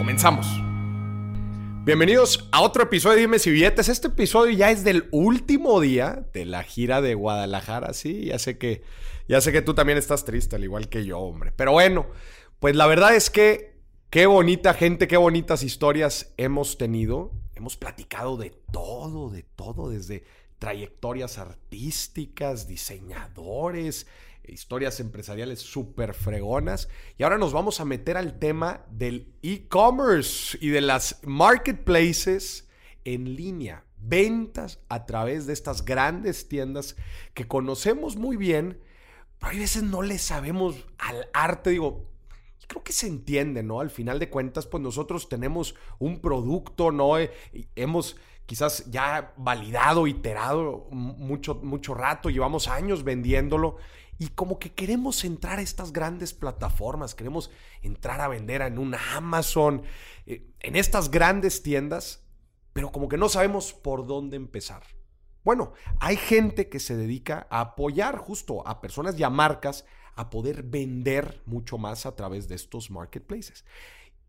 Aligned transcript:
Comenzamos. 0.00 0.46
Bienvenidos 1.84 2.48
a 2.52 2.62
otro 2.62 2.84
episodio 2.84 3.16
de 3.16 3.20
Dime 3.20 3.38
si 3.38 3.50
billetes. 3.50 3.90
Este 3.90 4.08
episodio 4.08 4.56
ya 4.56 4.70
es 4.70 4.82
del 4.82 5.10
último 5.10 5.78
día 5.78 6.26
de 6.32 6.46
la 6.46 6.62
gira 6.62 7.02
de 7.02 7.14
Guadalajara. 7.14 7.92
Sí, 7.92 8.24
ya 8.24 8.38
sé 8.38 8.56
que 8.56 8.82
ya 9.28 9.42
sé 9.42 9.52
que 9.52 9.60
tú 9.60 9.74
también 9.74 9.98
estás 9.98 10.24
triste, 10.24 10.56
al 10.56 10.64
igual 10.64 10.88
que 10.88 11.04
yo, 11.04 11.18
hombre. 11.18 11.52
Pero 11.54 11.72
bueno, 11.72 12.06
pues 12.60 12.74
la 12.76 12.86
verdad 12.86 13.14
es 13.14 13.28
que 13.28 13.74
qué 14.08 14.24
bonita 14.24 14.72
gente, 14.72 15.06
qué 15.06 15.18
bonitas 15.18 15.62
historias 15.62 16.32
hemos 16.38 16.78
tenido. 16.78 17.32
Hemos 17.54 17.76
platicado 17.76 18.38
de 18.38 18.54
todo, 18.72 19.28
de 19.28 19.42
todo, 19.42 19.90
desde 19.90 20.24
trayectorias 20.58 21.36
artísticas, 21.36 22.66
diseñadores, 22.66 24.06
historias 24.52 25.00
empresariales 25.00 25.60
súper 25.60 26.14
fregonas. 26.14 26.88
Y 27.18 27.22
ahora 27.22 27.38
nos 27.38 27.52
vamos 27.52 27.80
a 27.80 27.84
meter 27.84 28.16
al 28.16 28.38
tema 28.38 28.84
del 28.90 29.32
e-commerce 29.42 30.58
y 30.60 30.68
de 30.68 30.80
las 30.80 31.20
marketplaces 31.24 32.68
en 33.04 33.36
línea. 33.36 33.84
Ventas 33.98 34.80
a 34.88 35.06
través 35.06 35.46
de 35.46 35.52
estas 35.52 35.84
grandes 35.84 36.48
tiendas 36.48 36.96
que 37.34 37.46
conocemos 37.46 38.16
muy 38.16 38.36
bien, 38.36 38.80
pero 39.38 39.52
hay 39.52 39.58
veces 39.58 39.82
no 39.82 40.02
le 40.02 40.18
sabemos 40.18 40.86
al 40.98 41.28
arte. 41.32 41.70
Digo, 41.70 42.10
creo 42.66 42.82
que 42.82 42.92
se 42.92 43.06
entiende, 43.06 43.62
¿no? 43.62 43.80
Al 43.80 43.90
final 43.90 44.18
de 44.18 44.30
cuentas, 44.30 44.66
pues 44.66 44.82
nosotros 44.82 45.28
tenemos 45.28 45.74
un 45.98 46.20
producto, 46.20 46.92
¿no? 46.92 47.18
Eh, 47.18 47.30
hemos 47.74 48.16
quizás 48.46 48.90
ya 48.90 49.32
validado, 49.36 50.06
iterado 50.06 50.88
mucho, 50.90 51.54
mucho 51.62 51.94
rato, 51.94 52.30
llevamos 52.30 52.66
años 52.66 53.04
vendiéndolo 53.04 53.76
y 54.20 54.28
como 54.28 54.58
que 54.58 54.74
queremos 54.74 55.24
entrar 55.24 55.58
a 55.58 55.62
estas 55.62 55.94
grandes 55.94 56.34
plataformas, 56.34 57.14
queremos 57.14 57.50
entrar 57.80 58.20
a 58.20 58.28
vender 58.28 58.60
en 58.60 58.78
un 58.78 58.94
Amazon, 59.16 59.82
eh, 60.26 60.46
en 60.60 60.76
estas 60.76 61.10
grandes 61.10 61.62
tiendas, 61.62 62.22
pero 62.74 62.92
como 62.92 63.08
que 63.08 63.16
no 63.16 63.30
sabemos 63.30 63.72
por 63.72 64.06
dónde 64.06 64.36
empezar. 64.36 64.82
Bueno, 65.42 65.72
hay 66.00 66.16
gente 66.16 66.68
que 66.68 66.80
se 66.80 66.98
dedica 66.98 67.46
a 67.48 67.60
apoyar 67.60 68.18
justo 68.18 68.68
a 68.68 68.82
personas 68.82 69.18
y 69.18 69.22
a 69.22 69.30
marcas 69.30 69.86
a 70.16 70.28
poder 70.28 70.64
vender 70.64 71.40
mucho 71.46 71.78
más 71.78 72.04
a 72.04 72.14
través 72.14 72.46
de 72.46 72.56
estos 72.56 72.90
marketplaces. 72.90 73.64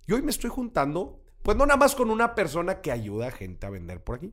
Y 0.08 0.14
hoy 0.14 0.22
me 0.22 0.32
estoy 0.32 0.52
juntando, 0.52 1.22
pues 1.44 1.58
no 1.58 1.66
nada 1.66 1.76
más 1.76 1.96
con 1.96 2.10
una 2.10 2.34
persona 2.34 2.80
que 2.80 2.94
ayuda 2.94 3.28
a 3.28 3.32
gente 3.32 3.68
a 3.68 3.72
vender 3.72 4.02
por 4.02 4.16
aquí, 4.16 4.32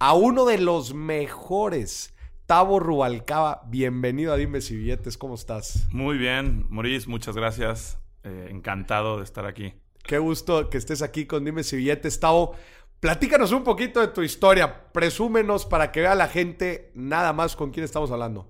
a 0.00 0.14
uno 0.14 0.46
de 0.46 0.58
los 0.58 0.94
mejores 0.94 2.12
Tavo 2.46 2.78
Rubalcaba, 2.78 3.62
bienvenido 3.66 4.32
a 4.32 4.36
Dime 4.36 4.60
si 4.60 4.76
Billetes, 4.76 5.18
¿cómo 5.18 5.34
estás? 5.34 5.88
Muy 5.90 6.16
bien, 6.16 6.64
Maurice, 6.68 7.08
muchas 7.08 7.34
gracias. 7.34 7.98
Eh, 8.22 8.46
encantado 8.50 9.18
de 9.18 9.24
estar 9.24 9.46
aquí. 9.46 9.74
Qué 10.04 10.18
gusto 10.18 10.70
que 10.70 10.78
estés 10.78 11.02
aquí 11.02 11.26
con 11.26 11.44
Dime 11.44 11.64
si 11.64 11.76
Billetes, 11.76 12.20
Tavo. 12.20 12.54
Platícanos 13.00 13.50
un 13.50 13.64
poquito 13.64 14.00
de 14.00 14.06
tu 14.08 14.22
historia, 14.22 14.92
presúmenos 14.92 15.66
para 15.66 15.90
que 15.90 16.02
vea 16.02 16.14
la 16.14 16.28
gente 16.28 16.92
nada 16.94 17.32
más 17.32 17.56
con 17.56 17.72
quién 17.72 17.82
estamos 17.82 18.12
hablando. 18.12 18.48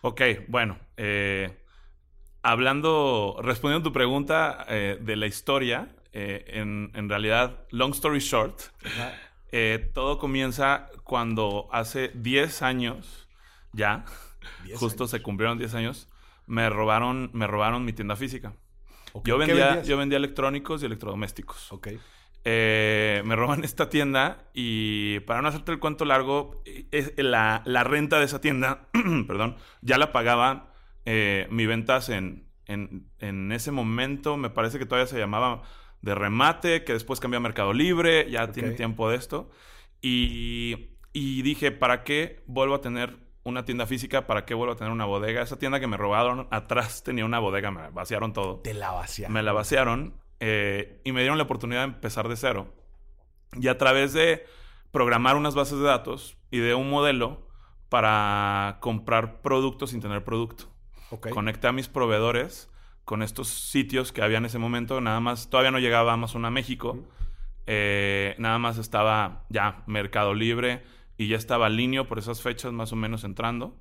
Ok, 0.00 0.22
bueno, 0.48 0.78
eh, 0.96 1.54
hablando, 2.40 3.38
respondiendo 3.42 3.86
a 3.86 3.90
tu 3.90 3.92
pregunta 3.92 4.64
eh, 4.70 4.98
de 4.98 5.16
la 5.16 5.26
historia, 5.26 5.94
en, 6.12 6.92
en, 6.94 7.08
realidad, 7.10 7.66
long 7.70 7.90
story 7.90 8.20
short, 8.20 8.58
todo 9.92 10.18
comienza 10.18 10.88
cuando 11.02 11.68
hace 11.72 12.12
10 12.14 12.62
años 12.62 13.23
ya, 13.74 14.04
justo 14.76 15.06
se 15.06 15.22
cumplieron 15.22 15.58
10 15.58 15.74
años, 15.74 16.08
me 16.46 16.68
robaron, 16.70 17.30
me 17.32 17.46
robaron 17.46 17.84
mi 17.84 17.92
tienda 17.92 18.16
física. 18.16 18.54
Yo, 19.24 19.38
vendía, 19.38 19.82
yo 19.82 19.96
vendía 19.96 20.18
electrónicos 20.18 20.82
y 20.82 20.86
electrodomésticos. 20.86 21.72
Ok. 21.72 21.88
Eh, 22.46 23.22
me 23.24 23.36
roban 23.36 23.64
esta 23.64 23.88
tienda 23.88 24.50
y 24.52 25.20
para 25.20 25.40
no 25.40 25.48
hacerte 25.48 25.72
el 25.72 25.78
cuento 25.78 26.04
largo, 26.04 26.62
es, 26.90 27.12
la, 27.16 27.62
renta 27.84 28.18
de 28.18 28.26
esa 28.26 28.40
tienda, 28.40 28.88
perdón, 29.26 29.56
ya 29.80 29.96
la 29.96 30.12
pagaba 30.12 30.74
eh, 31.06 31.46
mi 31.50 31.64
ventas 31.64 32.10
en, 32.10 32.44
en, 32.66 33.52
ese 33.52 33.70
momento, 33.70 34.36
me 34.36 34.50
parece 34.50 34.78
que 34.78 34.84
todavía 34.84 35.06
se 35.06 35.18
llamaba 35.18 35.62
de 36.02 36.14
remate, 36.14 36.84
que 36.84 36.92
después 36.92 37.18
cambió 37.18 37.38
a 37.38 37.40
Mercado 37.40 37.72
Libre, 37.72 38.30
ya 38.30 38.52
tiene 38.52 38.72
tiempo 38.72 39.08
de 39.08 39.16
esto. 39.16 39.50
Y, 40.02 40.90
y 41.14 41.40
dije, 41.42 41.72
¿para 41.72 42.04
qué 42.04 42.42
vuelvo 42.46 42.74
a 42.74 42.82
tener 42.82 43.23
una 43.44 43.64
tienda 43.64 43.86
física, 43.86 44.26
¿para 44.26 44.44
qué 44.44 44.54
vuelvo 44.54 44.72
a 44.72 44.76
tener 44.76 44.92
una 44.92 45.04
bodega? 45.04 45.42
Esa 45.42 45.58
tienda 45.58 45.78
que 45.78 45.86
me 45.86 45.96
robaron 45.96 46.48
atrás 46.50 47.02
tenía 47.04 47.24
una 47.24 47.38
bodega, 47.38 47.70
me 47.70 47.90
vaciaron 47.90 48.32
todo. 48.32 48.60
Te 48.60 48.74
la 48.74 48.90
vaciaron. 48.90 49.32
Me 49.32 49.42
la 49.42 49.52
vaciaron 49.52 50.14
eh, 50.40 51.00
y 51.04 51.12
me 51.12 51.20
dieron 51.20 51.38
la 51.38 51.44
oportunidad 51.44 51.80
de 51.80 51.94
empezar 51.94 52.28
de 52.28 52.36
cero. 52.36 52.74
Y 53.52 53.68
a 53.68 53.78
través 53.78 54.12
de 54.12 54.44
programar 54.90 55.36
unas 55.36 55.54
bases 55.54 55.78
de 55.78 55.84
datos 55.84 56.38
y 56.50 56.58
de 56.58 56.74
un 56.74 56.88
modelo 56.90 57.46
para 57.90 58.78
comprar 58.80 59.42
productos 59.42 59.90
sin 59.90 60.00
tener 60.00 60.24
producto. 60.24 60.64
Conecté 61.30 61.68
a 61.68 61.72
mis 61.72 61.88
proveedores 61.88 62.70
con 63.04 63.22
estos 63.22 63.48
sitios 63.48 64.10
que 64.10 64.22
había 64.22 64.38
en 64.38 64.46
ese 64.46 64.58
momento. 64.58 65.00
Nada 65.00 65.20
más, 65.20 65.50
todavía 65.50 65.70
no 65.70 65.78
llegaba 65.78 66.12
Amazon 66.12 66.44
a 66.44 66.50
México. 66.50 66.98
Eh, 67.66 68.34
nada 68.38 68.58
más 68.58 68.78
estaba 68.78 69.44
ya 69.48 69.84
Mercado 69.86 70.34
Libre 70.34 70.82
y 71.16 71.28
ya 71.28 71.36
estaba 71.36 71.68
Linio 71.68 72.08
por 72.08 72.18
esas 72.18 72.42
fechas 72.42 72.72
más 72.72 72.92
o 72.92 72.96
menos 72.96 73.24
entrando. 73.24 73.78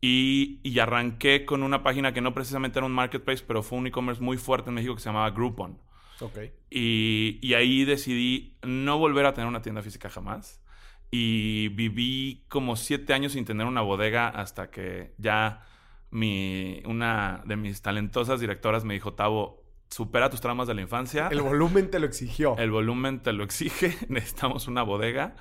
Y, 0.00 0.60
y, 0.62 0.78
arranqué 0.78 1.44
con 1.44 1.64
una 1.64 1.82
página 1.82 2.12
que 2.12 2.20
no 2.20 2.32
precisamente 2.32 2.78
era 2.78 2.86
un 2.86 2.92
marketplace, 2.92 3.42
pero 3.44 3.64
fue 3.64 3.78
un 3.78 3.88
e-commerce 3.88 4.22
muy 4.22 4.36
fuerte 4.36 4.68
en 4.68 4.74
México 4.74 4.94
que 4.94 5.00
se 5.00 5.08
llamaba 5.08 5.30
Groupon. 5.30 5.80
Okay. 6.20 6.52
Y, 6.70 7.40
y, 7.42 7.54
ahí 7.54 7.84
decidí 7.84 8.56
no 8.62 8.98
volver 8.98 9.26
a 9.26 9.34
tener 9.34 9.48
una 9.48 9.60
tienda 9.60 9.82
física 9.82 10.08
jamás. 10.08 10.62
Y 11.10 11.68
viví 11.70 12.44
como 12.48 12.76
siete 12.76 13.12
años 13.12 13.32
sin 13.32 13.44
tener 13.44 13.66
una 13.66 13.80
bodega 13.80 14.28
hasta 14.28 14.70
que 14.70 15.14
ya 15.18 15.66
mi, 16.10 16.82
una 16.84 17.42
de 17.46 17.56
mis 17.56 17.82
talentosas 17.82 18.40
directoras 18.40 18.84
me 18.84 18.94
dijo, 18.94 19.14
Tavo, 19.14 19.64
supera 19.90 20.30
tus 20.30 20.40
traumas 20.40 20.68
de 20.68 20.74
la 20.74 20.82
infancia. 20.82 21.28
El 21.30 21.42
volumen 21.42 21.90
te 21.90 21.98
lo 21.98 22.06
exigió. 22.06 22.56
El 22.58 22.70
volumen 22.70 23.20
te 23.20 23.32
lo 23.32 23.44
exige. 23.44 23.96
Necesitamos 24.08 24.68
una 24.68 24.82
bodega. 24.82 25.36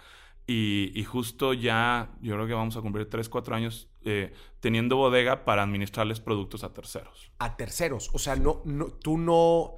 Y, 0.50 1.04
justo 1.04 1.54
ya, 1.54 2.12
yo 2.22 2.36
creo 2.36 2.48
que 2.48 2.54
vamos 2.54 2.78
a 2.78 2.82
cumplir 2.82 3.10
3, 3.10 3.28
4 3.28 3.54
años 3.54 3.90
eh, 4.06 4.34
teniendo 4.62 4.96
bodega 4.96 5.44
para 5.44 5.62
administrarles 5.62 6.22
productos 6.22 6.64
a 6.64 6.74
terceros. 6.74 7.32
A 7.40 7.58
terceros. 7.58 8.10
O 8.14 8.20
sea, 8.20 8.38
no, 8.38 8.62
no, 8.64 8.86
tú 8.86 9.18
no. 9.18 9.76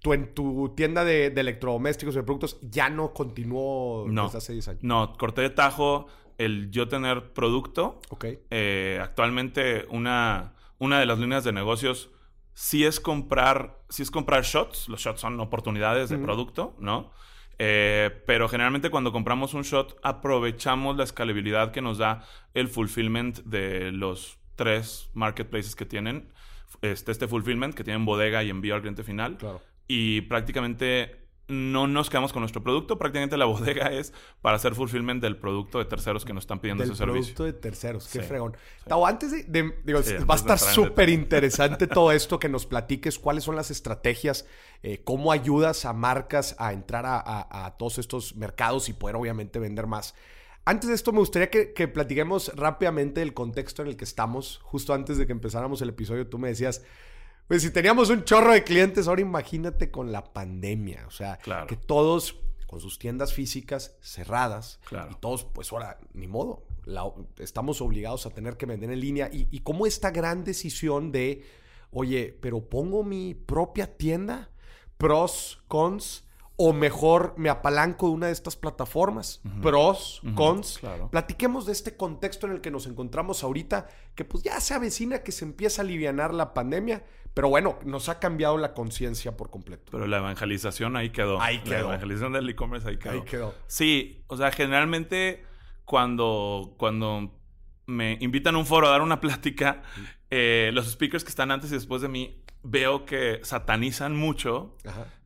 Tú 0.00 0.12
en 0.12 0.34
tu 0.34 0.74
tienda 0.76 1.04
de, 1.04 1.28
electrodomésticos 1.28 2.14
y 2.14 2.18
de 2.18 2.24
productos 2.24 2.58
ya 2.60 2.90
no 2.90 3.14
continuó 3.14 4.04
no, 4.08 4.24
desde 4.24 4.38
hace 4.38 4.52
10 4.52 4.68
años. 4.68 4.82
No, 4.84 5.14
corté 5.16 5.40
de 5.40 5.50
tajo 5.50 6.08
el 6.36 6.70
yo 6.70 6.88
tener 6.88 7.32
producto. 7.32 8.00
Ok. 8.10 8.26
Eh, 8.50 9.00
actualmente, 9.02 9.86
una, 9.88 10.52
una 10.78 11.00
de 11.00 11.06
las 11.06 11.18
líneas 11.18 11.42
de 11.44 11.52
negocios 11.52 12.10
sí 12.52 12.84
es 12.84 13.00
comprar, 13.00 13.78
sí 13.88 14.02
es 14.02 14.10
comprar 14.10 14.44
shots. 14.44 14.88
Los 14.88 15.00
shots 15.00 15.20
son 15.20 15.40
oportunidades 15.40 16.10
de 16.10 16.18
producto, 16.18 16.74
¿no? 16.78 17.12
Eh, 17.58 18.10
pero 18.26 18.48
generalmente 18.48 18.90
cuando 18.90 19.12
compramos 19.12 19.54
un 19.54 19.62
shot 19.62 19.98
aprovechamos 20.02 20.96
la 20.96 21.04
escalabilidad 21.04 21.70
que 21.72 21.82
nos 21.82 21.98
da 21.98 22.24
el 22.54 22.68
fulfillment 22.68 23.38
de 23.40 23.92
los 23.92 24.38
tres 24.56 25.10
marketplaces 25.14 25.76
que 25.76 25.84
tienen. 25.84 26.32
Este, 26.80 27.12
este 27.12 27.28
fulfillment 27.28 27.74
que 27.74 27.84
tienen 27.84 28.04
bodega 28.04 28.42
y 28.42 28.50
envío 28.50 28.74
al 28.74 28.80
cliente 28.80 29.04
final. 29.04 29.38
Y 29.86 30.22
prácticamente 30.22 31.21
no 31.52 31.86
nos 31.86 32.08
quedamos 32.08 32.32
con 32.32 32.40
nuestro 32.40 32.62
producto. 32.62 32.98
Prácticamente 32.98 33.36
la 33.36 33.44
bodega 33.46 33.92
es 33.92 34.12
para 34.40 34.56
hacer 34.56 34.74
fulfillment 34.74 35.22
del 35.22 35.36
producto 35.36 35.78
de 35.78 35.84
terceros 35.84 36.24
que 36.24 36.32
nos 36.32 36.44
están 36.44 36.58
pidiendo 36.60 36.82
ese 36.82 36.94
servicio. 36.94 37.34
producto 37.34 37.44
de 37.44 37.52
terceros, 37.52 38.08
qué 38.08 38.22
fregón. 38.22 38.56
antes 39.06 39.30
de, 39.30 39.74
digo, 39.84 40.00
va 40.28 40.34
a 40.34 40.38
estar 40.38 40.58
súper 40.58 41.10
interesante 41.10 41.86
todo 41.86 42.10
esto 42.12 42.38
que 42.38 42.48
nos 42.48 42.66
platiques 42.66 43.18
cuáles 43.18 43.44
son 43.44 43.54
las 43.54 43.70
estrategias, 43.70 44.46
eh, 44.82 45.02
cómo 45.04 45.30
ayudas 45.30 45.84
a 45.84 45.92
marcas 45.92 46.56
a 46.58 46.72
entrar 46.72 47.04
a, 47.06 47.76
todos 47.78 47.98
estos 47.98 48.34
mercados 48.36 48.88
y 48.88 48.94
poder 48.94 49.16
obviamente 49.16 49.58
vender 49.58 49.86
más. 49.86 50.14
Antes 50.64 50.88
de 50.88 50.94
esto, 50.94 51.12
me 51.12 51.18
gustaría 51.18 51.50
que, 51.50 51.72
que 51.72 51.88
platiquemos 51.88 52.52
rápidamente 52.54 53.20
el 53.20 53.34
contexto 53.34 53.82
en 53.82 53.88
el 53.88 53.96
que 53.96 54.04
estamos. 54.04 54.60
Justo 54.62 54.94
antes 54.94 55.18
de 55.18 55.26
que 55.26 55.32
empezáramos 55.32 55.82
el 55.82 55.88
episodio, 55.88 56.28
tú 56.28 56.38
me 56.38 56.48
decías, 56.48 56.82
Pues 57.48 57.62
si 57.62 57.70
teníamos 57.70 58.08
un 58.10 58.24
chorro 58.24 58.52
de 58.52 58.64
clientes, 58.64 59.08
ahora 59.08 59.20
imagínate 59.22 59.90
con 59.90 60.10
la 60.12 60.24
pandemia. 60.32 61.04
O 61.06 61.10
sea, 61.10 61.36
Claro. 61.38 61.66
que 61.66 61.76
todos 61.76 62.36
con 62.66 62.80
sus 62.80 62.98
tiendas 62.98 63.34
físicas 63.34 63.96
cerradas. 64.00 64.80
Claro. 64.86 65.10
Y 65.12 65.14
todos, 65.16 65.44
pues 65.44 65.70
ahora, 65.72 65.98
ni 66.14 66.26
modo. 66.26 66.64
la- 66.84 67.12
estamos 67.38 67.80
obligados 67.80 68.26
a 68.26 68.30
tener 68.30 68.56
que 68.56 68.66
vender 68.66 68.90
en 68.90 68.98
línea. 68.98 69.30
Y, 69.32 69.46
y 69.52 69.60
cómo 69.60 69.86
esta 69.86 70.10
gran 70.10 70.42
decisión 70.42 71.12
de, 71.12 71.44
oye, 71.92 72.36
pero 72.40 72.68
pongo 72.68 73.04
mi 73.04 73.34
propia 73.34 73.96
tienda, 73.96 74.50
pros, 74.98 75.62
cons, 75.68 76.24
o 76.56 76.72
mejor 76.72 77.34
me 77.36 77.48
apalanco 77.48 78.06
de 78.08 78.12
una 78.12 78.26
de 78.26 78.32
estas 78.32 78.56
plataformas, 78.56 79.40
pros, 79.62 80.20
cons. 80.34 80.78
claro. 80.78 81.08
Platiquemos 81.10 81.66
de 81.66 81.72
este 81.72 81.96
contexto 81.96 82.46
en 82.46 82.52
el 82.52 82.60
que 82.60 82.70
nos 82.70 82.86
encontramos 82.86 83.42
ahorita, 83.42 83.88
que 84.14 84.24
pues 84.24 84.44
ya 84.44 84.60
se 84.60 84.74
avecina 84.74 85.22
que 85.22 85.32
se 85.32 85.44
empieza 85.44 85.82
a 85.82 85.84
alivianar 85.84 86.32
la 86.34 86.52
pandemia, 86.54 87.04
pero 87.34 87.48
bueno, 87.48 87.78
nos 87.84 88.08
ha 88.10 88.18
cambiado 88.20 88.58
la 88.58 88.74
conciencia 88.74 89.36
por 89.36 89.50
completo. 89.50 89.90
Pero 89.92 90.06
la 90.06 90.18
evangelización 90.18 90.96
ahí 90.96 91.10
quedó. 91.10 91.40
Ahí 91.40 91.56
La 91.58 91.64
quedó. 91.64 91.78
evangelización 91.88 92.32
del 92.34 92.48
e-commerce 92.50 92.88
ahí 92.88 92.98
quedó. 92.98 93.12
Ahí 93.12 93.22
quedó. 93.22 93.54
Sí, 93.66 94.22
o 94.26 94.36
sea, 94.36 94.52
generalmente 94.52 95.44
cuando, 95.86 96.74
cuando 96.76 97.30
me 97.86 98.16
invitan 98.20 98.54
a 98.54 98.58
un 98.58 98.66
foro 98.66 98.86
a 98.88 98.90
dar 98.90 99.02
una 99.02 99.20
plática, 99.20 99.82
eh, 100.30 100.70
los 100.72 100.90
speakers 100.90 101.24
que 101.24 101.30
están 101.30 101.50
antes 101.50 101.70
y 101.70 101.74
después 101.74 102.00
de 102.02 102.08
mí 102.08 102.42
veo 102.62 103.04
que 103.04 103.40
satanizan 103.42 104.16
mucho 104.16 104.76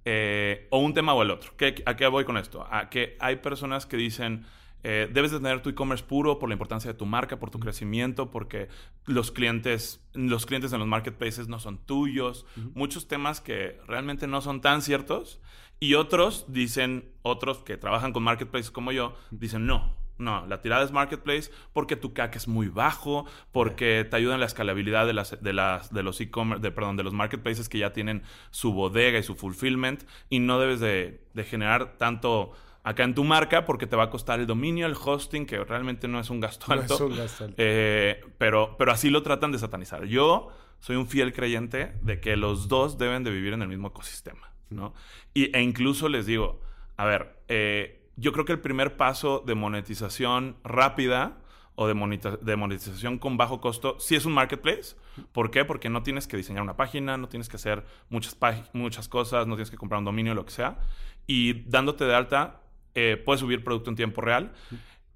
eh, 0.05 0.69
o 0.70 0.79
un 0.79 0.94
tema 0.94 1.12
o 1.14 1.23
el 1.23 1.31
otro. 1.31 1.53
¿Qué- 1.56 1.82
¿A 1.87 1.97
qué 1.97 2.06
voy 2.06 2.25
con 2.25 2.37
esto? 2.37 2.67
A 2.70 2.88
que 2.91 3.17
hay 3.20 3.37
personas 3.37 3.87
que 3.87 3.97
dicen, 3.97 4.47
eh, 4.85 5.08
debes 5.12 5.32
de 5.32 5.38
tener 5.38 5.62
tu 5.62 5.69
e-commerce 5.70 6.05
puro 6.05 6.38
por 6.38 6.49
la 6.49 6.55
importancia 6.55 6.93
de 6.93 6.97
tu 6.97 7.06
marca, 7.06 7.38
por 7.38 7.50
tu 7.50 7.58
crecimiento, 7.58 8.31
porque 8.31 8.69
los 9.05 9.32
clientes, 9.32 10.00
los 10.14 10.47
clientes 10.47 10.73
en 10.73 10.79
los 10.79 10.87
marketplaces 10.88 11.49
no 11.49 11.59
son 11.59 11.79
tuyos. 11.85 12.47
Muchos 12.75 13.09
temas 13.09 13.41
que 13.41 13.81
realmente 13.87 14.26
no 14.29 14.41
son 14.41 14.61
tan 14.61 14.81
ciertos. 14.82 15.41
Y 15.81 15.94
otros 15.94 16.47
dicen, 16.49 17.11
otros 17.23 17.59
que 17.59 17.76
trabajan 17.76 18.12
con 18.12 18.23
marketplaces 18.23 18.70
como 18.70 18.93
yo, 18.93 19.14
dicen, 19.31 19.67
no, 19.67 19.94
no, 20.19 20.47
la 20.47 20.61
tirada 20.61 20.85
es 20.85 20.93
marketplace 20.93 21.51
porque 21.73 21.97
tu 21.97 22.13
CAC 22.13 22.37
es 22.37 22.49
muy 22.49 22.69
bajo, 22.69 23.27
porque 23.53 24.07
te 24.09 24.17
ayuda 24.17 24.35
en 24.35 24.41
la 24.41 24.47
escalabilidad 24.47 25.07
de, 25.07 25.13
las, 25.13 25.43
de, 25.43 25.53
las, 25.53 25.93
de 25.93 26.03
los 26.03 26.21
e-commerce, 26.21 26.63
de, 26.63 26.71
perdón, 26.71 26.97
de 26.97 27.05
los 27.05 27.13
marketplaces 27.13 27.69
que 27.69 27.79
ya 27.79 27.93
tienen 27.93 28.23
su 28.51 28.73
bodega 28.73 29.19
y 29.19 29.23
su 29.23 29.35
fulfillment 29.35 30.05
y 30.29 30.39
no 30.39 30.59
debes 30.59 30.81
de, 30.81 31.23
de 31.35 31.45
generar 31.45 31.99
tanto 31.99 32.53
acá 32.83 33.03
en 33.03 33.15
tu 33.15 33.25
marca 33.25 33.65
porque 33.65 33.87
te 33.87 33.97
va 33.97 34.05
a 34.05 34.11
costar 34.11 34.39
el 34.39 34.47
dominio, 34.47 34.87
el 34.87 34.95
hosting, 34.95 35.45
que 35.45 35.63
realmente 35.65 36.07
no 36.07 36.21
es 36.21 36.31
un 36.31 36.41
gasto 36.41 36.67
No 36.69 36.81
alto. 36.81 36.95
es 36.95 37.01
un 37.01 37.17
gasto 37.17 37.45
alto. 37.45 37.57
Eh, 37.59 38.25
pero, 38.39 38.77
pero 38.79 38.93
así 38.93 39.11
lo 39.11 39.23
tratan 39.23 39.51
de 39.51 39.59
satanizar. 39.59 40.05
Yo 40.05 40.51
soy 40.79 40.95
un 40.97 41.09
fiel 41.09 41.33
creyente 41.33 41.95
de 42.03 42.21
que 42.21 42.37
los 42.37 42.69
dos 42.69 42.97
deben 42.97 43.25
de 43.25 43.33
vivir 43.33 43.55
en 43.55 43.62
el 43.62 43.69
mismo 43.69 43.89
ecosistema, 43.89 44.53
¿no? 44.71 44.95
Y, 45.35 45.55
e 45.57 45.62
incluso 45.62 46.09
les 46.09 46.27
digo, 46.27 46.61
a 46.97 47.05
ver, 47.05 47.41
eh, 47.49 47.96
yo 48.17 48.33
creo 48.33 48.45
que 48.45 48.53
el 48.53 48.61
primer 48.61 48.97
paso 48.97 49.43
de 49.47 49.55
monetización 49.55 50.57
rápida 50.65 51.39
o 51.75 51.87
de, 51.87 52.39
de 52.41 52.57
monetización 52.57 53.19
con 53.19 53.37
bajo 53.37 53.61
costo 53.61 53.97
sí 54.01 54.17
es 54.17 54.25
un 54.25 54.33
marketplace. 54.33 54.97
¿Por 55.33 55.51
qué? 55.51 55.65
Porque 55.65 55.89
no 55.89 56.03
tienes 56.03 56.27
que 56.27 56.37
diseñar 56.37 56.63
una 56.63 56.77
página, 56.77 57.17
no 57.17 57.29
tienes 57.29 57.49
que 57.49 57.57
hacer 57.57 57.85
muchas, 58.09 58.37
muchas 58.73 59.09
cosas, 59.09 59.47
no 59.47 59.55
tienes 59.55 59.71
que 59.71 59.77
comprar 59.77 59.99
un 59.99 60.07
dominio, 60.07 60.35
lo 60.35 60.45
que 60.45 60.53
sea. 60.53 60.79
Y 61.27 61.65
dándote 61.65 62.05
de 62.05 62.15
alta, 62.15 62.61
eh, 62.95 63.23
puedes 63.23 63.41
subir 63.41 63.63
producto 63.63 63.91
en 63.91 63.97
tiempo 63.97 64.23
real 64.23 64.53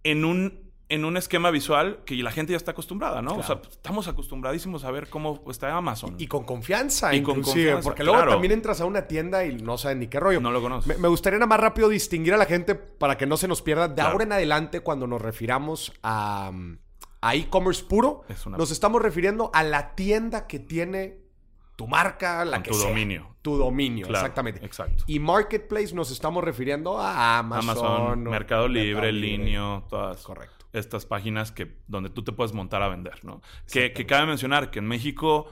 en 0.04 0.24
un, 0.24 0.69
en 0.90 1.04
un 1.06 1.16
esquema 1.16 1.50
visual 1.50 2.00
que 2.04 2.14
la 2.16 2.30
gente 2.32 2.52
ya 2.52 2.56
está 2.58 2.72
acostumbrada, 2.72 3.22
¿no? 3.22 3.36
O 3.36 3.42
sea, 3.42 3.60
estamos 3.70 4.08
acostumbradísimos 4.08 4.84
a 4.84 4.90
ver 4.90 5.08
cómo 5.08 5.42
está 5.48 5.74
Amazon. 5.74 6.16
Y 6.18 6.26
con 6.26 6.44
confianza, 6.44 7.14
Y 7.14 7.22
con 7.22 7.42
confianza, 7.42 7.82
porque 7.82 8.02
luego 8.04 8.18
claro. 8.18 8.32
también 8.32 8.52
entras 8.52 8.80
a 8.80 8.84
una 8.84 9.06
tienda 9.06 9.44
y 9.44 9.54
no 9.54 9.78
saben 9.78 10.00
ni 10.00 10.08
qué 10.08 10.20
rollo. 10.20 10.40
No 10.40 10.50
lo 10.50 10.60
conoces. 10.60 10.88
Me, 10.88 11.00
me 11.00 11.08
gustaría 11.08 11.38
nada 11.38 11.46
más 11.48 11.60
rápido 11.60 11.88
distinguir 11.88 12.34
a 12.34 12.36
la 12.36 12.44
gente 12.44 12.74
para 12.74 13.16
que 13.16 13.24
no 13.26 13.36
se 13.36 13.48
nos 13.48 13.62
pierda. 13.62 13.88
De 13.88 13.94
Claro. 13.94 14.10
ahora 14.10 14.24
en 14.24 14.32
adelante, 14.32 14.80
cuando 14.80 15.06
nos 15.06 15.22
refiramos 15.22 15.92
a, 16.02 16.50
a 17.22 17.34
e-commerce 17.36 17.84
puro, 17.84 18.24
Es 18.28 18.44
una- 18.46 18.58
nos 18.58 18.70
estamos 18.70 19.00
refiriendo 19.00 19.50
a 19.54 19.62
la 19.62 19.94
tienda 19.94 20.46
que 20.46 20.58
tiene 20.58 21.18
tu 21.76 21.86
marca, 21.86 22.44
la 22.44 22.56
Con 22.58 22.62
que 22.64 22.70
tu 22.72 22.76
sea. 22.76 22.88
dominio. 22.90 23.36
Tu 23.42 23.56
dominio, 23.56 24.06
Claro, 24.06 24.18
exactamente. 24.26 24.62
exacto. 24.66 25.04
Y 25.06 25.18
marketplace 25.18 25.94
nos 25.94 26.10
estamos 26.10 26.44
refiriendo 26.44 26.98
a 27.00 27.38
Amazon. 27.38 27.70
Amazon, 27.70 28.22
Mercado 28.24 28.68
Libre, 28.68 28.94
Mercado 28.94 29.12
Libre. 29.12 29.12
Linio, 29.12 29.84
todas 29.88 30.22
Correcto. 30.22 30.59
Estas 30.72 31.06
páginas 31.06 31.52
que, 31.52 31.76
donde 31.88 32.10
tú 32.10 32.22
te 32.22 32.32
puedes 32.32 32.52
montar 32.52 32.82
a 32.82 32.88
vender, 32.88 33.24
¿no? 33.24 33.42
Que, 33.72 33.92
que 33.92 34.06
cabe 34.06 34.26
mencionar 34.26 34.70
que 34.70 34.78
en 34.78 34.86
México, 34.86 35.50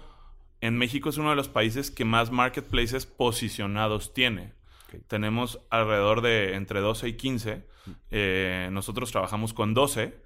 en 0.60 0.76
México 0.78 1.08
es 1.08 1.16
uno 1.18 1.30
de 1.30 1.36
los 1.36 1.48
países 1.48 1.90
que 1.90 2.04
más 2.04 2.30
marketplaces 2.30 3.06
posicionados 3.06 4.14
tiene. 4.14 4.52
Tenemos 5.06 5.60
alrededor 5.70 6.22
de 6.22 6.54
entre 6.54 6.80
12 6.80 7.08
y 7.08 7.12
15. 7.14 7.66
Eh, 8.10 8.68
nosotros 8.72 9.10
trabajamos 9.12 9.52
con 9.52 9.74
12. 9.74 10.16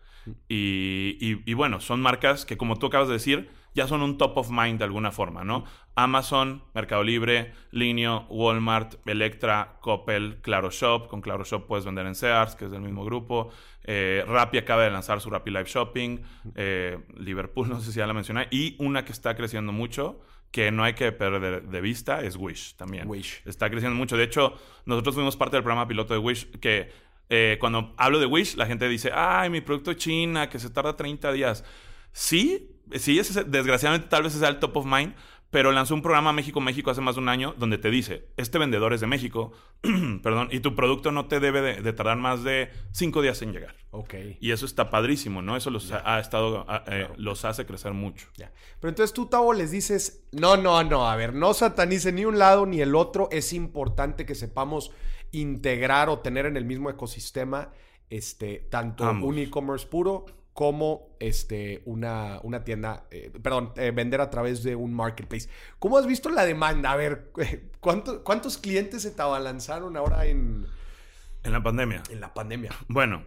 Y, 0.49 1.17
y- 1.21 1.43
y 1.51 1.55
bueno, 1.55 1.81
son 1.81 2.01
marcas 2.01 2.45
que, 2.47 2.57
como 2.57 2.77
tú 2.79 2.87
acabas 2.87 3.09
de 3.09 3.15
decir, 3.15 3.51
ya 3.75 3.87
son 3.87 4.03
un 4.03 4.19
top 4.19 4.37
of 4.39 4.51
mind 4.51 4.79
de 4.79 4.85
alguna 4.85 5.11
forma, 5.13 5.45
¿no? 5.45 5.65
Amazon, 5.95 6.63
Mercado 6.75 7.03
Libre, 7.03 7.53
Linio, 7.71 8.27
Walmart, 8.31 8.95
Electra, 9.07 9.77
Coppel, 9.81 10.39
Claro 10.41 10.71
Shop. 10.71 11.09
Con 11.09 11.21
Claro 11.21 11.45
Shop 11.45 11.67
puedes 11.67 11.85
vender 11.85 12.07
en 12.07 12.15
Sears, 12.15 12.55
que 12.55 12.67
es 12.67 12.71
del 12.71 12.81
mismo 12.81 13.05
grupo. 13.05 13.51
Eh, 13.85 14.25
Rappi 14.27 14.59
acaba 14.59 14.85
de 14.85 14.91
lanzar 14.91 15.21
su 15.21 15.29
Rappi 15.29 15.51
Live 15.51 15.67
Shopping. 15.67 16.21
Eh, 16.55 16.99
Liverpool, 17.17 17.69
no 17.71 17.81
sé 17.81 17.93
si 17.93 17.99
ya 17.99 18.07
la 18.07 18.15
mencioné. 18.15 18.49
Y 18.51 18.77
una 18.79 19.05
que 19.05 19.13
está 19.13 19.35
creciendo 19.35 19.73
mucho, 19.73 20.21
que 20.51 20.71
no 20.71 20.85
hay 20.85 20.95
que 20.95 21.13
perder 21.13 21.63
de, 21.63 21.81
vista, 21.81 22.23
es 22.23 22.37
Wish 22.37 22.75
también. 22.77 23.09
Wish. 23.09 23.43
Está 23.45 23.71
creciendo 23.71 23.97
mucho. 23.97 24.17
De 24.17 24.25
hecho, 24.25 24.55
nosotros 24.87 25.15
fuimos 25.15 25.37
parte 25.37 25.57
del 25.57 25.63
programa 25.63 25.89
piloto 25.89 26.15
de 26.15 26.21
Wish, 26.21 26.51
que 26.59 26.91
eh, 27.29 27.59
cuando 27.61 27.95
hablo 27.99 28.19
de 28.19 28.27
Wish, 28.27 28.57
la 28.57 28.67
gente 28.67 28.89
dice, 28.89 29.11
ay, 29.15 29.51
mi 29.51 29.61
producto 29.61 29.91
es 29.91 29.99
China, 29.99 30.49
que 30.49 30.59
se 30.59 30.71
tarda 30.71 30.97
30 30.97 31.33
días. 31.33 31.65
Sí, 32.13 32.72
sí, 32.99 33.21
desgraciadamente 33.47 34.09
tal 34.09 34.23
vez 34.23 34.33
sea 34.33 34.49
el 34.49 34.59
top 34.59 34.77
of 34.79 34.87
mind, 34.87 35.15
pero 35.51 35.71
lanzó 35.71 35.95
un 35.95 36.01
programa 36.01 36.33
México 36.33 36.61
México 36.63 36.91
hace 36.91 37.03
más 37.03 37.17
de 37.17 37.21
un 37.21 37.29
año 37.29 37.55
donde 37.59 37.77
te 37.77 37.91
dice, 37.91 38.29
este 38.39 38.59
vendedor 38.59 38.95
es 38.95 39.03
de 39.03 39.07
México, 39.07 39.53
perdón, 40.23 40.49
y 40.51 40.61
tu 40.61 40.75
producto 40.75 41.13
no 41.13 41.27
te 41.27 41.41
debe 41.41 41.61
de, 41.61 41.83
de 41.83 41.93
tardar 41.93 42.17
más 42.17 42.43
de 42.43 42.71
5 42.93 43.21
días 43.21 43.43
en 43.43 43.53
llegar. 43.53 43.75
Ok. 43.91 44.15
Y 44.41 44.53
eso 44.53 44.65
está 44.65 44.89
padrísimo, 44.89 45.43
¿no? 45.43 45.55
Eso 45.55 45.69
los, 45.69 45.93
ha, 45.93 46.15
ha 46.17 46.21
estado, 46.21 46.65
ha- 46.71 46.85
eh, 46.87 47.09
los 47.19 47.45
hace 47.45 47.67
crecer 47.67 47.93
mucho. 47.93 48.29
Ya. 48.39 48.51
Pero 48.81 48.89
entonces 48.89 49.13
tú, 49.13 49.27
Tavo, 49.27 49.53
les 49.53 49.71
dices, 49.71 50.25
no, 50.33 50.57
no, 50.57 50.83
no, 50.85 51.07
a 51.11 51.17
ver, 51.17 51.35
no 51.35 51.53
satanice 51.53 52.13
ni 52.13 52.25
un 52.25 52.39
lado 52.39 52.65
ni 52.65 52.81
el 52.81 52.95
otro. 52.95 53.29
Es 53.31 53.53
importante 53.53 54.25
que 54.25 54.35
sepamos 54.35 54.91
integrar 55.33 56.09
o 56.09 56.21
tener 56.21 56.47
en 56.47 56.57
el 56.57 56.65
mismo 56.65 56.89
ecosistema 56.91 57.71
este, 58.11 58.67
tanto 58.71 59.05
Ambos. 59.05 59.29
un 59.29 59.39
e-commerce 59.39 59.87
puro 59.87 60.27
como 60.53 61.17
este, 61.19 61.83
una, 61.87 62.39
una 62.43 62.63
tienda, 62.65 63.07
eh, 63.11 63.31
perdón, 63.43 63.73
eh, 63.77 63.91
vender 63.91 64.21
a 64.21 64.29
través 64.31 64.63
de 64.63 64.77
un 64.77 64.93
marketplace. 64.93 65.49
¿Cómo 65.79 65.97
has 65.97 66.07
visto 66.07 66.29
la 66.29 66.45
demanda? 66.45 66.93
A 66.93 66.97
ver, 66.97 67.31
¿cuánto- 67.81 68.23
¿cuántos 68.23 68.59
clientes 68.59 69.03
se 69.03 69.11
te 69.13 69.23
abalanzaron 69.23 69.97
ahora 69.97 70.27
en, 70.27 70.67
En 71.43 71.53
la 71.53 71.63
pandemia. 71.63 72.03
en 72.11 72.21
la 72.21 72.35
pandemia? 72.35 72.71
Bueno, 72.89 73.25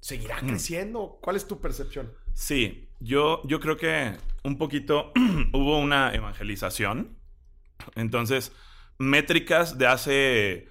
¿Seguirá 0.00 0.40
Mm. 0.42 0.46
creciendo? 0.50 1.18
¿Cuál 1.20 1.34
es 1.34 1.48
tu 1.48 1.60
percepción? 1.60 2.12
Sí, 2.32 2.88
yo, 3.00 3.42
yo 3.48 3.58
creo 3.58 3.76
que 3.76 4.12
un 4.44 4.56
poquito 4.56 5.10
hubo 5.52 5.80
una 5.80 6.14
evangelización. 6.14 7.18
Entonces, 7.96 8.52
métricas 8.98 9.76
de 9.76 9.86
hace 9.88 10.68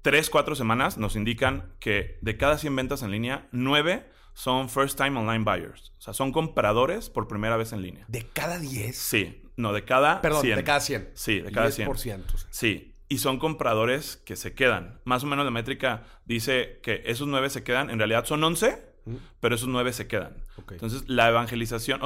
3, 0.00 0.30
4 0.30 0.54
semanas 0.54 0.96
nos 0.96 1.16
indican 1.16 1.74
que 1.80 2.18
de 2.22 2.38
cada 2.38 2.56
100 2.56 2.74
ventas 2.76 3.02
en 3.02 3.10
línea, 3.10 3.46
9 3.52 4.08
son 4.36 4.68
first 4.68 4.98
time 4.98 5.18
online 5.18 5.44
buyers. 5.44 5.92
O 5.96 6.00
sea, 6.02 6.12
son 6.12 6.30
compradores 6.30 7.08
por 7.08 7.26
primera 7.26 7.56
vez 7.56 7.72
en 7.72 7.80
línea. 7.80 8.04
¿De 8.06 8.28
cada 8.28 8.58
10? 8.58 8.94
Sí, 8.94 9.42
no, 9.56 9.72
de 9.72 9.84
cada 9.86 10.20
Perdón, 10.20 10.42
100. 10.42 10.56
de 10.56 10.62
cada 10.64 10.80
100. 10.80 11.10
Sí, 11.14 11.40
de 11.40 11.50
cada 11.50 11.70
100. 11.70 11.88
10%. 11.88 12.46
Sí, 12.50 12.94
y 13.08 13.16
son 13.16 13.38
compradores 13.38 14.18
que 14.18 14.36
se 14.36 14.52
quedan. 14.54 15.00
Más 15.04 15.24
o 15.24 15.26
menos 15.26 15.46
la 15.46 15.50
métrica 15.50 16.02
dice 16.26 16.80
que 16.82 17.02
esos 17.06 17.26
9 17.26 17.48
se 17.48 17.64
quedan, 17.64 17.88
en 17.88 17.96
realidad 17.98 18.26
son 18.26 18.44
11, 18.44 18.84
Ujú. 19.06 19.18
pero 19.40 19.54
esos 19.54 19.68
9 19.68 19.94
se 19.94 20.06
quedan. 20.06 20.36
Ok. 20.58 20.72
Entonces, 20.72 21.04
la 21.08 21.30
evangelización. 21.30 22.02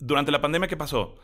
durante 0.00 0.32
la 0.32 0.42
pandemia, 0.42 0.68
¿qué 0.68 0.76
pasó? 0.76 1.16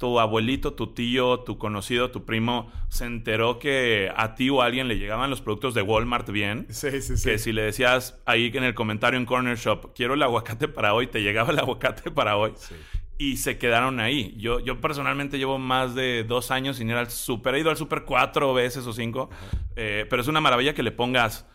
Tu 0.00 0.18
abuelito, 0.18 0.72
tu 0.72 0.94
tío, 0.94 1.40
tu 1.40 1.58
conocido, 1.58 2.10
tu 2.10 2.24
primo 2.24 2.72
se 2.88 3.04
enteró 3.04 3.58
que 3.58 4.10
a 4.16 4.34
ti 4.34 4.48
o 4.48 4.62
a 4.62 4.64
alguien 4.64 4.88
le 4.88 4.96
llegaban 4.96 5.28
los 5.28 5.42
productos 5.42 5.74
de 5.74 5.82
Walmart 5.82 6.30
bien. 6.30 6.66
Sí, 6.70 7.02
sí, 7.02 7.18
sí. 7.18 7.28
Que 7.28 7.38
si 7.38 7.52
le 7.52 7.60
decías 7.60 8.18
ahí 8.24 8.50
en 8.54 8.64
el 8.64 8.74
comentario 8.74 9.20
en 9.20 9.26
Corner 9.26 9.58
Shop, 9.58 9.92
quiero 9.94 10.14
el 10.14 10.22
aguacate 10.22 10.68
para 10.68 10.94
hoy, 10.94 11.06
te 11.06 11.20
llegaba 11.20 11.52
el 11.52 11.58
aguacate 11.58 12.10
para 12.10 12.38
hoy. 12.38 12.54
Sí. 12.56 12.74
Y 13.18 13.36
se 13.36 13.58
quedaron 13.58 14.00
ahí. 14.00 14.34
Yo, 14.38 14.60
yo 14.60 14.80
personalmente 14.80 15.36
llevo 15.36 15.58
más 15.58 15.94
de 15.94 16.24
dos 16.24 16.50
años 16.50 16.78
sin 16.78 16.88
ir 16.88 16.96
al 16.96 17.10
super. 17.10 17.54
He 17.54 17.60
ido 17.60 17.68
al 17.68 17.76
super 17.76 18.04
cuatro 18.06 18.54
veces 18.54 18.86
o 18.86 18.94
cinco. 18.94 19.28
Eh, 19.76 20.06
pero 20.08 20.22
es 20.22 20.28
una 20.28 20.40
maravilla 20.40 20.72
que 20.72 20.82
le 20.82 20.92
pongas 20.92 21.46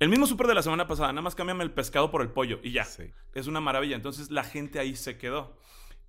el 0.00 0.10
mismo 0.10 0.26
super 0.26 0.46
de 0.48 0.54
la 0.54 0.60
semana 0.60 0.86
pasada. 0.86 1.14
Nada 1.14 1.22
más 1.22 1.34
cámbiame 1.34 1.64
el 1.64 1.70
pescado 1.70 2.10
por 2.10 2.20
el 2.20 2.28
pollo 2.28 2.60
y 2.62 2.72
ya. 2.72 2.84
Sí. 2.84 3.04
Es 3.32 3.46
una 3.46 3.62
maravilla. 3.62 3.96
Entonces 3.96 4.30
la 4.30 4.44
gente 4.44 4.78
ahí 4.80 4.94
se 4.96 5.16
quedó. 5.16 5.56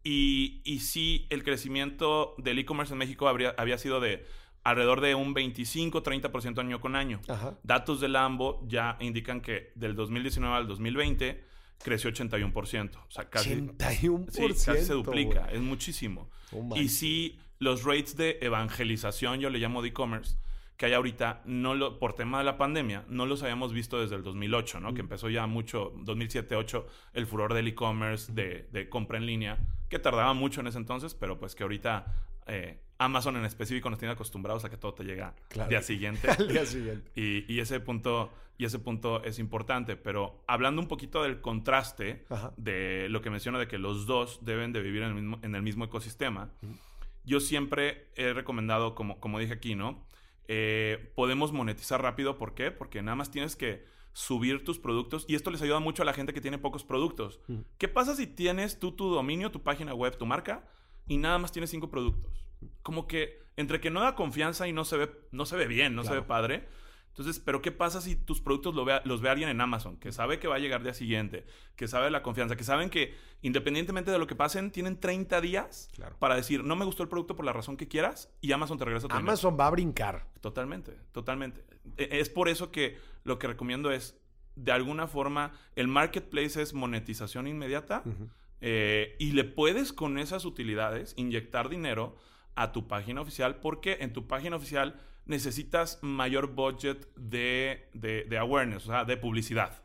Y, 0.09 0.61
y 0.63 0.79
sí, 0.79 1.27
el 1.29 1.43
crecimiento 1.43 2.33
del 2.37 2.59
e-commerce 2.59 2.93
en 2.93 2.97
México 2.97 3.27
habría, 3.27 3.53
había 3.57 3.77
sido 3.77 3.99
de 3.99 4.25
alrededor 4.63 5.01
de 5.01 5.15
un 5.15 5.35
25-30% 5.35 6.59
año 6.59 6.79
con 6.79 6.95
año. 6.95 7.19
Ajá. 7.27 7.57
Datos 7.63 7.99
del 7.99 8.15
AMBO 8.15 8.65
ya 8.69 8.95
indican 9.01 9.41
que 9.41 9.73
del 9.75 9.95
2019 9.97 10.55
al 10.55 10.65
2020 10.65 11.43
creció 11.83 12.09
81%. 12.09 12.95
O 12.95 13.11
sea, 13.11 13.29
casi, 13.29 13.49
81%. 13.55 14.29
sí, 14.31 14.65
casi 14.65 14.85
se 14.85 14.93
duplica. 14.93 15.41
güey. 15.41 15.55
Es 15.55 15.61
muchísimo. 15.61 16.29
Oh, 16.53 16.73
y 16.77 16.87
sí, 16.87 17.37
los 17.59 17.83
rates 17.83 18.15
de 18.15 18.37
evangelización, 18.39 19.41
yo 19.41 19.49
le 19.49 19.59
llamo 19.59 19.81
de 19.81 19.89
e-commerce, 19.89 20.37
que 20.77 20.85
hay 20.85 20.93
ahorita, 20.93 21.41
no 21.43 21.75
lo, 21.75 21.99
por 21.99 22.13
tema 22.13 22.37
de 22.37 22.45
la 22.45 22.57
pandemia, 22.57 23.03
no 23.09 23.25
los 23.25 23.43
habíamos 23.43 23.73
visto 23.73 23.99
desde 23.99 24.15
el 24.15 24.23
2008, 24.23 24.79
¿no? 24.79 24.93
Que 24.93 25.01
empezó 25.01 25.29
ya 25.29 25.47
mucho, 25.47 25.93
2007-2008, 25.95 26.85
el 27.11 27.25
furor 27.25 27.53
del 27.53 27.67
e-commerce, 27.67 28.31
de, 28.31 28.69
de 28.71 28.87
compra 28.87 29.17
en 29.17 29.25
línea, 29.25 29.57
que 29.89 29.99
tardaba 29.99 30.33
mucho 30.33 30.61
en 30.61 30.67
ese 30.67 30.77
entonces, 30.77 31.13
pero 31.15 31.37
pues 31.39 31.55
que 31.55 31.63
ahorita 31.63 32.05
eh, 32.47 32.79
Amazon 32.97 33.35
en 33.37 33.45
específico 33.45 33.89
nos 33.89 33.99
tiene 33.99 34.13
acostumbrados 34.13 34.63
a 34.65 34.69
que 34.69 34.77
todo 34.77 34.93
te 34.93 35.03
llega 35.03 35.33
Claro. 35.49 35.65
al 35.65 35.69
día 35.69 35.81
siguiente. 35.81 36.29
Al 36.37 36.47
día 36.47 36.65
siguiente. 36.65 37.11
Y, 37.15 37.51
y 37.53 37.59
ese 37.59 37.79
punto, 37.79 38.31
y 38.57 38.65
ese 38.65 38.79
punto 38.79 39.23
es 39.23 39.37
importante. 39.39 39.95
Pero 39.97 40.43
hablando 40.47 40.81
un 40.81 40.87
poquito 40.87 41.23
del 41.23 41.41
contraste 41.41 42.25
Ajá. 42.29 42.53
de 42.57 43.07
lo 43.09 43.21
que 43.21 43.29
menciona 43.29 43.59
de 43.59 43.67
que 43.67 43.77
los 43.77 44.05
dos 44.07 44.39
deben 44.43 44.71
de 44.73 44.81
vivir 44.81 45.03
en 45.03 45.09
el 45.09 45.13
mismo, 45.15 45.39
en 45.43 45.55
el 45.55 45.61
mismo 45.61 45.85
ecosistema, 45.85 46.49
yo 47.23 47.39
siempre 47.41 48.07
he 48.15 48.31
recomendado, 48.33 48.95
como, 48.95 49.19
como 49.19 49.39
dije 49.39 49.53
aquí, 49.53 49.75
¿no? 49.75 50.05
Eh, 50.47 51.11
podemos 51.15 51.51
monetizar 51.51 52.01
rápido. 52.01 52.37
¿Por 52.37 52.53
qué? 52.55 52.71
Porque 52.71 53.01
nada 53.01 53.15
más 53.15 53.29
tienes 53.31 53.55
que 53.57 53.85
subir 54.17 54.63
tus 54.63 54.79
productos 54.79 55.25
y 55.27 55.35
esto 55.35 55.51
les 55.51 55.61
ayuda 55.61 55.79
mucho 55.79 56.01
a 56.01 56.05
la 56.05 56.11
gente 56.13 56.33
que 56.33 56.41
tiene 56.41 56.57
pocos 56.57 56.83
productos. 56.83 57.39
Mm. 57.47 57.59
¿Qué 57.77 57.87
pasa 57.87 58.15
si 58.15 58.25
tienes 58.25 58.79
tú 58.79 58.91
tu 58.91 59.11
dominio, 59.11 59.51
tu 59.51 59.61
página 59.61 59.93
web, 59.93 60.17
tu 60.17 60.25
marca 60.25 60.67
y 61.05 61.17
nada 61.17 61.37
más 61.37 61.51
tienes 61.51 61.69
cinco 61.69 61.91
productos? 61.91 62.43
Como 62.81 63.05
que 63.07 63.37
entre 63.57 63.79
que 63.79 63.91
no 63.91 64.01
da 64.01 64.15
confianza 64.15 64.67
y 64.67 64.73
no 64.73 64.85
se 64.85 64.97
ve, 64.97 65.11
no 65.31 65.45
se 65.45 65.55
ve 65.55 65.67
bien, 65.67 65.93
no 65.93 66.03
se 66.03 66.13
ve 66.13 66.23
padre. 66.23 66.67
Entonces, 67.09 67.39
pero 67.39 67.61
¿qué 67.63 67.71
pasa 67.71 68.01
si 68.01 68.15
tus 68.15 68.41
productos 68.41 68.73
lo 68.75 68.85
vea- 68.85 69.01
los 69.05 69.21
ve 69.21 69.29
alguien 69.29 69.49
en 69.49 69.59
Amazon, 69.61 69.97
que 69.97 70.11
sabe 70.11 70.39
que 70.39 70.47
va 70.47 70.55
a 70.55 70.59
llegar 70.59 70.81
día 70.83 70.93
siguiente, 70.95 71.45
que 71.75 71.87
sabe 71.87 72.09
la 72.11 72.21
confianza, 72.23 72.55
que 72.55 72.63
saben 72.63 72.89
que 72.91 73.15
independientemente 73.41 74.09
de 74.11 74.17
lo 74.19 74.25
que 74.27 74.35
pasen, 74.35 74.71
tienen 74.71 74.99
30 74.99 75.41
días 75.41 75.89
Claro. 75.93 76.15
para 76.19 76.35
decir, 76.35 76.63
no 76.63 76.75
me 76.75 76.85
gustó 76.85 77.01
el 77.03 77.09
producto 77.09 77.35
por 77.35 77.45
la 77.45 77.53
razón 77.53 77.75
que 77.77 77.87
quieras 77.87 78.31
y 78.41 78.51
Amazon 78.51 78.77
te 78.79 78.85
regresa 78.85 79.07
tu 79.07 79.15
dinero. 79.15 79.29
Amazon 79.31 79.57
va 79.59 79.67
a 79.67 79.71
brincar. 79.71 80.27
Totalmente, 80.41 80.91
totalmente. 81.11 81.63
E- 81.97 82.19
Es 82.19 82.29
por 82.29 82.49
eso 82.49 82.71
que 82.71 82.97
lo 83.27 83.37
que 83.39 83.47
recomiendo 83.47 83.91
es, 83.91 84.19
de 84.55 84.71
alguna 84.71 85.05
forma, 85.07 85.51
el 85.75 85.87
marketplace 85.87 86.59
es 86.61 86.73
monetización 86.73 87.45
inmediata 87.47 88.03
eh, 88.61 89.15
y 89.19 89.31
le 89.33 89.43
puedes 89.43 89.93
con 89.93 90.17
esas 90.17 90.45
utilidades 90.45 91.13
inyectar 91.17 91.69
dinero 91.69 92.15
a 92.55 92.71
tu 92.71 92.87
página 92.87 93.21
oficial 93.21 93.57
porque 93.59 93.97
en 94.01 94.13
tu 94.13 94.25
página 94.27 94.55
oficial 94.55 94.99
necesitas 95.27 95.99
mayor 96.01 96.47
budget 96.55 97.07
de, 97.15 97.89
de- 97.93 98.23
de 98.23 98.37
awareness, 98.37 98.85
o 98.87 98.91
sea, 98.91 99.05
de 99.05 99.17
publicidad. 99.17 99.81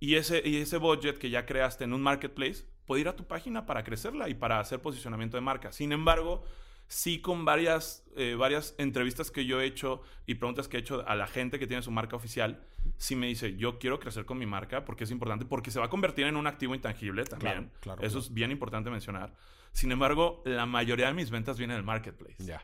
Y 0.00 0.14
ese, 0.14 0.40
y 0.44 0.56
ese 0.56 0.78
budget 0.78 1.18
que 1.18 1.30
ya 1.30 1.44
creaste 1.46 1.84
en 1.84 1.92
un 1.92 2.00
marketplace 2.02 2.64
puede 2.86 3.02
ir 3.02 3.08
a 3.08 3.16
tu 3.16 3.24
página 3.26 3.66
para 3.66 3.84
crecerla 3.84 4.28
y 4.28 4.34
para 4.34 4.58
hacer 4.58 4.80
posicionamiento 4.80 5.36
de 5.36 5.40
marca. 5.42 5.70
Sin 5.72 5.92
embargo, 5.92 6.44
sí 6.88 7.20
con 7.20 7.44
varias, 7.44 8.04
eh, 8.16 8.34
varias 8.34 8.74
entrevistas 8.78 9.30
que 9.30 9.46
yo 9.46 9.60
he 9.60 9.66
hecho 9.66 10.02
y 10.26 10.34
preguntas 10.34 10.68
que 10.68 10.76
he 10.76 10.80
hecho 10.80 11.06
a 11.06 11.14
la 11.14 11.26
gente 11.26 11.58
que 11.58 11.66
tiene 11.66 11.82
su 11.82 11.90
marca 11.90 12.16
oficial, 12.16 12.64
sí 12.96 13.16
me 13.16 13.26
dice, 13.26 13.56
yo 13.56 13.78
quiero 13.78 13.98
crecer 13.98 14.24
con 14.24 14.38
mi 14.38 14.46
marca 14.46 14.84
porque 14.84 15.04
es 15.04 15.10
importante, 15.10 15.44
porque 15.44 15.70
se 15.70 15.78
va 15.78 15.86
a 15.86 15.90
convertir 15.90 16.26
en 16.26 16.36
un 16.36 16.46
activo 16.46 16.74
intangible 16.74 17.24
también. 17.24 17.52
Claro, 17.52 17.70
claro, 17.80 18.02
Eso 18.02 18.14
claro. 18.14 18.26
es 18.26 18.34
bien 18.34 18.50
importante 18.50 18.90
mencionar. 18.90 19.34
Sin 19.72 19.90
embargo, 19.90 20.42
la 20.44 20.66
mayoría 20.66 21.06
de 21.06 21.14
mis 21.14 21.30
ventas 21.30 21.56
vienen 21.58 21.76
del 21.76 21.84
marketplace. 21.84 22.44
Ya. 22.44 22.62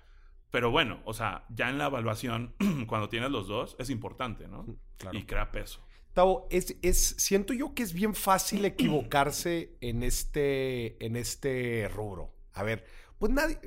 Pero 0.51 0.71
bueno, 0.71 1.01
o 1.05 1.13
sea, 1.13 1.45
ya 1.49 1.69
en 1.69 1.79
la 1.79 1.87
evaluación, 1.87 2.55
cuando 2.87 3.09
tienes 3.09 3.31
los 3.31 3.49
dos, 3.49 3.77
es 3.79 3.91
importante, 3.91 4.49
¿no? 4.49 4.67
Claro. 4.97 5.19
Y 5.19 5.25
crea 5.25 5.51
peso. 5.51 5.85
Tavo, 6.13 6.49
es, 6.51 6.77
es, 6.83 7.15
siento 7.19 7.53
yo 7.53 7.75
que 7.75 7.83
es 7.83 7.93
bien 7.93 8.15
fácil 8.15 8.65
equivocarse 8.65 9.77
en 9.81 10.03
este, 10.03 11.05
en 11.05 11.17
este 11.17 11.89
rubro. 11.89 12.35
A 12.55 12.63
ver, 12.63 12.85
pues 13.19 13.31
nadie, 13.31 13.59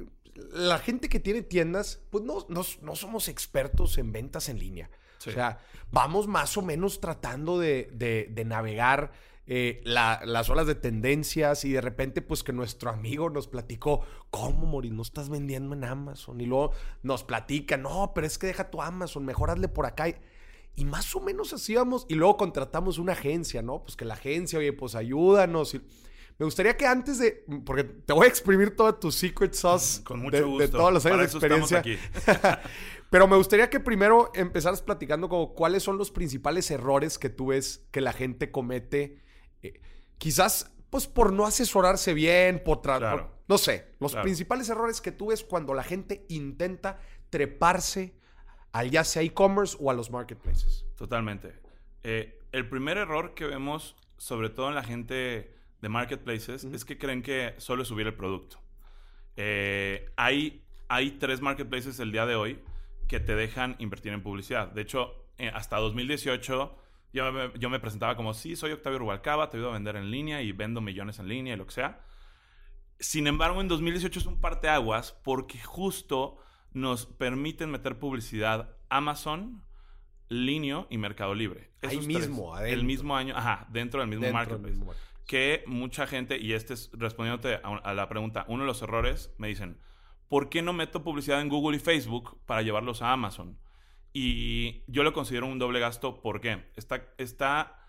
la 0.54 0.80
gente 0.80 1.10
que 1.10 1.20
tiene 1.20 1.42
tiendas, 1.42 2.02
pues 2.10 2.24
no, 2.24 2.46
no, 2.50 2.64
no 2.82 2.96
somos 2.96 3.28
expertos 3.28 3.98
en 3.98 4.12
ventas 4.12 4.50
en 4.50 4.60
línea. 4.60 4.90
Sí. 5.18 5.30
O 5.30 5.34
sea, 5.34 5.60
vamos 5.92 6.28
más 6.28 6.58
o 6.58 6.62
menos 6.62 7.00
tratando 7.00 7.60
de, 7.60 7.90
de- 7.94 8.28
de 8.32 8.46
navegar 8.46 9.12
eh, 9.48 9.82
la- 9.84 10.22
las 10.24 10.50
olas 10.50 10.66
de 10.68 10.76
tendencias 10.76 11.66
y 11.66 11.72
de 11.74 11.82
repente 11.82 12.22
pues 12.22 12.44
que 12.44 12.54
nuestro 12.54 12.90
amigo 12.90 13.30
nos 13.30 13.48
platicó, 13.48 14.02
¿cómo, 14.30 14.66
Mori? 14.66 14.90
No 14.92 15.02
estás 15.02 15.30
vendiendo 15.30 15.76
en 15.76 15.84
Amazon. 15.84 16.40
Y 16.40 16.46
luego 16.46 16.72
nos 17.04 17.24
platica, 17.24 17.76
no, 17.78 18.14
pero 18.16 18.26
es 18.28 18.38
que 18.38 18.48
deja 18.48 18.70
tu 18.72 18.82
Amazon, 18.82 19.26
mejor 19.26 19.50
hazle 19.50 19.68
por 19.68 19.86
acá. 19.86 20.08
Y, 20.10 20.16
y 20.76 20.86
más 20.86 21.14
o 21.16 21.20
menos 21.20 21.52
hacíamos, 21.54 22.06
y 22.08 22.16
luego 22.16 22.38
contratamos 22.38 22.98
una 22.98 23.12
agencia, 23.14 23.62
¿no? 23.62 23.84
Pues 23.84 23.96
que 23.98 24.06
la 24.06 24.14
agencia, 24.14 24.58
oye, 24.60 24.72
pues 24.74 24.96
ayúdanos. 24.96 25.74
Y 25.76 25.82
me 26.42 26.46
gustaría 26.46 26.76
que 26.76 26.88
antes 26.88 27.20
de, 27.20 27.46
porque 27.64 27.84
te 27.84 28.14
voy 28.14 28.26
a 28.26 28.28
exprimir 28.30 28.76
toda 28.76 29.00
tu 29.00 29.12
secret 29.12 29.54
sauce 29.54 30.04
Con 30.04 30.22
mucho 30.22 30.38
de, 30.38 30.42
gusto. 30.44 30.58
de 30.64 30.68
todos 30.70 30.92
los 30.92 31.06
años 31.06 31.14
Para 31.16 31.22
de 31.22 31.28
eso 31.28 31.38
experiencia. 31.38 31.78
aquí. 31.78 31.98
Pero 33.12 33.28
me 33.28 33.38
gustaría 33.38 33.70
que 33.70 33.80
primero 33.80 34.32
empezaras 34.34 34.82
platicando 34.82 35.30
como 35.30 35.54
cuáles 35.54 35.84
son 35.84 36.00
los 36.00 36.10
principales 36.10 36.72
errores 36.72 37.20
que 37.20 37.30
tú 37.30 37.48
ves 37.48 37.86
que 37.92 38.02
la 38.02 38.12
gente 38.12 38.50
comete. 38.50 39.22
eh, 39.62 39.80
quizás, 40.18 40.74
pues, 40.90 41.06
por 41.06 41.32
no 41.32 41.46
asesorarse 41.46 42.16
bien, 42.16 42.64
por, 42.66 42.82
Claro. 42.82 43.12
por- 43.12 43.30
no 43.48 43.60
sé, 43.60 43.90
los 44.00 44.14
Claro. 44.14 44.24
principales 44.24 44.68
errores 44.70 45.00
que 45.00 45.12
tú 45.12 45.28
ves 45.28 45.44
cuando 45.44 45.76
la 45.76 45.84
gente 45.84 46.26
intenta 46.30 47.00
treparse 47.30 48.16
al 48.72 48.90
ya 48.90 49.04
sea 49.04 49.22
e-commerce 49.22 49.78
o 49.80 49.92
a 49.92 49.94
los 49.94 50.10
marketplaces. 50.10 50.88
Totalmente. 50.96 51.54
Eh, 52.02 52.40
el 52.52 52.68
primer 52.68 52.98
error 52.98 53.36
que 53.36 53.46
vemos, 53.46 53.96
sobre 54.18 54.50
todo 54.50 54.70
en 54.70 54.76
la 54.76 54.84
gente 54.84 55.54
de 55.82 55.90
marketplaces, 55.90 56.64
es 56.64 56.86
que 56.86 56.98
creen 56.98 57.22
que 57.22 57.56
solo 57.58 57.82
es 57.82 57.88
subir 57.88 58.08
el 58.08 58.14
producto. 58.14 58.60
Eh, 59.36 60.12
hay, 60.16 60.64
hay 60.88 61.12
tres 61.12 61.42
marketplaces 61.42 62.00
el 62.00 62.12
día 62.12 62.26
de 62.26 62.36
hoy 62.36 62.60
que 63.08 63.20
te 63.20 63.36
dejan 63.36 63.76
invertir 63.80 64.14
en 64.14 64.22
publicidad. 64.24 64.70
De 64.70 64.82
hecho, 64.82 65.26
eh, 65.38 65.52
hasta 65.54 65.78
2018 65.78 66.78
yo 67.14 67.32
me, 67.32 67.52
yo 67.60 67.70
me 67.70 67.80
presentaba 67.80 68.16
como, 68.16 68.34
sí, 68.34 68.56
soy 68.56 68.72
Octavio 68.72 69.00
Rubalcaba, 69.00 69.50
te 69.50 69.58
ayudo 69.58 69.72
a 69.72 69.74
vender 69.74 69.96
en 69.96 70.12
línea 70.12 70.42
y 70.42 70.52
vendo 70.52 70.80
millones 70.82 71.20
en 71.20 71.28
línea 71.28 71.56
y 71.56 71.58
lo 71.58 71.66
que 71.66 71.74
sea. 71.74 72.00
Sin 73.00 73.28
embargo, 73.28 73.60
en 73.60 73.68
2018 73.68 74.20
es 74.20 74.26
un 74.28 74.40
parteaguas 74.40 75.12
porque 75.24 75.60
justo 75.60 76.38
nos 76.74 77.06
permiten 77.06 77.72
meter 77.72 77.98
publicidad 78.00 78.78
Amazon, 78.90 79.64
Linio 80.30 80.88
y 80.90 80.98
Mercado 80.98 81.34
Libre. 81.34 81.72
Ahí 81.82 81.98
mismo, 81.98 82.52
tres. 82.54 82.62
adentro. 82.62 82.80
El 82.80 82.86
mismo 82.86 83.16
año, 83.18 83.36
ajá, 83.36 83.68
dentro 83.72 84.00
del 84.00 84.10
mismo 84.10 84.24
Dentro 84.26 84.40
del 84.40 84.48
marketplace. 84.48 84.72
mismo 84.76 84.86
marketplace. 84.86 85.11
Que 85.26 85.64
mucha 85.66 86.08
gente, 86.08 86.38
y 86.38 86.54
este 86.54 86.74
es 86.74 86.90
respondiéndote 86.94 87.60
a, 87.64 87.94
la 87.94 88.10
pregunta, 88.10 88.46
uno 88.48 88.64
de 88.64 88.68
los 88.68 88.82
errores, 88.82 89.34
me 89.38 89.48
dicen, 89.48 89.80
¿por 90.28 90.50
qué 90.50 90.62
no 90.62 90.74
meto 90.74 91.04
publicidad 91.04 91.42
en 91.42 91.50
Google 91.50 91.78
y 91.78 91.80
Facebook 91.80 92.40
para 92.46 92.62
llevarlos 92.62 93.02
a 93.02 93.12
Amazon? 93.12 93.58
Y 94.14 94.84
yo 94.88 95.04
lo 95.04 95.14
considero 95.14 95.46
un 95.46 95.60
doble 95.60 95.80
gasto, 95.80 96.22
¿por 96.22 96.42
qué? 96.42 96.70
Está, 96.76 97.14
está, 97.18 97.86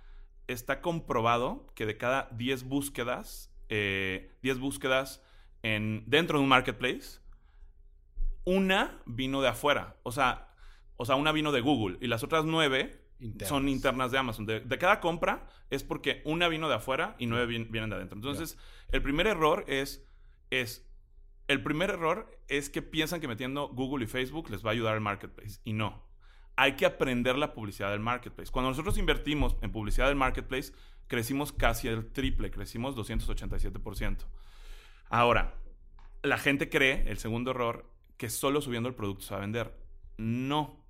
está 0.46 0.80
comprobado 0.80 1.72
que 1.74 1.86
de 1.86 1.96
cada 1.96 2.28
10 2.32 2.64
búsquedas, 2.64 3.52
eh, 3.68 4.36
10 4.42 4.58
búsquedas 4.60 5.22
en, 5.62 6.04
dentro 6.06 6.38
de 6.38 6.44
un 6.44 6.48
marketplace, 6.48 7.20
una 8.44 9.02
vino 9.06 9.42
de 9.42 9.48
afuera. 9.48 9.96
O 10.04 10.12
sea, 10.12 10.52
o 10.96 11.04
sea, 11.04 11.16
una 11.16 11.32
vino 11.32 11.50
de 11.50 11.60
Google 11.60 11.98
y 12.00 12.06
las 12.06 12.22
otras 12.22 12.44
nueve 12.44 13.01
Internas. 13.22 13.48
son 13.48 13.68
internas 13.68 14.10
de 14.10 14.18
Amazon. 14.18 14.46
De, 14.46 14.60
de 14.60 14.78
cada 14.78 15.00
compra 15.00 15.46
es 15.70 15.84
porque 15.84 16.20
una 16.24 16.48
vino 16.48 16.68
de 16.68 16.74
afuera 16.74 17.14
y 17.18 17.26
nueve 17.26 17.46
vin- 17.52 17.70
vienen 17.70 17.90
de 17.90 17.96
adentro. 17.96 18.16
Entonces, 18.16 18.58
el 18.90 19.02
primer 19.02 19.26
error 19.26 19.64
es, 19.68 20.04
es, 20.50 20.86
el 21.48 21.62
primer 21.62 21.90
error 21.90 22.38
es 22.48 22.68
que 22.70 22.82
piensan 22.82 23.20
que 23.20 23.28
metiendo 23.28 23.68
Google 23.68 24.04
y 24.04 24.08
Facebook 24.08 24.50
les 24.50 24.64
va 24.64 24.70
a 24.70 24.72
ayudar 24.72 24.94
al 24.94 25.00
marketplace 25.00 25.60
y 25.64 25.72
no. 25.72 26.02
Hay 26.56 26.72
que 26.76 26.84
aprender 26.84 27.36
la 27.38 27.54
publicidad 27.54 27.90
del 27.90 28.00
marketplace. 28.00 28.50
Cuando 28.52 28.70
nosotros 28.70 28.98
invertimos 28.98 29.56
en 29.62 29.72
publicidad 29.72 30.08
del 30.08 30.16
marketplace, 30.16 30.72
crecimos 31.06 31.52
casi 31.52 31.88
el 31.88 32.12
triple, 32.12 32.50
crecimos 32.50 32.94
287%. 32.96 34.18
Ahora, 35.08 35.54
la 36.22 36.38
gente 36.38 36.68
cree, 36.68 37.04
el 37.10 37.18
segundo 37.18 37.52
error, 37.52 37.90
que 38.16 38.28
solo 38.30 38.60
subiendo 38.60 38.88
el 38.88 38.94
producto 38.94 39.24
se 39.24 39.34
va 39.34 39.38
a 39.38 39.40
vender. 39.40 39.74
No. 40.18 40.81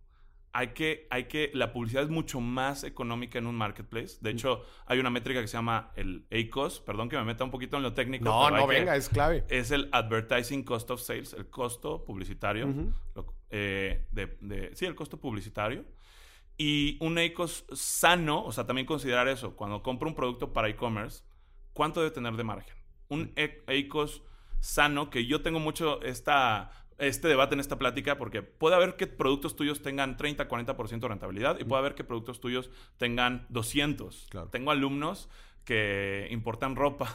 Hay 0.55 0.69
que, 0.69 1.07
hay 1.11 1.25
que, 1.25 1.51
la 1.55 1.73
publicidad 1.73 2.03
es 2.03 2.11
mucho 2.11 2.39
más 2.41 2.85
económica 2.85 3.39
en 3.39 3.47
un 3.47 3.55
marketplace. 3.55 4.19
De 4.21 4.31
hecho, 4.31 4.65
hay 4.87 4.99
una 4.99 5.09
métrica 5.09 5.41
que 5.41 5.47
se 5.49 5.55
llama 5.57 5.93
el 5.97 6.27
ACOS. 6.31 6.81
Perdón 6.81 7.09
que 7.09 7.17
me 7.17 7.25
meta 7.25 7.43
un 7.43 7.51
poquito 7.51 7.79
en 7.79 7.83
lo 7.83 7.95
técnico. 7.95 8.25
No, 8.27 8.51
no, 8.51 8.69
que- 8.69 8.75
venga, 8.75 8.95
es 8.95 9.09
clave. 9.09 9.45
Es 9.49 9.71
el 9.71 9.89
Advertising 9.93 10.63
Cost 10.63 10.91
of 10.91 11.01
Sales, 11.01 11.33
el 11.33 11.49
costo 11.49 12.05
publicitario. 12.05 12.67
Ujú. 12.69 12.93
Lo- 13.15 13.35
eh, 13.49 14.07
de, 14.13 14.37
de- 14.43 14.77
sí, 14.77 14.85
el 14.85 14.95
costo 14.95 15.19
publicitario. 15.19 15.87
Y 16.59 16.99
un 17.01 17.17
ACOS 17.19 17.65
sano, 17.73 18.45
o 18.45 18.53
sea, 18.53 18.67
también 18.67 18.87
considerar 18.87 19.29
eso. 19.29 19.57
Cuando 19.57 19.83
compro 19.83 20.07
un 20.09 20.15
producto 20.15 20.53
para 20.53 20.69
e-commerce, 20.69 21.25
¿cuánto 21.73 22.01
debe 22.01 22.13
tener 22.15 22.35
de 22.37 22.45
margen? 22.45 22.77
Un 23.09 23.33
e- 23.37 23.63
EICOS 23.67 24.23
sano, 24.61 25.09
que 25.09 25.25
yo 25.27 25.41
tengo 25.41 25.61
mucho 25.61 26.03
esta, 26.03 26.71
este 27.03 27.29
debate 27.29 27.55
en 27.55 27.61
esta 27.61 27.79
plática, 27.79 28.17
porque 28.19 28.43
puede 28.43 28.77
haber 28.77 28.97
que 28.97 29.07
productos 29.07 29.57
tuyos 29.57 29.83
tengan 29.83 30.17
30, 30.17 30.49
40% 30.49 31.01
de 31.01 31.09
rentabilidad 31.09 31.59
y 31.61 31.65
puede 31.65 31.81
haber 31.81 31.95
que 31.95 32.05
productos 32.05 32.41
tuyos 32.41 32.71
tengan 32.97 33.47
200. 33.51 34.29
Claro. 34.31 34.49
Tengo 34.49 34.71
alumnos 34.71 35.29
que 35.65 36.29
importan 36.31 36.77
ropa 36.77 37.15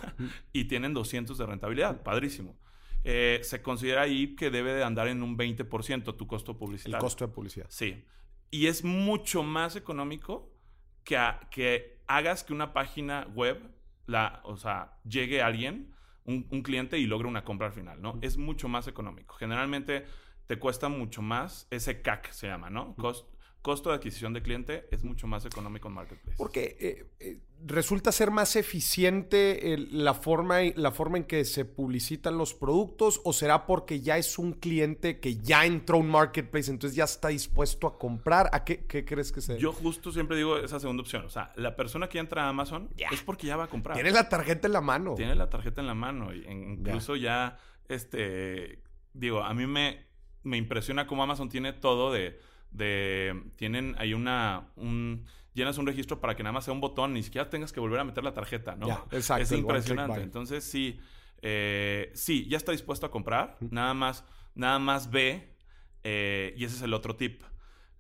y 0.53 0.65
tienen 0.65 0.93
200 0.93 1.37
de 1.37 1.45
rentabilidad. 1.45 2.03
Padrísimo. 2.03 2.57
Eh, 3.03 3.39
se 3.43 3.61
considera 3.61 4.01
ahí 4.01 4.35
que 4.35 4.49
debe 4.49 4.73
de 4.73 4.83
andar 4.83 5.07
en 5.07 5.23
un 5.23 5.37
20% 5.37 6.15
tu 6.17 6.27
costo 6.27 6.51
El 6.51 6.57
publicitario. 6.57 6.99
costo 6.99 7.25
de 7.27 7.33
publicidad. 7.33 7.67
Sí. 7.69 8.03
Y 8.51 8.67
es 8.67 8.83
mucho 8.83 9.43
más 9.43 9.75
económico 9.75 10.51
que, 11.03 11.17
a- 11.17 11.47
que 11.51 12.01
hagas 12.07 12.43
que 12.43 12.53
una 12.53 12.73
página 12.73 13.27
web, 13.33 13.61
la, 14.07 14.41
o 14.43 14.57
sea, 14.57 14.97
llegue 15.07 15.41
a 15.41 15.47
alguien, 15.47 15.93
un, 16.27 16.47
un 16.51 16.61
cliente 16.61 16.99
y 16.99 17.07
logre 17.07 17.27
una 17.27 17.43
compra 17.43 17.67
al 17.67 17.73
final, 17.73 18.01
¿no? 18.01 18.19
Es 18.21 18.37
mucho 18.37 18.67
más 18.69 18.87
económico. 18.87 19.35
Generalmente 19.35 20.05
te 20.47 20.59
cuesta 20.59 20.89
mucho 20.89 21.21
más, 21.21 21.67
ese 21.71 22.01
CAC 22.01 22.31
se 22.31 22.47
llama, 22.47 22.69
¿no? 22.69 22.95
Cost- 22.97 23.27
costo 23.61 23.89
de 23.89 23.95
adquisición 23.95 24.33
de 24.33 24.41
cliente 24.41 24.87
es 24.91 25.03
mucho 25.03 25.27
más 25.27 25.45
económico 25.45 25.87
en 25.87 25.95
Marketplace. 25.95 26.37
Porque 26.37 26.77
eh, 26.79 27.05
eh, 27.19 27.39
resulta 27.65 28.11
ser 28.11 28.31
más 28.31 28.55
eficiente 28.55 29.77
la, 29.91 30.13
forma, 30.13 30.59
la 30.75 30.91
forma 30.91 31.17
en 31.17 31.25
que 31.25 31.43
se 31.43 31.65
publicitan 31.65 32.37
los 32.37 32.53
productos 32.53 33.19
o 33.23 33.33
será 33.33 33.65
porque 33.65 33.99
ya 33.99 34.17
es 34.17 34.37
un 34.37 34.53
cliente 34.53 35.19
que 35.19 35.37
ya 35.37 35.65
entró 35.65 35.97
a 35.97 35.99
un 35.99 36.09
marketplace, 36.09 36.71
entonces 36.71 36.95
ya 36.95 37.03
está 37.03 37.29
dispuesto 37.29 37.87
a 37.87 37.97
comprar. 37.97 38.49
¿A 38.53 38.63
qué, 38.63 38.85
qué 38.85 39.03
crees 39.03 39.31
que 39.31 39.41
se 39.41 39.57
Yo 39.59 39.73
justo 39.73 40.11
siempre 40.11 40.37
digo 40.37 40.57
esa 40.57 40.79
segunda 40.79 41.01
opción. 41.01 41.25
O 41.25 41.29
sea, 41.29 41.51
la 41.55 41.75
persona 41.75 42.07
que 42.07 42.19
entra 42.19 42.45
a 42.45 42.49
Amazon 42.49 42.89
es 43.11 43.21
porque 43.21 43.47
ya 43.47 43.57
va 43.57 43.65
a 43.65 43.67
comprar. 43.67 43.95
Tienes 43.95 44.13
la 44.13 44.29
tarjeta 44.29 44.67
en 44.67 44.73
la 44.73 44.81
mano. 44.81 45.15
Tiene 45.15 45.35
la 45.35 45.49
tarjeta 45.49 45.81
en 45.81 45.87
la 45.87 45.95
mano. 45.95 46.33
Y 46.33 46.45
incluso 46.47 47.15
ya, 47.15 47.57
este, 47.89 48.81
digo, 49.13 49.43
a 49.43 49.53
mí 49.53 49.65
me, 49.65 50.05
me 50.43 50.57
impresiona 50.57 51.07
cómo 51.07 51.23
Amazon 51.23 51.49
tiene 51.49 51.73
todo 51.73 52.11
de, 52.11 52.39
de, 52.71 53.43
tienen 53.55 53.95
ahí 53.97 54.13
una, 54.13 54.69
un, 54.75 55.25
llenas 55.53 55.77
un 55.77 55.87
registro 55.87 56.19
para 56.21 56.35
que 56.35 56.43
nada 56.43 56.53
más 56.53 56.65
sea 56.65 56.73
un 56.73 56.81
botón, 56.81 57.13
ni 57.13 57.23
siquiera 57.23 57.49
tengas 57.49 57.71
que 57.71 57.79
volver 57.79 57.99
a 57.99 58.03
meter 58.03 58.23
la 58.23 58.33
tarjeta, 58.33 58.75
¿no? 58.75 59.07
Exacto, 59.11 59.43
Es 59.43 59.51
impresionante. 59.51 60.21
Entonces, 60.21 60.63
sí, 60.63 60.99
eh, 61.41 62.11
sí, 62.13 62.47
ya 62.47 62.57
está 62.57 62.71
dispuesto 62.71 63.05
a 63.05 63.11
comprar, 63.11 63.57
nada 63.59 63.93
más, 63.93 64.23
nada 64.55 64.79
más 64.79 65.09
ve, 65.09 65.55
eh, 66.03 66.53
y 66.57 66.63
ese 66.63 66.75
es 66.75 66.81
el 66.81 66.93
otro 66.93 67.15
tip, 67.15 67.41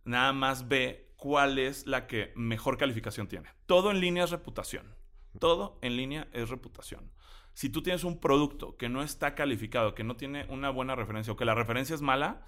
nada 0.05 0.33
más 0.33 0.67
ve 0.67 1.13
cuál 1.17 1.59
es 1.59 1.87
la 1.87 2.07
que 2.07 2.31
mejor 2.35 2.77
calificación 2.77 3.27
tiene. 3.27 3.49
Todo 3.65 3.91
en 3.91 3.99
línea 3.99 4.23
es 4.23 4.31
reputación. 4.31 4.95
Todo 5.39 5.77
en 5.81 5.97
línea 5.97 6.27
es 6.31 6.49
reputación. 6.49 7.11
Si 7.53 7.69
tú 7.69 7.81
tienes 7.81 8.03
un 8.03 8.19
producto 8.19 8.77
que 8.77 8.87
no 8.87 9.01
está 9.01 9.33
calificado, 9.35 9.95
que 9.95 10.03
no 10.03 10.15
tiene 10.15 10.45
una 10.49 10.69
buena 10.69 10.95
referencia 10.95 11.33
o 11.33 11.35
que 11.35 11.45
la 11.45 11.55
referencia 11.55 11.95
es 11.95 12.01
mala, 12.01 12.47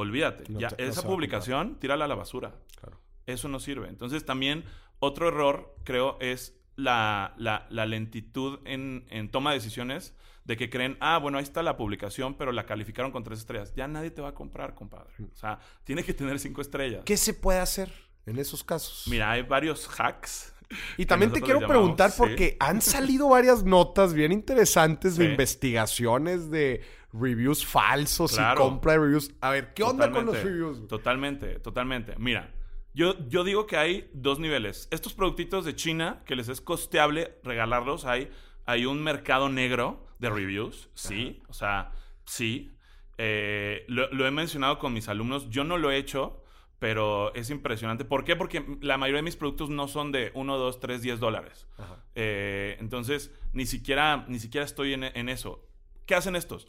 olvídate. 0.00 0.44
No 0.52 0.60
ya, 0.60 0.68
no 0.70 0.76
esa 0.78 1.00
a 1.00 1.04
publicación, 1.04 1.76
tírala 1.80 2.04
a 2.04 2.08
la 2.08 2.14
basura. 2.14 2.54
Claro. 2.80 3.00
Eso 3.26 3.48
no 3.48 3.58
sirve. 3.60 3.88
Entonces 3.88 4.24
también 4.24 4.64
otro 5.00 5.28
error, 5.28 5.74
creo, 5.84 6.16
es 6.20 6.54
la, 6.76 7.34
la- 7.36 7.66
la 7.70 7.84
lentitud 7.86 8.60
en, 8.64 9.04
en 9.10 9.30
toma 9.30 9.50
de 9.50 9.58
decisiones 9.58 10.14
de 10.44 10.56
que 10.56 10.70
creen, 10.70 10.96
ah, 11.00 11.18
bueno, 11.18 11.38
ahí 11.38 11.44
está 11.44 11.62
la 11.62 11.76
publicación, 11.76 12.34
pero 12.34 12.52
la 12.52 12.64
calificaron 12.64 13.10
con 13.12 13.22
tres 13.24 13.40
estrellas. 13.40 13.74
Ya 13.74 13.86
nadie 13.88 14.10
te 14.10 14.22
va 14.22 14.28
a 14.28 14.34
comprar, 14.34 14.74
compadre. 14.74 15.12
O 15.32 15.36
sea, 15.36 15.58
tiene 15.84 16.02
que 16.04 16.14
tener 16.14 16.38
cinco 16.38 16.60
estrellas. 16.62 17.02
¿Qué 17.04 17.16
se 17.16 17.34
puede 17.34 17.58
hacer 17.58 17.92
en 18.24 18.38
esos 18.38 18.64
casos? 18.64 19.04
Mira, 19.08 19.30
hay 19.30 19.42
varios 19.42 19.86
hacks. 20.00 20.54
Y 20.96 21.06
también 21.06 21.32
te 21.32 21.40
quiero 21.40 21.60
preguntar 21.66 22.10
sí. 22.10 22.16
porque 22.18 22.56
han 22.60 22.80
salido 22.82 23.28
varias 23.30 23.64
notas 23.64 24.12
bien 24.14 24.32
interesantes 24.32 25.16
de 25.16 25.24
Sí. 25.26 25.30
investigaciones 25.30 26.50
de 26.50 26.82
reviews 27.12 27.64
falsos 27.64 28.32
Claro. 28.32 28.60
y 28.60 28.64
compra 28.68 28.92
de 28.92 28.98
reviews. 28.98 29.32
A 29.40 29.50
ver, 29.50 29.72
¿qué 29.74 29.82
onda 29.82 30.10
con 30.10 30.26
los 30.26 30.34
Totalmente, 30.34 30.48
reviews? 30.50 30.88
Totalmente, 30.88 31.58
totalmente. 31.60 32.14
Mira, 32.18 32.54
yo, 32.94 33.14
yo 33.28 33.44
digo 33.44 33.66
que 33.66 33.76
hay 33.76 34.10
dos 34.12 34.38
niveles. 34.38 34.88
Estos 34.90 35.14
productitos 35.14 35.64
de 35.64 35.74
China, 35.74 36.22
que 36.26 36.36
les 36.36 36.48
es 36.48 36.60
costeable 36.60 37.38
regalarlos, 37.44 38.04
hay, 38.04 38.30
hay 38.66 38.84
un 38.86 39.02
mercado 39.02 39.48
negro 39.48 40.06
de 40.18 40.28
reviews, 40.30 40.90
sí, 40.94 41.40
o 41.48 41.52
sea, 41.54 41.92
sí. 42.24 42.72
Eh, 43.18 43.84
lo, 43.88 44.12
lo 44.12 44.26
he 44.26 44.30
mencionado 44.30 44.78
con 44.78 44.92
mis 44.92 45.08
alumnos, 45.08 45.48
yo 45.50 45.64
no 45.64 45.76
lo 45.78 45.90
he 45.90 45.96
hecho, 45.96 46.42
pero 46.78 47.34
es 47.34 47.50
impresionante. 47.50 48.04
¿Por 48.04 48.24
qué? 48.24 48.36
Porque 48.36 48.64
la 48.80 48.98
mayoría 48.98 49.18
de 49.18 49.24
mis 49.24 49.36
productos 49.36 49.70
no 49.70 49.88
son 49.88 50.12
de 50.12 50.30
1, 50.34 50.58
2, 50.58 50.80
3, 50.80 51.02
10 51.02 51.20
dólares. 51.20 51.66
Eh, 52.14 52.76
entonces, 52.80 53.32
ni 53.52 53.66
siquiera, 53.66 54.24
ni 54.28 54.38
siquiera 54.38 54.64
estoy 54.64 54.92
en, 54.92 55.04
en 55.04 55.28
eso. 55.28 55.64
¿Qué 56.06 56.14
hacen 56.14 56.36
estos? 56.36 56.68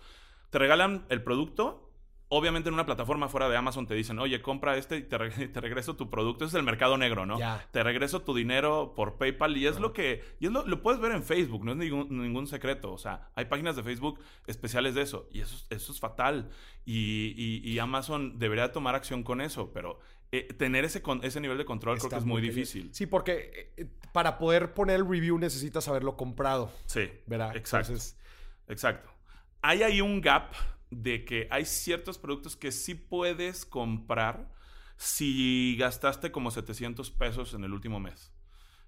Te 0.49 0.57
regalan 0.57 1.05
el 1.09 1.23
producto. 1.23 1.88
Obviamente 2.31 2.69
en 2.69 2.75
una 2.75 2.85
plataforma 2.85 3.27
fuera 3.27 3.49
de 3.49 3.57
Amazon 3.57 3.87
te 3.87 3.95
dicen, 3.95 4.19
oye, 4.19 4.39
compra 4.41 4.77
este 4.77 4.97
y 4.97 5.01
te, 5.03 5.17
re- 5.17 5.47
te 5.47 5.59
regreso 5.61 5.95
tu 5.95 6.09
producto. 6.11 6.45
Ese 6.45 6.55
es 6.57 6.59
el 6.59 6.63
mercado 6.65 6.95
negro, 6.97 7.25
¿no? 7.25 7.39
Te 7.71 7.81
regreso 7.81 8.21
tu 8.21 8.35
dinero 8.35 8.93
por 8.95 9.17
PayPal 9.17 9.57
y 9.57 9.65
es 9.65 9.79
lo 9.79 9.93
que... 9.93 10.23
Y 10.39 10.45
es 10.45 10.51
lo, 10.51 10.65
lo 10.67 10.83
puedes 10.83 11.01
ver 11.01 11.11
en 11.11 11.23
Facebook, 11.23 11.65
no 11.65 11.71
es 11.71 11.77
ningún, 11.77 12.07
ningún 12.21 12.45
secreto. 12.45 12.93
O 12.93 12.97
sea, 12.99 13.29
hay 13.35 13.45
páginas 13.45 13.75
de 13.75 13.81
Facebook 13.83 14.19
especiales 14.45 14.93
de 14.93 15.01
eso. 15.01 15.27
Y 15.31 15.41
eso, 15.41 15.55
es- 15.55 15.65
eso 15.71 15.91
es 15.91 15.99
fatal. 15.99 16.49
Y, 16.85 17.33
y- 17.35 17.61
y 17.67 17.79
Amazon 17.79 18.37
debería 18.37 18.71
tomar 18.71 18.93
acción 18.93 19.23
con 19.23 19.41
eso. 19.41 19.71
Pero 19.73 19.99
eh, 20.31 20.53
tener 20.53 20.85
ese, 20.85 21.01
con- 21.01 21.23
ese 21.25 21.41
nivel 21.41 21.57
de 21.57 21.65
control 21.65 21.97
creo 21.97 22.09
que 22.11 22.15
es 22.17 22.25
muy 22.25 22.41
difícil. 22.41 22.93
Sí, 22.93 23.07
porque 23.07 23.73
eh, 23.75 23.87
para 24.13 24.37
poder 24.37 24.75
poner 24.75 24.97
el 24.97 25.07
review 25.09 25.39
necesitas 25.39 25.87
haberlo 25.87 26.15
comprado, 26.15 26.71
Sí, 26.85 27.09
¿verdad? 27.25 27.55
Exacto. 27.55 27.93
Entonces, 27.93 28.19
Exacto. 28.67 29.09
Hay 29.63 29.81
ahí 29.81 29.99
un 29.99 30.21
gap 30.21 30.53
de 30.91 31.23
que 31.25 31.47
hay 31.51 31.65
ciertos 31.65 32.17
productos 32.17 32.55
que 32.55 32.71
sí 32.71 32.95
puedes 32.95 33.65
comprar 33.65 34.49
si 34.97 35.75
gastaste 35.79 36.31
como 36.31 36.51
700 36.51 37.09
pesos 37.11 37.53
en 37.53 37.63
el 37.63 37.73
último 37.73 37.99
mes. 37.99 38.33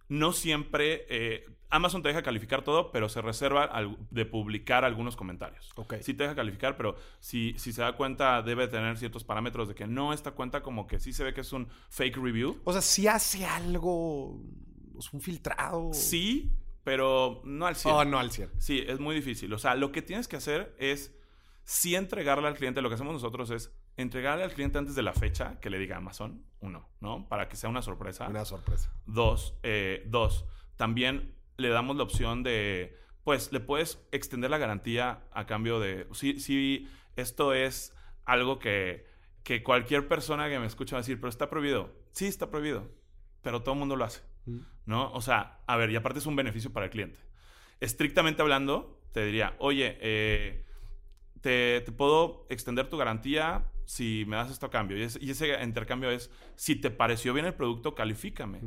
No 0.09 0.33
siempre, 0.33 1.05
eh, 1.07 1.45
Amazon 1.69 2.01
te 2.01 2.09
deja 2.09 2.21
calificar 2.21 2.63
todo, 2.65 2.91
pero 2.91 3.07
se 3.07 3.21
reserva 3.21 3.63
al- 3.63 3.97
de 4.09 4.25
publicar 4.25 4.83
algunos 4.83 5.15
comentarios. 5.15 5.71
Ok. 5.75 5.95
Sí 6.01 6.13
te 6.13 6.23
deja 6.23 6.35
calificar, 6.35 6.75
pero 6.75 6.95
si, 7.21 7.53
si 7.57 7.71
se 7.71 7.81
da 7.81 7.95
cuenta 7.95 8.41
debe 8.41 8.67
tener 8.67 8.97
ciertos 8.97 9.23
parámetros 9.23 9.69
de 9.69 9.75
que 9.75 9.87
no 9.87 10.11
esta 10.11 10.31
cuenta 10.31 10.61
como 10.61 10.85
que 10.85 10.99
sí 10.99 11.13
se 11.13 11.23
ve 11.23 11.33
que 11.33 11.41
es 11.41 11.53
un 11.53 11.69
fake 11.89 12.17
review. 12.17 12.59
o 12.65 12.73
sea, 12.73 12.81
si 12.81 13.07
hace 13.07 13.45
algo, 13.45 14.41
es 14.99 15.13
un 15.13 15.21
filtrado. 15.21 15.93
Sí, 15.93 16.51
pero 16.83 17.41
no 17.45 17.65
al 17.67 17.77
100. 17.77 17.93
Oh, 17.95 18.03
no 18.03 18.19
al 18.19 18.31
100. 18.31 18.49
Sí, 18.59 18.83
es 18.85 18.99
muy 18.99 19.15
difícil. 19.15 19.53
O 19.53 19.59
sea, 19.59 19.75
lo 19.75 19.93
que 19.93 20.01
tienes 20.01 20.27
que 20.27 20.35
hacer 20.35 20.75
es 20.77 21.15
sí 21.63 21.95
entregarle 21.95 22.47
al 22.47 22.55
cliente. 22.55 22.81
Lo 22.81 22.89
que 22.89 22.95
hacemos 22.95 23.13
nosotros 23.13 23.49
es 23.51 23.73
entregarle 23.97 24.43
al 24.43 24.53
cliente 24.53 24.77
antes 24.77 24.95
de 24.95 25.03
la 25.03 25.13
fecha 25.13 25.59
que 25.59 25.69
le 25.69 25.79
diga 25.79 25.97
Amazon. 25.97 26.45
Uno, 26.59 26.89
¿no? 26.99 27.27
Para 27.27 27.47
que 27.47 27.55
sea 27.55 27.69
una 27.69 27.81
sorpresa. 27.81 28.27
Una 28.27 28.45
sorpresa. 28.45 28.91
Dos, 29.05 29.55
eh, 29.63 30.03
dos, 30.07 30.45
también 30.77 31.35
le 31.57 31.69
damos 31.69 31.95
la 31.95 32.03
opción 32.03 32.43
de, 32.43 32.97
pues, 33.23 33.51
le 33.51 33.59
puedes 33.59 34.05
extender 34.11 34.49
la 34.49 34.57
garantía 34.57 35.23
a 35.31 35.45
cambio 35.45 35.79
de, 35.79 36.07
si, 36.13 36.39
si 36.39 36.87
esto 37.15 37.53
es 37.53 37.95
algo 38.25 38.59
que, 38.59 39.05
que 39.43 39.63
cualquier 39.63 40.07
persona 40.07 40.49
que 40.49 40.59
me 40.59 40.65
escucha 40.65 40.95
va 40.95 40.99
a 40.99 41.01
decir, 41.01 41.19
pero 41.19 41.29
está 41.29 41.49
prohibido. 41.49 41.93
Sí, 42.11 42.27
está 42.27 42.49
prohibido, 42.49 42.89
pero 43.41 43.61
todo 43.61 43.73
el 43.73 43.79
mundo 43.79 43.95
lo 43.95 44.05
hace, 44.05 44.21
Mm. 44.45 44.57
¿no? 44.85 45.11
O 45.13 45.21
sea, 45.21 45.59
a 45.67 45.77
ver, 45.77 45.91
y 45.91 45.95
aparte 45.95 46.19
es 46.19 46.25
un 46.25 46.35
beneficio 46.35 46.73
para 46.73 46.87
el 46.87 46.91
cliente. 46.91 47.19
Estrictamente 47.79 48.41
hablando, 48.41 48.99
te 49.11 49.23
diría, 49.25 49.55
oye, 49.59 49.97
eh, 50.01 50.65
te, 51.41 51.81
te 51.81 51.91
puedo 51.91 52.45
extender 52.49 52.89
tu 52.89 52.97
garantía 52.97 53.65
si 53.85 54.23
me 54.27 54.35
das 54.37 54.51
esto 54.51 54.65
a 54.67 54.69
cambio. 54.69 54.97
Y, 54.97 55.03
es- 55.03 55.19
y 55.21 55.31
ese 55.31 55.61
intercambio 55.63 56.09
es, 56.11 56.29
si 56.55 56.75
te 56.75 56.91
pareció 56.91 57.33
bien 57.33 57.45
el 57.45 57.53
producto, 57.53 57.93
califícame. 57.95 58.61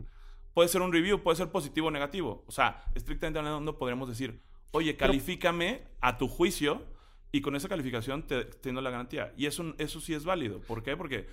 Puede 0.53 0.69
ser 0.69 0.83
un 0.83 0.93
review, 0.93 1.23
puede 1.23 1.37
ser 1.37 1.51
positivo 1.51 1.89
o 1.89 1.91
negativo. 1.91 2.45
O 2.47 2.53
sea, 2.53 2.85
estrictamente 2.95 3.39
hablando, 3.39 3.79
podríamos 3.79 4.09
decir, 4.09 4.41
oye, 4.73 4.97
califícame 4.97 5.83
a 6.01 6.17
tu 6.19 6.29
juicio 6.29 6.85
y 7.33 7.41
con 7.41 7.57
esa 7.57 7.69
calificación 7.69 8.27
te 8.27 8.45
tengo 8.45 8.81
la 8.81 8.91
garantía. 8.91 9.33
Y 9.37 9.47
eso, 9.47 9.75
eso 9.79 10.01
sí 10.01 10.15
es 10.15 10.25
válido. 10.25 10.61
¿Por 10.61 10.83
qué? 10.83 10.97
Porque 10.97 11.27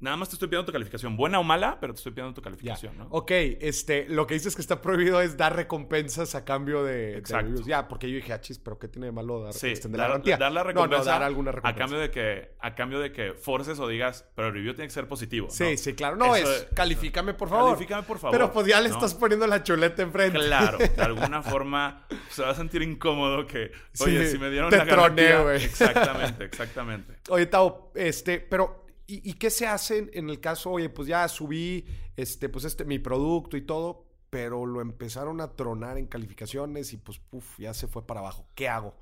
nada 0.00 0.16
más 0.16 0.28
te 0.28 0.34
estoy 0.36 0.48
pidiendo 0.48 0.66
tu 0.66 0.72
calificación, 0.72 1.16
buena 1.16 1.38
o 1.38 1.44
mala, 1.44 1.78
pero 1.80 1.92
te 1.92 1.98
estoy 1.98 2.12
pidiendo 2.12 2.34
tu 2.34 2.42
calificación, 2.42 2.96
¿no? 2.98 3.06
Ok, 3.10 3.30
este, 3.32 4.06
lo 4.08 4.26
que 4.26 4.34
dices 4.34 4.54
que 4.56 4.62
está 4.62 4.80
prohibido 4.80 5.20
es 5.20 5.36
dar 5.36 5.54
recompensas 5.54 6.34
a 6.34 6.44
cambio 6.44 6.82
de, 6.84 6.92
de 6.94 7.18
Exacto. 7.18 7.46
reviews. 7.48 7.66
Ya, 7.66 7.86
porque 7.86 8.08
yo 8.10 8.16
dije, 8.16 8.32
achis, 8.32 8.58
pero 8.58 8.78
¿qué 8.78 8.88
tiene 8.88 9.06
de 9.06 9.12
malo 9.12 9.42
dar, 9.42 9.52
Sí, 9.52 9.68
extender 9.68 9.98
la 9.98 10.04
dar, 10.04 10.10
garantía? 10.12 10.36
dar 10.38 10.52
la 10.52 10.62
recompensa 10.64 11.04
no, 11.04 11.10
dar 11.10 11.22
alguna 11.22 11.50
a 11.50 11.52
recompensa. 11.52 11.78
cambio 11.78 11.98
de 12.00 12.10
que 12.10 12.56
a 12.60 12.74
cambio 12.74 12.98
de 13.00 13.12
que 13.12 13.34
forces 13.34 13.78
o 13.78 13.86
digas, 13.88 14.26
pero 14.34 14.48
el 14.48 14.54
review 14.54 14.74
tiene 14.74 14.88
que 14.88 14.94
ser 14.94 15.06
positivo. 15.06 15.48
¿no? 15.48 15.52
Sí, 15.52 15.76
sí, 15.76 15.94
claro. 15.94 16.16
No, 16.16 16.34
Eso 16.34 16.50
es, 16.50 16.68
califícame, 16.74 17.34
por 17.34 17.48
favor. 17.48 17.72
Califícame, 17.74 18.02
por 18.04 18.18
favor. 18.18 18.32
Pero 18.36 18.52
pues 18.52 18.66
ya 18.66 18.80
le 18.80 18.88
¿no? 18.88 18.94
estás 18.94 19.14
poniendo 19.14 19.46
la 19.46 19.62
chuleta 19.62 20.02
enfrente. 20.02 20.38
Claro, 20.38 20.78
de 20.78 20.90
alguna 21.02 21.42
forma 21.42 22.06
se 22.30 22.42
va 22.42 22.50
a 22.50 22.54
sentir 22.54 22.82
incómodo 22.82 23.46
que, 23.46 23.70
oye, 24.00 24.24
Sí, 24.26 24.32
si 24.32 24.38
me 24.38 24.50
dieron 24.50 24.70
te 24.70 24.78
la 24.78 24.86
troné, 24.86 25.22
garantía. 25.24 25.54
Exactamente, 25.56 26.44
exactamente. 26.44 27.18
Oye, 27.28 27.46
Tao, 27.46 27.92
este, 27.94 28.40
pero, 28.40 28.86
¿y, 29.10 29.32
qué 29.34 29.50
se 29.50 29.66
hace 29.66 30.10
en 30.12 30.30
el 30.30 30.40
caso? 30.40 30.70
Oye, 30.70 30.88
pues 30.88 31.08
ya 31.08 31.26
subí, 31.28 31.84
este, 32.16 32.48
pues 32.48 32.64
este, 32.64 32.84
mi 32.84 32.98
producto 32.98 33.56
y 33.56 33.62
todo, 33.62 34.06
pero 34.30 34.66
lo 34.66 34.80
empezaron 34.80 35.40
a 35.40 35.56
tronar 35.56 35.98
en 35.98 36.06
calificaciones 36.06 36.92
y 36.92 36.98
pues, 36.98 37.18
puf, 37.18 37.58
ya 37.58 37.74
se 37.74 37.88
fue 37.88 38.06
para 38.06 38.20
abajo. 38.20 38.46
¿Qué 38.54 38.68
hago? 38.68 38.96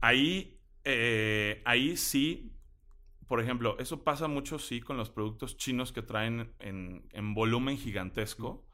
Ahí, 0.00 0.60
eh, 0.84 1.62
ahí 1.64 1.96
sí, 1.96 2.56
por 3.26 3.40
ejemplo, 3.40 3.78
eso 3.78 4.02
pasa 4.02 4.28
mucho, 4.28 4.58
sí, 4.58 4.80
con 4.80 4.96
los 4.96 5.10
productos 5.10 5.56
chinos 5.56 5.92
que 5.92 6.02
traen 6.02 6.52
en, 6.58 7.08
en 7.12 7.34
volumen 7.34 7.78
gigantesco. 7.78 8.66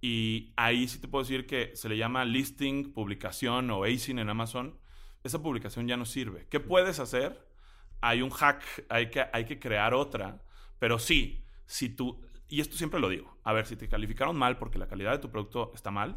Y 0.00 0.54
ahí 0.56 0.88
sí 0.88 0.98
te 0.98 1.08
puedo 1.08 1.24
decir 1.24 1.46
que 1.46 1.72
se 1.76 1.88
le 1.88 1.98
llama 1.98 2.24
listing, 2.24 2.92
publicación 2.92 3.70
o 3.70 3.84
ASIN 3.84 4.18
en 4.18 4.30
Amazon. 4.30 4.78
Esa 5.22 5.42
publicación 5.42 5.86
ya 5.86 5.96
no 5.96 6.06
sirve. 6.06 6.46
¿Qué 6.48 6.60
puedes 6.60 6.98
hacer? 6.98 7.49
Hay 8.00 8.22
un 8.22 8.30
hack, 8.30 8.62
hay 8.88 9.10
que, 9.10 9.24
hay 9.32 9.44
que 9.44 9.58
crear 9.58 9.94
otra. 9.94 10.38
Pero 10.78 10.98
sí, 10.98 11.44
si 11.66 11.88
tú, 11.90 12.20
y 12.48 12.60
esto 12.60 12.76
siempre 12.76 12.98
lo 13.00 13.08
digo, 13.08 13.36
a 13.44 13.52
ver, 13.52 13.66
si 13.66 13.76
te 13.76 13.88
calificaron 13.88 14.36
mal 14.36 14.56
porque 14.58 14.78
la 14.78 14.86
calidad 14.88 15.12
de 15.12 15.18
tu 15.18 15.30
producto 15.30 15.72
está 15.74 15.90
mal, 15.90 16.16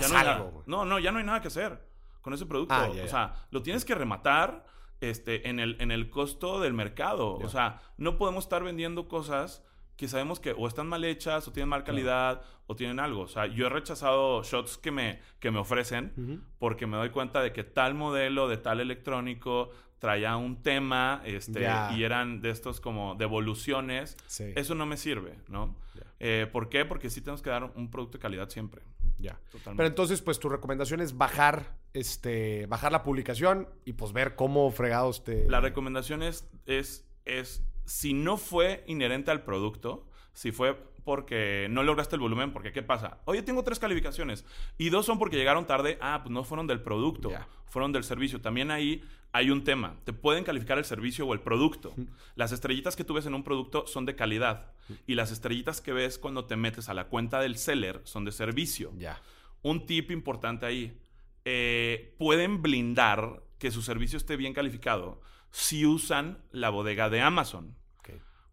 ya 0.00 0.08
no, 0.08 0.16
hay 0.18 0.24
nada- 0.24 0.38
no, 0.66 0.84
no, 0.84 0.98
ya 0.98 1.12
no 1.12 1.18
hay 1.18 1.24
nada 1.24 1.40
que 1.40 1.48
hacer 1.48 1.80
con 2.20 2.34
ese 2.34 2.44
producto. 2.46 2.74
Ah, 2.74 2.88
ya, 2.94 3.04
O 3.04 3.08
sea, 3.08 3.34
lo 3.50 3.62
tienes 3.62 3.84
que 3.84 3.94
rematar 3.94 4.66
este, 5.00 5.48
en, 5.48 5.60
el, 5.60 5.76
en 5.80 5.90
el 5.90 6.10
costo 6.10 6.60
del 6.60 6.72
mercado. 6.74 7.38
Ya. 7.40 7.46
O 7.46 7.48
sea, 7.48 7.80
no 7.96 8.16
podemos 8.18 8.44
estar 8.44 8.62
vendiendo 8.64 9.08
cosas 9.08 9.62
que 9.96 10.08
sabemos 10.08 10.40
que 10.40 10.52
o 10.52 10.66
están 10.68 10.88
mal 10.88 11.04
hechas, 11.04 11.48
o 11.48 11.52
tienen 11.52 11.70
mal 11.70 11.82
calidad, 11.84 12.42
o 12.66 12.76
tienen 12.76 13.00
algo. 13.00 13.22
O 13.22 13.28
sea, 13.28 13.46
yo 13.46 13.66
he 13.66 13.68
rechazado 13.70 14.42
shots 14.42 14.76
que 14.76 14.90
me, 14.90 15.20
que 15.40 15.50
me 15.50 15.58
ofrecen 15.58 16.44
porque 16.58 16.86
me 16.86 16.96
doy 16.98 17.08
cuenta 17.10 17.40
de 17.40 17.52
que 17.54 17.64
tal 17.64 17.94
modelo 17.94 18.46
de 18.48 18.58
tal 18.58 18.80
electrónico 18.80 19.70
traía 19.98 20.36
un 20.36 20.62
tema 20.62 21.22
este, 21.24 21.66
y 21.94 22.04
eran 22.04 22.40
de 22.40 22.50
estos 22.50 22.80
como 22.80 23.14
devoluciones. 23.14 24.16
Sí. 24.26 24.52
Eso 24.54 24.74
no 24.74 24.86
me 24.86 24.96
sirve, 24.96 25.38
¿no? 25.48 25.74
Eh, 26.18 26.48
¿Por 26.52 26.68
qué? 26.68 26.84
Porque 26.84 27.10
sí 27.10 27.20
tenemos 27.20 27.42
que 27.42 27.50
dar 27.50 27.64
un 27.74 27.90
producto 27.90 28.18
de 28.18 28.22
calidad 28.22 28.48
siempre. 28.48 28.82
Ya. 29.18 29.38
Totalmente. 29.50 29.76
Pero 29.76 29.88
entonces, 29.88 30.22
pues 30.22 30.38
tu 30.38 30.48
recomendación 30.48 31.00
es 31.00 31.16
bajar, 31.16 31.76
este, 31.94 32.66
bajar 32.66 32.92
la 32.92 33.02
publicación 33.02 33.68
y 33.84 33.94
pues 33.94 34.12
ver 34.12 34.34
cómo 34.34 34.70
fregados 34.70 35.24
te. 35.24 35.48
La 35.48 35.60
recomendación 35.60 36.22
es, 36.22 36.48
es, 36.66 37.06
es, 37.24 37.64
si 37.84 38.12
no 38.12 38.36
fue 38.36 38.84
inherente 38.86 39.30
al 39.30 39.42
producto, 39.42 40.06
si 40.32 40.52
fue 40.52 40.76
porque 41.06 41.68
no 41.70 41.84
lograste 41.84 42.16
el 42.16 42.20
volumen, 42.20 42.52
porque 42.52 42.72
¿qué 42.72 42.82
pasa? 42.82 43.18
Oye, 43.26 43.40
tengo 43.42 43.62
tres 43.62 43.78
calificaciones 43.78 44.44
y 44.76 44.88
dos 44.90 45.06
son 45.06 45.20
porque 45.20 45.36
llegaron 45.36 45.64
tarde. 45.64 45.96
Ah, 46.00 46.18
pues 46.24 46.32
no 46.32 46.42
fueron 46.42 46.66
del 46.66 46.80
producto, 46.82 47.30
fueron 47.66 47.92
del 47.92 48.02
servicio. 48.02 48.40
También 48.40 48.72
ahí 48.72 49.04
hay 49.30 49.50
un 49.50 49.62
tema. 49.62 49.94
Te 50.04 50.12
pueden 50.12 50.42
calificar 50.42 50.78
el 50.78 50.84
servicio 50.84 51.24
o 51.24 51.32
el 51.32 51.40
producto. 51.40 51.94
Las 52.34 52.50
estrellitas 52.50 52.96
que 52.96 53.04
tú 53.04 53.14
ves 53.14 53.24
en 53.26 53.34
un 53.34 53.44
producto 53.44 53.86
son 53.86 54.04
de 54.04 54.16
calidad 54.16 54.72
y 55.06 55.14
las 55.14 55.30
estrellitas 55.30 55.80
que 55.80 55.92
ves 55.92 56.18
cuando 56.18 56.44
te 56.46 56.56
metes 56.56 56.88
a 56.88 56.94
la 56.94 57.04
cuenta 57.04 57.40
del 57.40 57.56
seller 57.56 58.00
son 58.02 58.24
de 58.24 58.32
servicio. 58.32 58.92
Ya. 58.98 59.22
Un 59.62 59.86
tip 59.86 60.10
importante 60.10 60.66
ahí. 60.66 60.98
eh, 61.44 62.16
pueden 62.18 62.60
blindar 62.62 63.44
que 63.58 63.70
su 63.70 63.80
servicio 63.80 64.16
esté 64.16 64.36
bien 64.36 64.52
calificado 64.54 65.20
si 65.52 65.86
usan 65.86 66.38
la 66.50 66.70
bodega 66.70 67.08
de 67.10 67.20
Amazon. 67.20 67.76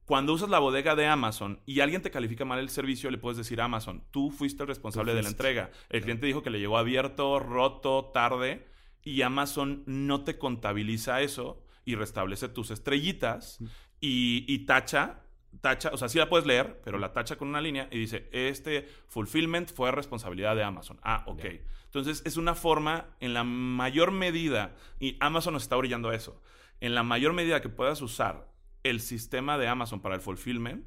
Cuando 0.06 0.34
usas 0.34 0.50
la 0.50 0.60
bodega 0.60 0.96
de 0.96 1.08
Amazon 1.08 1.62
y 1.66 1.80
alguien 1.80 2.02
te 2.02 2.12
califica 2.12 2.44
mal 2.44 2.60
el 2.60 2.70
servicio, 2.70 3.10
le 3.10 3.18
puedes 3.18 3.38
decir 3.38 3.62
a 3.62 3.66
Amazon, 3.66 4.04
tú 4.12 4.32
fuiste 4.32 4.64
el 4.64 4.68
responsable 4.68 5.14
de 5.14 5.24
la 5.24 5.30
entrega. 5.30 5.72
El 5.90 6.02
cliente 6.02 6.26
dijo 6.26 6.44
que 6.44 6.50
le 6.50 6.60
llegó 6.60 6.78
abierto, 6.78 7.40
roto, 7.40 8.12
tarde, 8.14 8.68
y 9.02 9.22
Amazon 9.22 9.84
no 9.86 10.24
te 10.24 10.38
contabiliza 10.38 11.22
eso 11.22 11.64
y 11.86 11.96
restablece 11.96 12.50
tus 12.50 12.72
estrellitas 12.72 13.60
y, 14.02 14.46
y 14.48 14.60
tacha, 14.66 15.22
tacha, 15.62 15.90
o 15.94 15.98
sea, 15.98 16.10
sí 16.10 16.18
la 16.18 16.28
puedes 16.28 16.46
leer, 16.46 16.82
pero 16.84 16.98
la 16.98 17.14
tacha 17.14 17.38
con 17.38 17.48
una 17.48 17.62
línea 17.62 17.88
y 17.90 18.00
dice, 18.00 18.30
este 18.34 18.88
fulfillment 19.08 19.72
fue 19.74 19.92
responsabilidad 19.92 20.56
de 20.56 20.64
Amazon. 20.64 21.00
Ah, 21.04 21.24
ok. 21.28 21.46
Entonces 21.86 22.24
es 22.26 22.38
una 22.38 22.56
forma, 22.56 23.16
en 23.20 23.34
la 23.34 23.44
mayor 23.44 24.12
medida, 24.12 24.76
y 25.00 25.16
Amazon 25.22 25.54
nos 25.54 25.64
está 25.64 25.78
orillando 25.78 26.10
a 26.10 26.16
eso, 26.16 26.42
en 26.82 26.94
la 26.96 27.04
mayor 27.04 27.34
medida 27.34 27.62
que 27.62 27.70
puedas 27.70 28.02
usar 28.02 28.53
el 28.84 29.00
sistema 29.00 29.58
de 29.58 29.68
Amazon 29.68 30.02
para 30.02 30.16
el 30.16 30.22
fulfillment, 30.22 30.86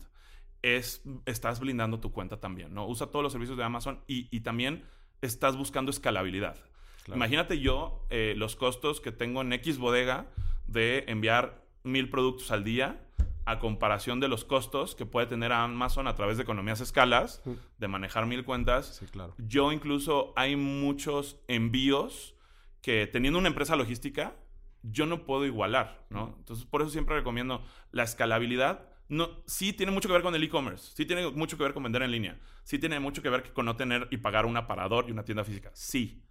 es, 0.62 1.02
estás 1.26 1.60
blindando 1.60 2.00
tu 2.00 2.12
cuenta 2.12 2.38
también, 2.40 2.74
¿no? 2.74 2.86
Usa 2.86 3.06
todos 3.08 3.22
los 3.22 3.32
servicios 3.32 3.56
de 3.56 3.64
Amazon 3.64 4.00
y, 4.06 4.28
y 4.36 4.40
también 4.40 4.84
estás 5.22 5.56
buscando 5.56 5.90
escalabilidad. 5.90 6.56
Claro. 7.04 7.16
Imagínate 7.16 7.60
yo 7.60 8.04
eh, 8.10 8.34
los 8.36 8.56
costos 8.56 9.00
que 9.00 9.12
tengo 9.12 9.40
en 9.42 9.52
X 9.52 9.78
bodega 9.78 10.26
de 10.66 11.04
enviar 11.06 11.64
mil 11.84 12.10
productos 12.10 12.50
al 12.50 12.64
día 12.64 13.00
a 13.44 13.60
comparación 13.60 14.18
de 14.18 14.26
los 14.26 14.44
costos 14.44 14.96
que 14.96 15.06
puede 15.06 15.28
tener 15.28 15.52
Amazon 15.52 16.08
a 16.08 16.16
través 16.16 16.36
de 16.36 16.42
economías 16.42 16.80
escalas, 16.80 17.42
Mm. 17.44 17.52
de 17.78 17.88
manejar 17.88 18.26
mil 18.26 18.44
cuentas. 18.44 18.96
Sí, 18.96 19.06
claro. 19.06 19.34
Yo 19.38 19.70
incluso 19.70 20.32
hay 20.34 20.56
muchos 20.56 21.38
envíos 21.46 22.34
que 22.82 23.06
teniendo 23.06 23.38
una 23.38 23.46
empresa 23.48 23.76
logística, 23.76 24.34
yo 24.82 25.06
no 25.06 25.24
puedo 25.24 25.44
igualar, 25.44 26.06
¿no? 26.10 26.34
Entonces, 26.38 26.64
por 26.66 26.82
eso 26.82 26.90
siempre 26.90 27.16
recomiendo 27.16 27.64
la 27.92 28.02
escalabilidad. 28.02 28.88
No, 29.08 29.30
sí 29.46 29.72
tiene 29.72 29.92
mucho 29.92 30.08
que 30.08 30.14
ver 30.14 30.22
con 30.22 30.34
el 30.34 30.42
e-commerce, 30.42 30.92
sí 30.94 31.06
tiene 31.06 31.30
mucho 31.30 31.56
que 31.56 31.62
ver 31.62 31.72
con 31.72 31.84
vender 31.84 32.02
en 32.02 32.10
línea, 32.10 32.40
sí 32.64 32.78
tiene 32.78 32.98
mucho 32.98 33.22
que 33.22 33.30
ver 33.30 33.52
con 33.52 33.64
no 33.64 33.76
tener 33.76 34.08
y 34.10 34.16
pagar 34.16 34.46
un 34.46 34.56
aparador 34.56 35.04
y 35.08 35.12
una 35.12 35.24
tienda 35.24 35.44
física, 35.44 35.70
sí. 35.74 36.24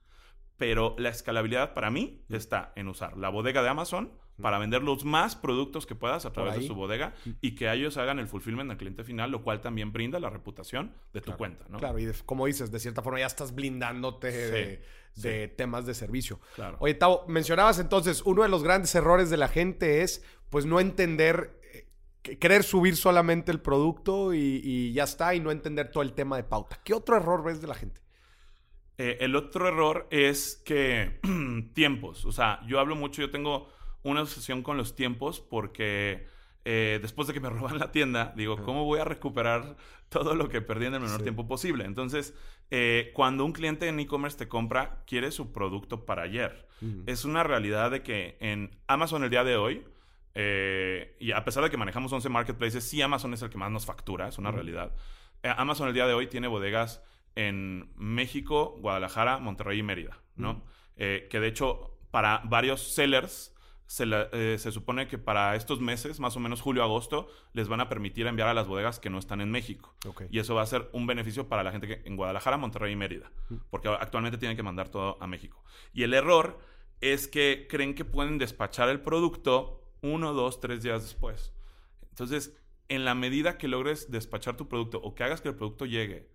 Pero 0.58 0.96
la 0.98 1.10
escalabilidad 1.10 1.74
para 1.74 1.90
mí 1.90 2.26
está 2.30 2.74
en 2.76 2.88
usar 2.90 3.18
la 3.18 3.30
bodega 3.30 3.62
de 3.62 3.70
Amazon 3.70 4.12
para 4.42 4.58
vender 4.60 4.84
los 4.84 5.06
más 5.06 5.36
productos 5.36 5.86
que 5.86 5.96
puedas 5.96 6.26
a 6.26 6.34
través 6.34 6.56
de 6.56 6.68
su 6.68 6.76
bodega 6.76 7.14
y 7.42 7.56
que 7.56 7.72
ellos 7.72 7.96
hagan 7.98 8.20
el 8.20 8.28
fulfillment 8.28 8.70
al 8.70 8.78
cliente 8.78 9.04
final, 9.04 9.32
lo 9.32 9.42
cual 9.44 9.62
también 9.62 9.94
brinda 9.94 10.20
la 10.20 10.30
reputación 10.30 10.92
de 11.14 11.22
tu 11.22 11.26
Claro. 11.26 11.38
cuenta, 11.38 11.66
¿no? 11.70 11.78
Claro, 11.80 11.98
y 12.00 12.06
de- 12.06 12.14
como 12.26 12.46
dices, 12.46 12.70
de 12.72 12.80
cierta 12.80 13.02
forma 13.02 13.20
ya 13.20 13.28
estás 13.28 13.56
blindándote 13.56 14.32
de, 14.32 14.82
Sí, 15.14 15.22
de 15.22 15.48
temas 15.48 15.86
de 15.86 15.94
servicio. 15.94 16.42
Claro. 16.56 16.76
Oye, 16.82 16.94
Tavo, 16.96 17.24
mencionabas 17.30 17.80
entonces, 17.80 18.22
uno 18.26 18.44
de 18.44 18.50
los 18.50 18.62
grandes 18.64 18.94
errores 18.96 19.30
de 19.30 19.38
la 19.38 19.48
gente 19.48 20.02
es, 20.02 20.22
pues, 20.50 20.66
no 20.66 20.82
entender, 20.82 21.58
eh, 21.74 21.88
que- 22.22 22.38
querer 22.38 22.64
subir 22.64 22.98
solamente 22.98 23.50
el 23.54 23.62
producto 23.62 24.34
y, 24.34 24.60
y 24.62 24.92
ya 24.92 25.06
está, 25.06 25.34
y 25.34 25.40
no 25.40 25.52
entender 25.52 25.90
todo 25.92 26.04
el 26.04 26.12
tema 26.12 26.36
de 26.36 26.44
pauta. 26.44 26.82
¿Qué 26.84 26.94
otro 26.94 27.16
error 27.16 27.42
ves 27.46 27.62
de 27.62 27.68
la 27.68 27.76
gente? 27.76 28.02
Eh, 28.98 29.18
el 29.22 29.38
otro 29.38 29.68
error 29.70 30.08
es 30.10 30.62
que 30.66 31.20
tiempos. 31.74 32.26
O 32.26 32.34
sea, 32.34 32.60
yo 32.68 32.82
hablo 32.82 32.98
mucho, 32.98 33.22
yo 33.22 33.32
tengo 33.32 33.70
una 34.06 34.22
obsesión 34.22 34.62
con 34.64 34.78
los 34.78 34.96
tiempos 34.96 35.42
porque 35.42 36.28
eh, 36.64 37.00
después 37.02 37.28
de 37.28 37.34
que 37.34 37.40
me 37.42 37.50
roban 37.52 37.78
la 37.78 37.92
tienda, 37.92 38.34
digo, 38.38 38.58
¿cómo 38.64 38.86
voy 38.86 39.00
a 39.00 39.04
recuperar 39.04 39.76
todo 40.10 40.34
lo 40.36 40.48
que 40.50 40.62
perdí 40.62 40.86
en 40.86 40.94
el 40.94 41.02
menor 41.02 41.18
Sí. 41.18 41.24
tiempo 41.24 41.48
posible? 41.48 41.84
Entonces, 41.86 42.34
eh, 42.72 43.12
cuando 43.14 43.44
un 43.46 43.52
cliente 43.52 43.88
en 43.88 44.00
e-commerce 44.00 44.38
te 44.38 44.48
compra, 44.48 45.04
quiere 45.06 45.32
su 45.32 45.52
producto 45.52 46.06
para 46.06 46.24
ayer. 46.24 46.66
Es 47.08 47.26
una 47.26 47.44
realidad 47.44 47.90
de 47.92 48.04
que 48.04 48.38
en 48.40 48.78
Amazon 48.88 49.24
el 49.24 49.30
día 49.32 49.44
de 49.44 49.56
hoy, 49.58 49.84
eh, 50.36 51.16
y 51.20 51.32
a 51.32 51.44
pesar 51.46 51.64
de 51.64 51.70
que 51.72 51.78
manejamos 51.78 52.12
11 52.14 52.30
marketplaces, 52.30 52.84
sí 52.84 53.02
Amazon 53.02 53.34
es 53.34 53.42
el 53.42 53.50
que 53.50 53.58
más 53.58 53.72
nos 53.72 53.86
factura, 53.86 54.28
es 54.28 54.38
una 54.38 54.52
realidad. 54.52 54.94
Amazon 55.44 55.88
el 55.88 55.94
día 55.94 56.06
de 56.08 56.14
hoy 56.14 56.28
tiene 56.28 56.48
bodegas 56.48 57.02
en 57.36 57.90
México, 57.96 58.76
Guadalajara, 58.80 59.38
Monterrey 59.40 59.80
y 59.80 59.84
Mérida, 59.84 60.20
¿no? 60.36 60.64
Que 60.96 61.28
de 61.40 61.48
hecho, 61.48 61.98
para 62.12 62.42
varios 62.46 62.82
sellers, 62.94 63.55
se, 63.88 64.06
la- 64.06 64.30
eh, 64.32 64.58
se 64.60 64.72
supone 64.72 65.08
que 65.08 65.18
para 65.18 65.56
estos 65.56 65.80
meses, 65.80 66.20
más 66.20 66.36
o 66.36 66.40
menos 66.40 66.62
julio, 66.62 66.84
agosto, 66.84 67.28
les 67.54 67.68
van 67.68 67.82
a 67.82 67.90
permitir 67.90 68.28
enviar 68.28 68.48
a 68.48 68.54
las 68.54 68.68
bodegas 68.68 69.00
que 69.00 69.10
no 69.10 69.20
están 69.20 69.42
en 69.42 69.52
México. 69.52 69.96
Y 70.30 70.40
eso 70.40 70.56
va 70.56 70.62
a 70.64 70.66
ser 70.66 70.90
un 70.94 71.06
beneficio 71.08 71.48
para 71.48 71.64
la 71.64 71.72
gente 71.72 71.88
que 71.88 72.02
en 72.06 72.16
Guadalajara, 72.16 72.58
Monterrey 72.58 72.94
y 72.94 72.96
Mérida. 72.96 73.32
Porque 73.70 73.88
actualmente 73.90 74.38
tienen 74.38 74.58
que 74.58 74.64
mandar 74.64 74.90
todo 74.90 75.18
a 75.22 75.28
México. 75.28 75.64
Y 75.94 76.04
el 76.04 76.14
error 76.14 76.60
es 77.02 77.28
que 77.28 77.68
creen 77.70 77.94
que 77.94 78.06
pueden 78.06 78.38
despachar 78.38 78.90
el 78.90 79.02
producto 79.02 79.82
uno, 80.02 80.34
dos, 80.34 80.60
tres 80.60 80.82
días 80.84 81.04
después. 81.04 81.54
Entonces, 82.10 82.56
en 82.88 83.04
la 83.06 83.16
medida 83.16 83.58
que 83.58 83.68
logres 83.68 84.12
despachar 84.12 84.56
tu 84.58 84.68
producto 84.70 85.00
o 85.04 85.16
que 85.16 85.24
hagas 85.24 85.42
que 85.42 85.50
el 85.50 85.56
producto 85.56 85.86
llegue, 85.86 86.30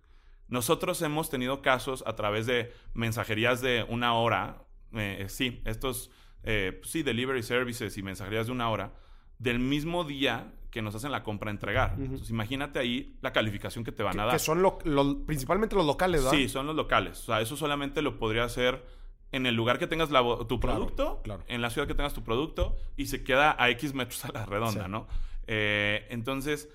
nosotros 0.47 1.01
hemos 1.01 1.29
tenido 1.29 1.61
casos 1.61 2.03
a 2.05 2.15
través 2.15 2.45
de 2.45 2.73
mensajerías 2.93 3.61
de 3.61 3.85
una 3.87 4.13
hora, 4.15 4.65
eh, 4.93 5.25
sí, 5.29 5.61
estos, 5.65 6.11
eh, 6.43 6.77
pues 6.79 6.91
sí, 6.91 7.03
delivery 7.03 7.43
services 7.43 7.97
y 7.97 8.03
mensajerías 8.03 8.47
de 8.47 8.51
una 8.51 8.69
hora, 8.69 8.93
del 9.39 9.59
mismo 9.59 10.03
día 10.03 10.53
que 10.69 10.81
nos 10.81 10.95
hacen 10.95 11.11
la 11.11 11.23
compra 11.23 11.51
entregar. 11.51 11.95
Entonces, 11.97 12.29
imagínate 12.29 12.79
ahí 12.79 13.17
la 13.21 13.33
calificación 13.33 13.83
que 13.83 13.91
te 13.91 14.03
van 14.03 14.13
Que, 14.13 14.21
a 14.21 14.25
dar. 14.25 14.33
que 14.33 14.39
son 14.39 14.61
lo- 14.61 14.79
lo- 14.85 15.25
principalmente 15.25 15.75
los 15.75 15.85
locales, 15.85 16.23
¿verdad? 16.23 16.37
Sí, 16.37 16.47
son 16.47 16.65
los 16.67 16.75
locales. 16.75 17.19
O 17.19 17.25
sea, 17.25 17.41
eso 17.41 17.57
solamente 17.57 18.01
lo 18.01 18.17
podría 18.17 18.45
hacer 18.45 18.85
en 19.33 19.45
el 19.45 19.55
lugar 19.55 19.79
que 19.79 19.87
tengas 19.87 20.11
la 20.11 20.21
tu 20.21 20.59
Claro, 20.59 20.59
producto, 20.59 21.21
claro. 21.23 21.43
en 21.47 21.61
la 21.61 21.69
ciudad 21.69 21.87
que 21.87 21.95
tengas 21.95 22.13
tu 22.13 22.23
producto, 22.23 22.77
y 22.97 23.07
se 23.07 23.23
queda 23.23 23.55
a 23.59 23.69
X 23.71 23.93
metros 23.93 24.23
a 24.25 24.31
la 24.31 24.45
redonda, 24.45 24.85
Sí. 24.85 24.91
¿no? 24.91 25.07
Eh, 25.47 26.05
entonces, 26.09 26.69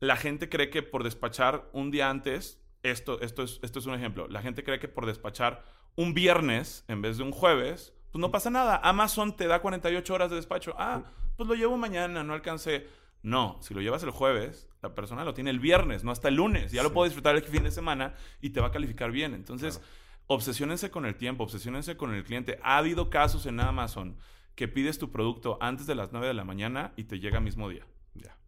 la 0.00 0.16
gente 0.16 0.48
cree 0.48 0.68
que 0.70 0.82
por 0.82 1.04
despachar 1.04 1.68
un 1.72 1.90
día 1.90 2.10
antes, 2.10 2.62
esto, 2.82 3.20
esto, 3.20 3.42
es, 3.42 3.60
esto 3.62 3.78
es 3.78 3.86
un 3.86 3.94
ejemplo, 3.94 4.28
la 4.28 4.42
gente 4.42 4.64
cree 4.64 4.78
que 4.78 4.88
por 4.88 5.06
despachar 5.06 5.62
un 5.96 6.12
viernes 6.14 6.84
en 6.88 7.00
vez 7.02 7.16
de 7.18 7.22
un 7.24 7.32
jueves, 7.32 7.94
pues 8.10 8.20
no 8.20 8.30
pasa 8.30 8.50
nada. 8.50 8.80
Amazon 8.82 9.36
te 9.36 9.46
da 9.46 9.60
48 9.60 10.14
horas 10.14 10.30
de 10.30 10.36
despacho. 10.36 10.74
Ah, 10.78 11.02
pues 11.36 11.48
lo 11.48 11.54
llevo 11.54 11.76
mañana, 11.76 12.22
no 12.22 12.32
alcancé. 12.32 12.88
No, 13.22 13.58
si 13.60 13.74
lo 13.74 13.80
llevas 13.80 14.02
el 14.02 14.10
jueves, 14.10 14.68
la 14.82 14.94
persona 14.94 15.24
lo 15.24 15.34
tiene 15.34 15.50
el 15.50 15.60
viernes, 15.60 16.04
no 16.04 16.10
hasta 16.10 16.28
el 16.28 16.36
lunes. 16.36 16.72
Ya 16.72 16.82
lo 16.82 16.92
puedo 16.92 17.04
disfrutar 17.04 17.36
el 17.36 17.42
fin 17.42 17.64
de 17.64 17.70
semana 17.70 18.14
y 18.40 18.50
te 18.50 18.60
va 18.60 18.68
a 18.68 18.72
calificar 18.72 19.10
bien. 19.10 19.34
Entonces, 19.34 19.80
obsesiónense 20.26 20.90
con 20.90 21.04
el 21.06 21.16
tiempo, 21.16 21.44
obsesiónense 21.44 21.96
con 21.96 22.14
el 22.14 22.24
cliente. 22.24 22.58
Ha 22.62 22.78
habido 22.78 23.10
casos 23.10 23.46
en 23.46 23.60
Amazon 23.60 24.16
que 24.54 24.68
pides 24.68 24.98
tu 24.98 25.10
producto 25.10 25.58
antes 25.60 25.86
de 25.86 25.94
las 25.94 26.12
9 26.12 26.26
de 26.26 26.34
la 26.34 26.44
mañana 26.44 26.92
y 26.96 27.04
te 27.04 27.18
llega 27.20 27.38
el 27.38 27.44
mismo 27.44 27.68
día. 27.68 27.86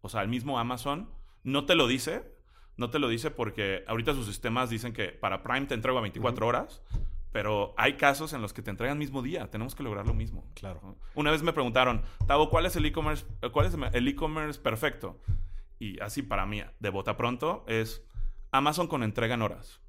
O 0.01 0.09
sea, 0.09 0.21
el 0.21 0.27
mismo 0.27 0.59
Amazon 0.59 1.09
no 1.43 1.65
te 1.65 1.75
lo 1.75 1.87
dice, 1.87 2.23
no 2.77 2.89
te 2.89 2.99
lo 2.99 3.07
dice 3.07 3.31
porque 3.31 3.83
ahorita 3.87 4.13
sus 4.13 4.25
sistemas 4.25 4.69
dicen 4.69 4.93
que 4.93 5.09
para 5.09 5.43
Prime 5.43 5.65
te 5.65 5.73
entrego 5.73 5.97
a 5.97 6.01
24 6.01 6.45
horas, 6.45 6.81
pero 7.33 7.73
hay 7.77 7.97
casos 7.97 8.31
en 8.31 8.41
los 8.41 8.53
que 8.53 8.61
te 8.61 8.69
entregan 8.69 8.97
mismo 8.97 9.23
día. 9.23 9.49
Tenemos 9.49 9.73
que 9.73 9.83
lograr 9.83 10.05
lo 10.07 10.13
mismo. 10.13 10.45
Claro. 10.53 10.95
Una 11.15 11.31
vez 11.31 11.41
me 11.41 11.51
preguntaron, 11.51 12.03
Tavo, 12.27 12.49
¿cuál 12.49 12.67
es 12.67 12.75
el 12.75 12.85
e-commerce 12.85 13.25
cuál 13.51 13.65
es 13.65 13.75
el 13.91 14.07
e-commerce 14.07 14.61
perfecto? 14.61 15.19
Y 15.79 15.99
así 15.99 16.21
para 16.21 16.45
mí, 16.45 16.61
de 16.79 16.89
bota 16.89 17.17
pronto, 17.17 17.65
es 17.67 18.03
Amazon 18.51 18.87
con 18.87 19.03
entrega 19.03 19.33
en 19.33 19.41
horas. 19.41 19.81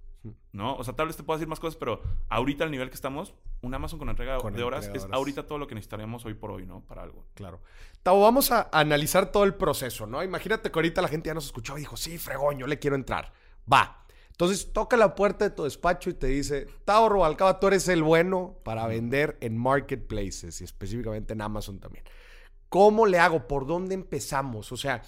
¿No? 0.52 0.74
O 0.76 0.84
sea, 0.84 0.96
tal 0.96 1.06
vez 1.06 1.18
te 1.18 1.22
puedo 1.22 1.36
decir 1.36 1.48
más 1.48 1.60
cosas, 1.60 1.76
pero 1.76 2.00
ahorita 2.30 2.64
al 2.64 2.70
nivel 2.70 2.88
que 2.88 2.94
estamos, 2.94 3.34
un 3.60 3.74
Amazon 3.74 3.98
con 3.98 4.08
entrega 4.08 4.38
de 4.38 4.62
horas 4.62 4.90
es 4.94 5.06
ahorita 5.12 5.46
todo 5.46 5.58
lo 5.58 5.66
que 5.66 5.74
necesitaremos 5.74 6.24
hoy 6.24 6.32
por 6.32 6.50
hoy, 6.50 6.64
¿no? 6.64 6.80
Para 6.80 7.02
algo. 7.02 7.26
Claro. 7.34 7.60
Tavo, 8.02 8.22
vamos 8.22 8.50
a 8.50 8.70
analizar 8.72 9.30
todo 9.30 9.44
el 9.44 9.52
proceso, 9.52 10.06
¿no? 10.06 10.24
Imagínate 10.24 10.70
que 10.70 10.78
ahorita 10.78 11.02
la 11.02 11.08
gente 11.08 11.26
ya 11.26 11.34
nos 11.34 11.44
escuchó 11.44 11.76
y 11.76 11.80
dijo, 11.80 11.98
sí, 11.98 12.16
fregón, 12.16 12.56
yo 12.56 12.66
le 12.66 12.78
quiero 12.78 12.96
entrar. 12.96 13.34
Va. 13.70 14.03
Entonces 14.34 14.72
toca 14.72 14.96
la 14.96 15.14
puerta 15.14 15.48
de 15.48 15.54
tu 15.54 15.62
despacho 15.62 16.10
y 16.10 16.14
te 16.14 16.26
dice, 16.26 16.66
Tavo 16.84 17.08
Robalcaba, 17.08 17.60
tú 17.60 17.68
eres 17.68 17.86
el 17.86 18.02
bueno 18.02 18.58
para 18.64 18.84
vender 18.88 19.38
en 19.40 19.56
marketplaces 19.56 20.60
y 20.60 20.64
específicamente 20.64 21.34
en 21.34 21.40
Amazon 21.40 21.78
también. 21.78 22.04
¿Cómo 22.68 23.06
le 23.06 23.20
hago? 23.20 23.46
¿Por 23.46 23.64
dónde 23.64 23.94
empezamos? 23.94 24.72
O 24.72 24.76
sea, 24.76 25.02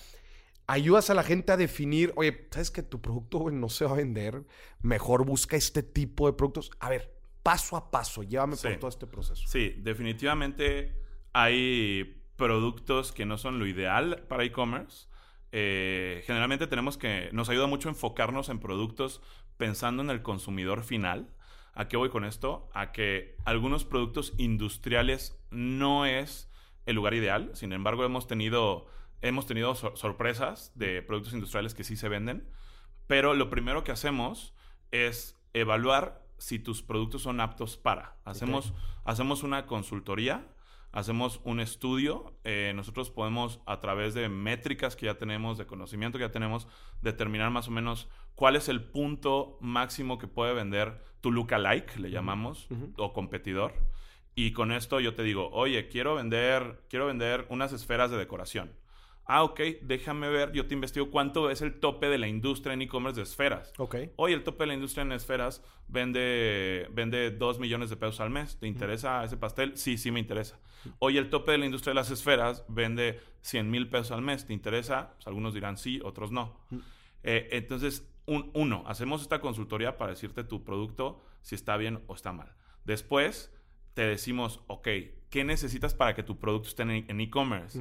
ayudas 0.69 1.11
a 1.11 1.15
la 1.15 1.25
gente 1.25 1.51
a 1.51 1.57
definir, 1.57 2.13
oye, 2.15 2.47
¿sabes 2.53 2.71
que 2.71 2.85
tu 2.85 3.01
producto 3.01 3.51
no 3.51 3.69
se 3.69 3.85
va 3.85 3.91
a 3.91 3.97
vender? 3.97 4.45
Mejor 4.81 5.25
busca 5.25 5.57
este 5.57 5.83
tipo 5.83 6.29
de 6.29 6.35
productos. 6.35 6.71
A 6.79 6.89
ver, 6.89 7.13
paso 7.43 7.77
a 7.77 7.91
paso, 7.91 8.23
llévame 8.23 8.57
por 8.57 8.77
todo 8.77 8.89
este 8.89 9.09
proceso. 9.09 9.43
Sí, 9.49 9.75
definitivamente 9.79 10.95
hay 11.33 12.23
productos 12.37 13.11
que 13.11 13.27
no 13.27 13.39
son 13.39 13.59
lo 13.59 13.67
ideal 13.67 14.25
para 14.29 14.45
e-commerce. 14.45 15.09
Eh, 15.59 16.23
generalmente 16.27 16.67
tenemos 16.67 16.99
que, 16.99 17.31
nos 17.33 17.49
ayuda 17.49 17.67
mucho 17.67 17.89
enfocarnos 17.89 18.51
en 18.51 18.59
productos 18.59 19.23
pensando 19.57 20.03
en 20.03 20.11
el 20.11 20.21
consumidor 20.21 20.85
final. 20.85 21.31
¿A 21.73 21.89
qué 21.89 21.97
voy 21.97 22.11
con 22.11 22.27
esto? 22.27 22.69
A 22.75 22.93
que 22.93 23.37
algunos 23.47 23.87
productos 23.87 24.35
industriales 24.37 25.43
no 25.51 26.05
es 26.05 26.51
el 26.85 26.97
lugar 26.97 27.15
ideal. 27.15 27.53
Sin 27.55 27.73
embargo, 27.73 28.05
hemos 28.05 28.27
tenido 28.27 28.87
hemos 29.23 29.47
tenido 29.47 29.75
sorpresas 29.75 30.73
de 30.75 31.01
productos 31.01 31.33
industriales 31.33 31.73
que 31.73 31.85
sí 31.85 31.97
se 31.97 32.11
venden, 32.11 32.47
pero 33.07 33.33
lo 33.33 33.49
primero 33.49 33.83
que 33.83 33.93
hacemos 33.93 34.55
es 34.91 35.41
evaluar 35.55 36.23
si 36.37 36.59
tus 36.59 36.83
productos 36.83 37.23
son 37.23 37.41
aptos 37.41 37.79
para. 37.79 38.19
Hacemos, 38.27 38.75
hacemos 39.05 39.43
una 39.43 39.65
consultoría, 39.65 40.47
hacemos 40.97 41.43
un 41.45 41.61
estudio, 41.61 42.33
eh, 42.43 42.73
nosotros 42.75 43.11
podemos 43.11 43.61
a 43.67 43.81
través 43.81 44.15
de 44.15 44.31
métricas 44.31 44.97
que 44.97 45.05
ya 45.05 45.19
tenemos, 45.19 45.59
de 45.59 45.67
conocimiento 45.67 46.17
que 46.17 46.25
ya 46.25 46.33
tenemos, 46.33 46.67
determinar 47.03 47.51
más 47.51 47.69
o 47.69 47.71
menos 47.71 48.09
cuál 48.35 48.57
es 48.57 48.71
el 48.71 48.83
punto 48.83 49.59
máximo 49.61 50.17
que 50.17 50.27
puede 50.27 50.55
vender 50.55 51.05
tu 51.21 51.33
lookalike, 51.33 51.99
le 51.99 52.11
llamamos, 52.11 52.67
o 52.97 53.13
competidor. 53.13 53.75
Y 54.35 54.53
con 54.53 54.73
esto 54.73 54.99
yo 54.99 55.15
te 55.15 55.23
digo, 55.23 55.51
oye, 55.53 55.89
quiero 55.89 56.15
vender, 56.15 56.81
quiero 56.89 57.07
vender 57.07 57.45
unas 57.51 57.75
esferas 57.75 58.11
de 58.11 58.17
decoración 58.17 58.71
Ah, 59.29 59.43
ok, 59.43 59.61
déjame 59.83 60.29
ver, 60.29 60.53
yo 60.53 60.67
te 60.67 60.75
investigo 60.75 61.11
cuánto 61.11 61.51
es 61.51 61.61
el 61.61 61.81
tope 61.81 62.09
de 62.09 62.17
la 62.17 62.29
industria 62.29 62.75
en 62.75 62.83
e-commerce 62.83 63.17
de 63.17 63.25
esferas. 63.25 63.73
Ok. 63.77 63.97
Hoy 64.15 64.33
el 64.33 64.45
tope 64.45 64.63
de 64.63 64.69
la 64.69 64.75
industria 64.75 65.03
en 65.03 65.11
esferas 65.11 65.65
vende, 65.89 66.89
vende 66.93 67.33
2 67.33 67.59
millones 67.59 67.91
de 67.91 67.97
pesos 67.97 68.21
al 68.21 68.31
mes. 68.31 68.57
¿Te 68.59 68.69
interesa 68.69 69.25
ese 69.25 69.37
pastel? 69.37 69.77
Sí, 69.77 69.99
sí 69.99 70.13
me 70.13 70.21
interesa. 70.21 70.61
Hoy 71.01 71.19
el 71.19 71.29
tope 71.29 71.51
de 71.51 71.59
la 71.59 71.67
industria 71.67 71.91
de 71.91 71.97
las 71.97 72.11
esferas 72.13 72.65
vende 72.69 73.21
100 73.41 73.69
mil 73.69 73.89
pesos 73.91 74.13
al 74.13 74.23
mes. 74.23 74.47
¿Te 74.47 74.53
interesa? 74.53 75.15
Pues 75.15 75.27
algunos 75.27 75.55
dirán 75.55 75.77
sí, 75.77 76.01
otros 76.05 76.31
no. 76.31 76.61
Eh, 77.25 77.49
entonces, 77.51 78.09
uno, 78.27 78.85
hacemos 78.87 79.23
esta 79.23 79.41
consultoría 79.41 79.97
para 79.99 80.13
decirte 80.13 80.45
tu 80.45 80.63
producto 80.63 81.21
si 81.43 81.57
está 81.57 81.77
bien 81.77 82.01
o 82.07 82.15
está 82.15 82.33
mal. 82.33 82.55
Después, 82.85 83.53
te 83.95 84.03
decimos, 84.03 84.61
ok, 84.69 84.89
¿qué 85.31 85.43
necesitas 85.43 85.95
para 85.95 86.15
que 86.15 86.23
tu 86.23 86.39
producto 86.39 86.69
esté 86.69 86.83
en 86.83 87.21
e-commerce? 87.21 87.81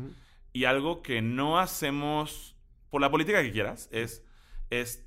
Y 0.55 0.63
algo 0.63 1.01
que 1.01 1.21
no 1.21 1.59
hacemos, 1.59 2.55
por 2.89 3.01
la 3.01 3.11
política 3.11 3.43
que 3.43 3.51
quieras, 3.51 3.89
es, 3.91 4.25
es, 4.69 5.05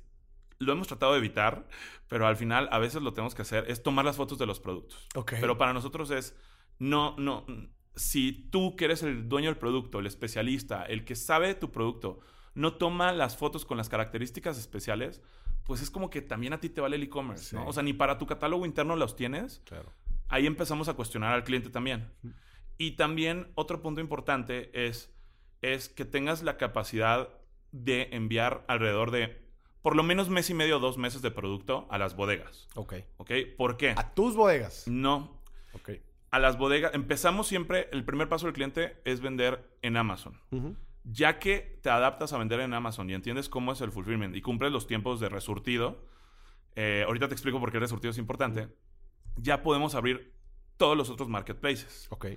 lo 0.59 0.73
hemos 0.73 0.85
tratado 0.85 1.13
de 1.13 1.17
evitar, 1.17 1.67
pero 2.07 2.27
al 2.27 2.37
final 2.37 2.69
a 2.71 2.77
veces 2.77 3.01
lo 3.01 3.13
tenemos 3.13 3.33
que 3.33 3.41
hacer, 3.41 3.65
es 3.67 3.81
tomar 3.81 4.05
las 4.05 4.15
fotos 4.15 4.37
de 4.37 4.45
los 4.45 4.59
productos. 4.59 5.07
Pero 5.41 5.57
para 5.57 5.73
nosotros 5.73 6.11
es, 6.11 6.37
no, 6.77 7.15
no, 7.17 7.47
si 7.95 8.31
tú 8.31 8.75
que 8.75 8.85
eres 8.85 9.01
el 9.01 9.27
dueño 9.27 9.49
del 9.49 9.57
producto, 9.57 9.97
el 9.97 10.05
especialista, 10.05 10.83
el 10.83 11.03
que 11.03 11.15
sabe 11.15 11.55
tu 11.55 11.71
producto, 11.71 12.19
no 12.53 12.75
toma 12.75 13.11
las 13.11 13.35
fotos 13.35 13.65
con 13.65 13.77
las 13.77 13.89
características 13.89 14.55
especiales, 14.59 15.19
pues 15.63 15.81
es 15.81 15.89
como 15.89 16.11
que 16.11 16.21
también 16.21 16.53
a 16.53 16.59
ti 16.59 16.69
te 16.69 16.79
vale 16.79 16.97
el 16.97 17.01
e-commerce, 17.01 17.55
¿no? 17.55 17.65
O 17.65 17.73
sea, 17.73 17.81
ni 17.81 17.93
para 17.93 18.19
tu 18.19 18.27
catálogo 18.27 18.67
interno 18.67 18.95
los 18.95 19.15
tienes. 19.15 19.63
Claro. 19.65 19.91
Ahí 20.27 20.45
empezamos 20.45 20.89
a 20.89 20.93
cuestionar 20.93 21.33
al 21.33 21.43
cliente 21.43 21.71
también. 21.71 22.11
Y 22.77 22.91
también 22.91 23.51
otro 23.55 23.81
punto 23.81 23.99
importante 23.99 24.69
es 24.85 25.11
es 25.61 25.89
que 25.89 26.05
tengas 26.05 26.43
la 26.43 26.57
capacidad 26.57 27.29
de 27.71 28.09
enviar 28.11 28.63
alrededor 28.67 29.11
de 29.11 29.49
por 29.81 29.95
lo 29.95 30.03
menos 30.03 30.29
mes 30.29 30.49
y 30.49 30.53
medio 30.53 30.77
o 30.77 30.79
dos 30.79 30.97
meses 30.97 31.21
de 31.21 31.31
producto 31.31 31.87
a 31.89 31.97
las 31.97 32.15
bodegas. 32.15 32.67
Ok. 32.75 32.95
¿Ok? 33.17 33.31
¿Por 33.57 33.77
qué? 33.77 33.93
¿A 33.95 34.13
tus 34.13 34.35
bodegas? 34.35 34.87
No. 34.87 35.41
Ok. 35.73 35.91
A 36.31 36.39
las 36.39 36.57
bodegas, 36.57 36.93
empezamos 36.93 37.47
siempre, 37.47 37.89
el 37.91 38.03
primer 38.05 38.29
paso 38.29 38.45
del 38.45 38.53
cliente 38.53 39.01
es 39.05 39.19
vender 39.21 39.77
en 39.81 39.97
Amazon. 39.97 40.39
Ya 41.03 41.39
que 41.39 41.79
te 41.81 41.89
adaptas 41.89 42.33
a 42.33 42.37
vender 42.37 42.59
en 42.59 42.73
Amazon 42.73 43.09
y 43.09 43.13
entiendes 43.13 43.49
cómo 43.49 43.71
es 43.71 43.81
el 43.81 43.91
fulfillment 43.91 44.35
y 44.35 44.41
cumples 44.41 44.71
los 44.71 44.85
tiempos 44.85 45.19
de 45.19 45.29
resurtido, 45.29 46.05
eh, 46.75 47.03
ahorita 47.07 47.27
te 47.27 47.33
explico 47.33 47.59
por 47.59 47.71
qué 47.71 47.77
el 47.77 47.81
resurtido 47.81 48.11
es 48.11 48.17
importante, 48.19 48.67
ya 49.37 49.63
podemos 49.63 49.95
abrir 49.95 50.33
todos 50.77 50.95
los 50.95 51.09
otros 51.09 51.29
marketplaces. 51.29 52.07
Ok. 52.11 52.27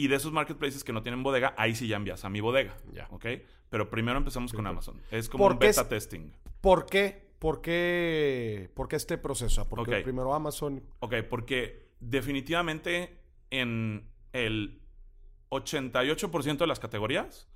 Y 0.00 0.08
de 0.08 0.16
esos 0.16 0.32
marketplaces 0.32 0.82
que 0.82 0.94
no 0.94 1.02
tienen 1.02 1.22
bodega, 1.22 1.52
ahí 1.58 1.74
sí 1.74 1.86
ya 1.86 1.96
envías 1.96 2.24
a 2.24 2.30
mi 2.30 2.40
bodega. 2.40 2.74
Ya. 2.94 3.06
¿Ok? 3.10 3.26
Pero 3.68 3.90
primero 3.90 4.16
empezamos 4.16 4.50
con 4.50 4.66
Amazon. 4.66 4.98
Es 5.10 5.28
como 5.28 5.46
un 5.46 5.58
beta 5.58 5.86
testing. 5.86 6.32
¿Por 6.62 6.86
qué? 6.86 7.28
¿Por 7.38 7.60
qué, 7.60 8.70
¿Por 8.74 8.88
qué 8.88 8.96
este 8.96 9.18
proceso? 9.18 9.68
Porque 9.68 10.00
primero 10.00 10.32
Amazon. 10.32 10.82
Ok, 11.00 11.16
porque 11.28 11.90
definitivamente 12.00 13.18
en 13.50 14.08
el 14.32 14.80
88% 15.50 16.56
de 16.56 16.66
las 16.66 16.80
categorías, 16.80 17.50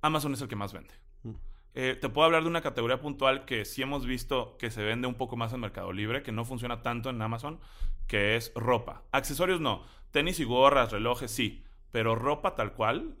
Amazon 0.00 0.32
es 0.32 0.40
el 0.40 0.48
que 0.48 0.56
más 0.56 0.72
vende. 0.72 0.94
Mm. 1.24 1.32
Eh, 1.74 1.98
te 2.00 2.08
puedo 2.08 2.24
hablar 2.24 2.42
de 2.42 2.48
una 2.48 2.62
categoría 2.62 3.02
puntual 3.02 3.44
que 3.44 3.66
sí 3.66 3.82
hemos 3.82 4.06
visto 4.06 4.56
que 4.56 4.70
se 4.70 4.82
vende 4.82 5.08
un 5.08 5.16
poco 5.16 5.36
más 5.36 5.52
en 5.52 5.60
Mercado 5.60 5.92
Libre, 5.92 6.22
que 6.22 6.32
no 6.32 6.46
funciona 6.46 6.80
tanto 6.80 7.10
en 7.10 7.20
Amazon, 7.20 7.60
que 8.06 8.36
es 8.36 8.50
ropa. 8.54 9.02
Accesorios 9.12 9.60
no. 9.60 9.82
Tenis 10.10 10.40
y 10.40 10.44
gorras, 10.44 10.90
relojes 10.90 11.30
sí. 11.30 11.62
Pero 11.92 12.16
ropa 12.16 12.56
tal 12.56 12.72
cual 12.72 13.14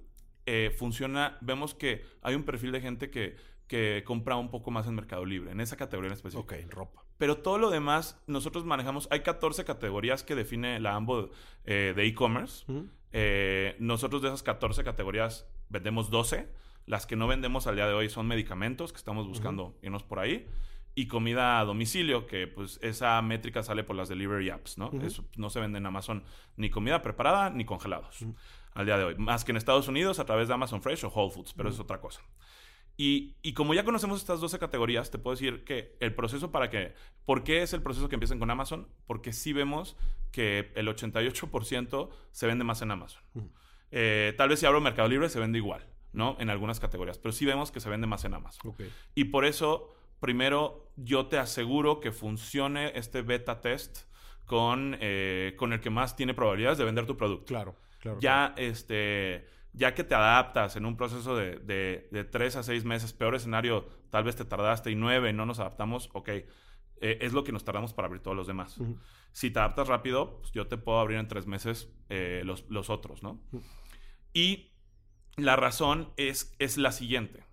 eh, 0.46 0.74
funciona. 0.76 1.38
Vemos 1.40 1.74
que 1.74 2.04
hay 2.22 2.34
un 2.34 2.42
perfil 2.42 2.72
de 2.72 2.80
gente 2.80 3.10
que, 3.10 3.36
que 3.68 4.02
compra 4.04 4.36
un 4.36 4.50
poco 4.50 4.70
más 4.70 4.86
en 4.86 4.94
Mercado 4.94 5.24
Libre, 5.24 5.52
en 5.52 5.60
esa 5.60 5.76
categoría 5.76 6.08
en 6.08 6.14
específico. 6.14 6.42
Ok, 6.42 6.70
ropa. 6.70 7.04
Pero 7.18 7.38
todo 7.38 7.58
lo 7.58 7.70
demás, 7.70 8.20
nosotros 8.26 8.64
manejamos. 8.64 9.06
Hay 9.10 9.20
14 9.20 9.64
categorías 9.64 10.24
que 10.24 10.34
define 10.34 10.80
la 10.80 10.96
AMBO 10.96 11.30
eh, 11.64 11.92
de 11.94 12.06
e-commerce. 12.06 12.64
Eh, 13.12 13.76
nosotros 13.78 14.22
de 14.22 14.28
esas 14.28 14.42
14 14.42 14.82
categorías 14.82 15.46
vendemos 15.68 16.10
12. 16.10 16.48
Las 16.86 17.06
que 17.06 17.14
no 17.14 17.28
vendemos 17.28 17.68
al 17.68 17.76
día 17.76 17.86
de 17.86 17.92
hoy 17.92 18.08
son 18.08 18.26
medicamentos, 18.26 18.92
que 18.92 18.98
estamos 18.98 19.28
buscando 19.28 19.78
irnos 19.82 20.02
por 20.02 20.18
ahí 20.18 20.48
y 20.94 21.06
comida 21.06 21.60
a 21.60 21.64
domicilio, 21.64 22.26
que 22.26 22.46
pues 22.46 22.78
esa 22.82 23.22
métrica 23.22 23.62
sale 23.62 23.84
por 23.84 23.96
las 23.96 24.08
delivery 24.08 24.50
apps, 24.50 24.76
¿no? 24.76 24.90
Eso 25.02 25.24
no 25.36 25.48
se 25.48 25.60
vende 25.60 25.78
en 25.78 25.86
Amazon 25.86 26.24
ni 26.56 26.70
comida 26.70 27.02
preparada 27.02 27.50
ni 27.50 27.64
congelados 27.64 28.26
al 28.74 28.86
día 28.86 28.96
de 28.96 29.04
hoy. 29.04 29.14
Más 29.16 29.44
que 29.44 29.52
en 29.52 29.56
Estados 29.56 29.88
Unidos 29.88 30.18
a 30.18 30.24
través 30.24 30.48
de 30.48 30.54
Amazon 30.54 30.82
Fresh 30.82 31.04
o 31.04 31.08
Whole 31.08 31.32
Foods, 31.32 31.54
pero 31.54 31.68
es 31.68 31.78
otra 31.78 32.00
cosa. 32.00 32.22
Y, 32.96 33.36
y, 33.42 33.54
como 33.54 33.72
ya 33.72 33.84
conocemos 33.84 34.20
estas 34.20 34.40
12 34.40 34.58
categorías, 34.58 35.10
te 35.10 35.18
puedo 35.18 35.34
decir 35.34 35.64
que 35.64 35.96
el 36.00 36.14
proceso 36.14 36.52
para 36.52 36.68
que... 36.68 36.94
¿Por 37.24 37.42
qué 37.42 37.62
es 37.62 37.72
el 37.72 37.82
proceso 37.82 38.08
que 38.08 38.16
empiecen 38.16 38.38
con 38.38 38.50
Amazon? 38.50 38.86
Porque 39.06 39.32
sí 39.32 39.52
vemos 39.52 39.96
que 40.30 40.72
el 40.74 40.88
88% 40.88 42.10
se 42.32 42.46
vende 42.46 42.64
más 42.64 42.82
en 42.82 42.90
Amazon. 42.90 43.22
Eh, 43.90 44.34
tal 44.36 44.48
vez 44.48 44.60
si 44.60 44.66
abro 44.66 44.80
Mercado 44.80 45.08
Libre 45.08 45.28
se 45.28 45.38
vende 45.38 45.58
igual, 45.58 45.86
¿no? 46.12 46.36
En 46.38 46.50
algunas 46.50 46.80
categorías, 46.80 47.18
pero 47.18 47.32
sí 47.32 47.44
vemos 47.44 47.70
que 47.70 47.80
se 47.80 47.88
vende 47.88 48.06
más 48.06 48.24
en 48.24 48.34
Amazon. 48.34 48.74
Y 49.14 49.24
por 49.24 49.44
eso, 49.44 49.94
primero, 50.20 50.92
yo 50.96 51.26
te 51.26 51.38
aseguro 51.38 52.00
que 52.00 52.12
funcione 52.12 52.92
este 52.98 53.22
beta 53.22 53.60
test 53.60 54.00
con, 54.46 54.96
eh, 55.00 55.54
con 55.58 55.72
el 55.72 55.80
que 55.80 55.90
más 55.90 56.16
tiene 56.16 56.34
probabilidades 56.34 56.78
de 56.78 56.84
vender 56.84 57.06
tu 57.06 57.16
producto. 57.16 57.46
Claro. 57.46 57.76
Ya, 58.20 58.54
este, 58.56 59.46
ya 59.72 59.94
que 59.94 60.04
te 60.04 60.14
adaptas 60.14 60.76
en 60.76 60.86
un 60.86 60.96
proceso 60.96 61.36
de, 61.36 61.56
de, 61.56 62.08
de 62.10 62.24
tres 62.24 62.56
a 62.56 62.62
seis 62.62 62.84
meses, 62.84 63.12
peor 63.12 63.34
escenario, 63.34 63.86
tal 64.10 64.24
vez 64.24 64.36
te 64.36 64.44
tardaste 64.44 64.90
y 64.90 64.96
nueve, 64.96 65.32
no 65.32 65.46
nos 65.46 65.60
adaptamos, 65.60 66.10
ok, 66.12 66.28
eh, 67.02 67.18
es 67.20 67.32
lo 67.32 67.42
que 67.42 67.50
nos 67.50 67.64
tardamos 67.64 67.92
para 67.92 68.06
abrir 68.06 68.22
todos 68.22 68.36
los 68.36 68.46
demás. 68.46 68.78
Si 69.32 69.50
te 69.50 69.58
adaptas 69.58 69.88
rápido, 69.88 70.38
pues 70.38 70.52
yo 70.52 70.68
te 70.68 70.76
puedo 70.76 71.00
abrir 71.00 71.18
en 71.18 71.26
tres 71.26 71.46
meses 71.46 71.88
eh, 72.08 72.42
los, 72.44 72.64
los, 72.68 72.90
otros, 72.90 73.24
¿no? 73.24 73.40
Y 74.32 74.70
la 75.36 75.56
razón 75.56 76.12
es, 76.16 76.54
es 76.60 76.78
la 76.78 76.92
siguiente. 76.92 77.44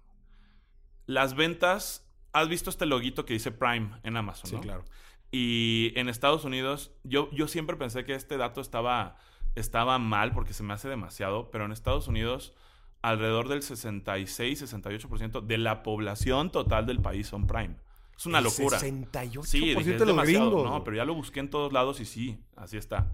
Las 1.08 1.36
ventas, 1.36 2.08
has 2.32 2.48
visto 2.48 2.70
este 2.70 2.86
loguito 2.86 3.26
que 3.26 3.34
dice 3.34 3.52
Prime 3.52 4.00
en 4.04 4.18
Amazon, 4.18 4.50
sí, 4.52 4.56
¿no? 4.58 4.62
claro. 4.62 4.86
Y 5.32 5.94
en 5.96 6.10
Estados 6.10 6.46
Unidos, 6.46 6.92
yo, 7.04 7.32
yo 7.32 7.48
siempre 7.48 7.76
pensé 7.76 8.06
que 8.06 8.14
este 8.14 8.38
dato 8.38 8.62
estaba, 8.62 9.18
estaba 9.56 9.98
mal 10.00 10.32
porque 10.34 10.54
se 10.54 10.64
me 10.64 10.74
hace 10.74 10.88
demasiado, 10.90 11.50
pero 11.52 11.66
en 11.66 11.72
Estados 11.72 12.08
Unidos 12.08 12.54
alrededor 13.02 13.48
del 13.48 13.62
66-68% 13.62 15.42
de 15.46 15.58
la 15.58 15.84
población 15.84 16.52
total 16.52 16.86
del 16.86 17.00
país 17.02 17.28
son 17.28 17.48
Prime. 17.48 17.76
Es 18.18 18.26
una 18.26 18.40
El 18.40 18.46
locura. 18.46 18.78
68% 18.80 19.44
Sí, 19.46 19.60
dije, 19.74 19.94
de 19.98 20.06
los 20.06 20.18
gringos. 20.24 20.66
No, 20.70 20.84
pero 20.84 20.98
ya 20.98 21.06
lo 21.06 21.14
busqué 21.14 21.40
en 21.40 21.50
todos 21.50 21.72
lados 21.72 22.02
y 22.02 22.06
sí, 22.06 22.38
así 22.58 22.76
está. 22.78 23.10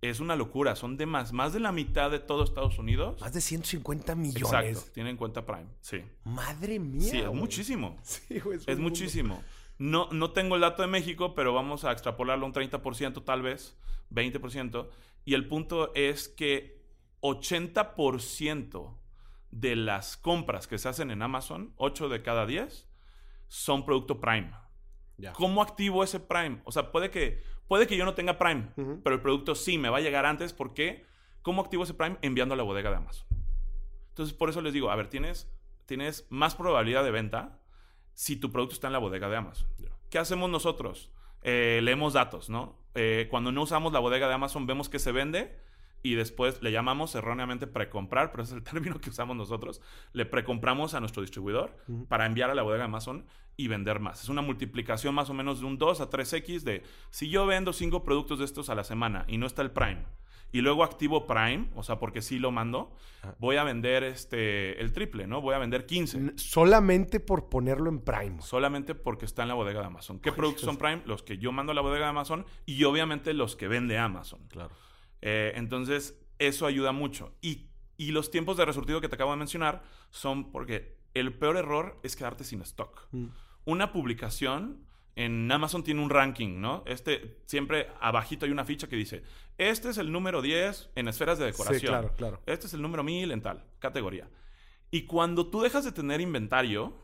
Es 0.00 0.20
una 0.20 0.36
locura. 0.36 0.74
Son 0.76 0.96
de 0.96 1.06
más, 1.06 1.32
más 1.32 1.52
de 1.52 1.60
la 1.60 1.70
mitad 1.72 2.10
de 2.10 2.18
todo 2.18 2.42
Estados 2.44 2.78
Unidos. 2.78 3.20
Más 3.20 3.32
de 3.32 3.40
150 3.40 4.14
millones. 4.16 4.42
Exacto. 4.76 4.92
Tienen 4.94 5.12
en 5.12 5.16
cuenta 5.16 5.44
Prime. 5.46 5.66
Sí. 5.80 6.02
Madre 6.24 6.78
mía. 6.80 7.08
Sí, 7.08 7.18
es 7.18 7.26
güey. 7.26 7.38
muchísimo. 7.38 7.96
Sí, 8.02 8.40
güey, 8.40 8.58
Es 8.58 8.66
mundo. 8.66 8.82
muchísimo. 8.82 9.42
No, 9.78 10.08
no 10.10 10.32
tengo 10.32 10.56
el 10.56 10.60
dato 10.62 10.82
de 10.82 10.88
México, 10.88 11.34
pero 11.34 11.52
vamos 11.54 11.84
a 11.84 11.92
extrapolarlo 11.92 12.44
un 12.46 12.52
30% 12.52 13.22
tal 13.24 13.42
vez, 13.42 13.76
20%. 14.12 14.88
Y 15.24 15.34
el 15.34 15.48
punto 15.48 15.92
es 15.94 16.28
que 16.28 16.82
80% 17.20 18.98
de 19.50 19.76
las 19.76 20.16
compras 20.16 20.66
que 20.66 20.78
se 20.78 20.88
hacen 20.88 21.10
en 21.10 21.22
Amazon, 21.22 21.72
8 21.76 22.08
de 22.08 22.22
cada 22.22 22.46
10, 22.46 22.88
son 23.48 23.84
producto 23.84 24.20
Prime. 24.20 24.52
¿Cómo 25.32 25.62
activo 25.62 26.04
ese 26.04 26.20
Prime? 26.20 26.60
O 26.64 26.72
sea, 26.72 26.92
puede 26.92 27.10
que, 27.10 27.42
puede 27.66 27.86
que 27.86 27.96
yo 27.96 28.04
no 28.04 28.14
tenga 28.14 28.38
Prime, 28.38 28.72
pero 29.02 29.16
el 29.16 29.22
producto 29.22 29.54
sí 29.54 29.78
me 29.78 29.88
va 29.88 29.98
a 29.98 30.00
llegar 30.00 30.26
antes. 30.26 30.52
¿Por 30.52 30.74
qué? 30.74 31.06
¿Cómo 31.42 31.62
activo 31.62 31.84
ese 31.84 31.94
Prime? 31.94 32.18
Enviando 32.22 32.54
a 32.54 32.56
la 32.56 32.62
bodega 32.62 32.90
de 32.90 32.96
Amazon. 32.96 33.26
Entonces, 34.10 34.34
por 34.34 34.50
eso 34.50 34.60
les 34.60 34.72
digo, 34.72 34.90
a 34.90 34.96
ver, 34.96 35.08
tienes, 35.08 35.50
tienes 35.86 36.26
más 36.30 36.54
probabilidad 36.54 37.04
de 37.04 37.10
venta 37.10 37.60
si 38.14 38.36
tu 38.36 38.50
producto 38.50 38.74
está 38.74 38.88
en 38.88 38.92
la 38.92 38.98
bodega 38.98 39.28
de 39.28 39.36
Amazon. 39.36 39.68
¿Qué 40.10 40.18
hacemos 40.18 40.50
nosotros? 40.50 41.10
Eh, 41.42 41.80
leemos 41.82 42.14
datos, 42.14 42.50
¿no? 42.50 42.78
Eh, 43.00 43.28
cuando 43.30 43.52
no 43.52 43.62
usamos 43.62 43.92
la 43.92 44.00
bodega 44.00 44.26
de 44.26 44.34
Amazon, 44.34 44.66
vemos 44.66 44.88
que 44.88 44.98
se 44.98 45.12
vende 45.12 45.56
y 46.02 46.14
después 46.14 46.60
le 46.62 46.72
llamamos 46.72 47.14
erróneamente 47.14 47.68
precomprar, 47.68 48.32
pero 48.32 48.42
ese 48.42 48.54
es 48.54 48.58
el 48.58 48.64
término 48.68 49.00
que 49.00 49.10
usamos 49.10 49.36
nosotros. 49.36 49.80
Le 50.12 50.26
precompramos 50.26 50.94
a 50.94 51.00
nuestro 51.00 51.22
distribuidor 51.22 51.76
para 52.08 52.26
enviar 52.26 52.50
a 52.50 52.56
la 52.56 52.62
bodega 52.62 52.80
de 52.80 52.86
Amazon 52.86 53.24
y 53.56 53.68
vender 53.68 54.00
más. 54.00 54.24
Es 54.24 54.28
una 54.28 54.42
multiplicación 54.42 55.14
más 55.14 55.30
o 55.30 55.34
menos 55.34 55.60
de 55.60 55.66
un 55.66 55.78
2 55.78 56.00
a 56.00 56.10
3x 56.10 56.62
de 56.62 56.82
si 57.10 57.30
yo 57.30 57.46
vendo 57.46 57.72
5 57.72 58.02
productos 58.02 58.40
de 58.40 58.44
estos 58.44 58.68
a 58.68 58.74
la 58.74 58.82
semana 58.82 59.24
y 59.28 59.38
no 59.38 59.46
está 59.46 59.62
el 59.62 59.70
Prime 59.70 60.04
y 60.52 60.60
luego 60.62 60.82
activo 60.84 61.26
Prime, 61.26 61.68
o 61.74 61.82
sea, 61.82 61.98
porque 61.98 62.22
sí 62.22 62.38
lo 62.38 62.50
mando, 62.50 62.92
voy 63.38 63.56
a 63.56 63.64
vender 63.64 64.02
este 64.04 64.80
el 64.80 64.92
triple, 64.92 65.26
¿no? 65.26 65.40
Voy 65.40 65.54
a 65.54 65.58
vender 65.58 65.84
15. 65.86 66.16
N- 66.16 66.32
Solamente 66.36 67.20
por 67.20 67.48
ponerlo 67.48 67.90
en 67.90 68.00
Prime. 68.00 68.40
Solamente 68.40 68.94
porque 68.94 69.24
está 69.26 69.42
en 69.42 69.48
la 69.48 69.54
bodega 69.54 69.80
de 69.80 69.86
Amazon. 69.86 70.20
¿Qué 70.20 70.30
Ay, 70.30 70.36
productos 70.36 70.64
son. 70.64 70.76
Prime? 70.78 71.02
Los 71.04 71.22
que 71.22 71.38
yo 71.38 71.52
mando 71.52 71.72
a 71.72 71.74
la 71.74 71.80
bodega 71.82 72.04
de 72.06 72.10
Amazon 72.10 72.46
y 72.64 72.82
obviamente 72.84 73.34
los 73.34 73.56
que 73.56 73.68
vende 73.68 73.98
Amazon. 73.98 74.40
Claro. 74.48 74.70
Eh, 75.20 75.52
entonces, 75.56 76.18
eso 76.38 76.66
ayuda 76.66 76.92
mucho. 76.92 77.34
Y, 77.42 77.68
y 77.96 78.12
los 78.12 78.30
tiempos 78.30 78.56
de 78.56 78.64
resurtido 78.64 79.00
que 79.00 79.08
te 79.08 79.16
acabo 79.16 79.32
de 79.32 79.36
mencionar 79.38 79.82
son 80.10 80.50
porque 80.52 80.96
el 81.14 81.34
peor 81.34 81.56
error 81.56 81.98
es 82.02 82.16
quedarte 82.16 82.44
sin 82.44 82.62
stock. 82.62 83.08
Mm. 83.10 83.26
Una 83.64 83.92
publicación 83.92 84.86
en 85.16 85.50
Amazon 85.50 85.82
tiene 85.82 86.00
un 86.00 86.10
ranking, 86.10 86.60
¿no? 86.60 86.84
Este, 86.86 87.40
siempre 87.46 87.88
abajito 88.00 88.46
hay 88.46 88.52
una 88.52 88.64
ficha 88.64 88.88
que 88.88 88.94
dice, 88.94 89.24
este 89.58 89.90
es 89.90 89.98
el 89.98 90.10
número 90.12 90.40
10 90.42 90.90
en 90.94 91.08
esferas 91.08 91.38
de 91.38 91.46
decoración. 91.46 91.80
Sí, 91.80 91.86
claro, 91.86 92.14
claro. 92.16 92.42
Este 92.46 92.66
es 92.66 92.74
el 92.74 92.80
número 92.82 93.02
1000 93.04 93.32
en 93.32 93.42
tal 93.42 93.64
categoría. 93.78 94.28
Y 94.90 95.04
cuando 95.04 95.50
tú 95.50 95.60
dejas 95.60 95.84
de 95.84 95.92
tener 95.92 96.20
inventario, 96.20 96.96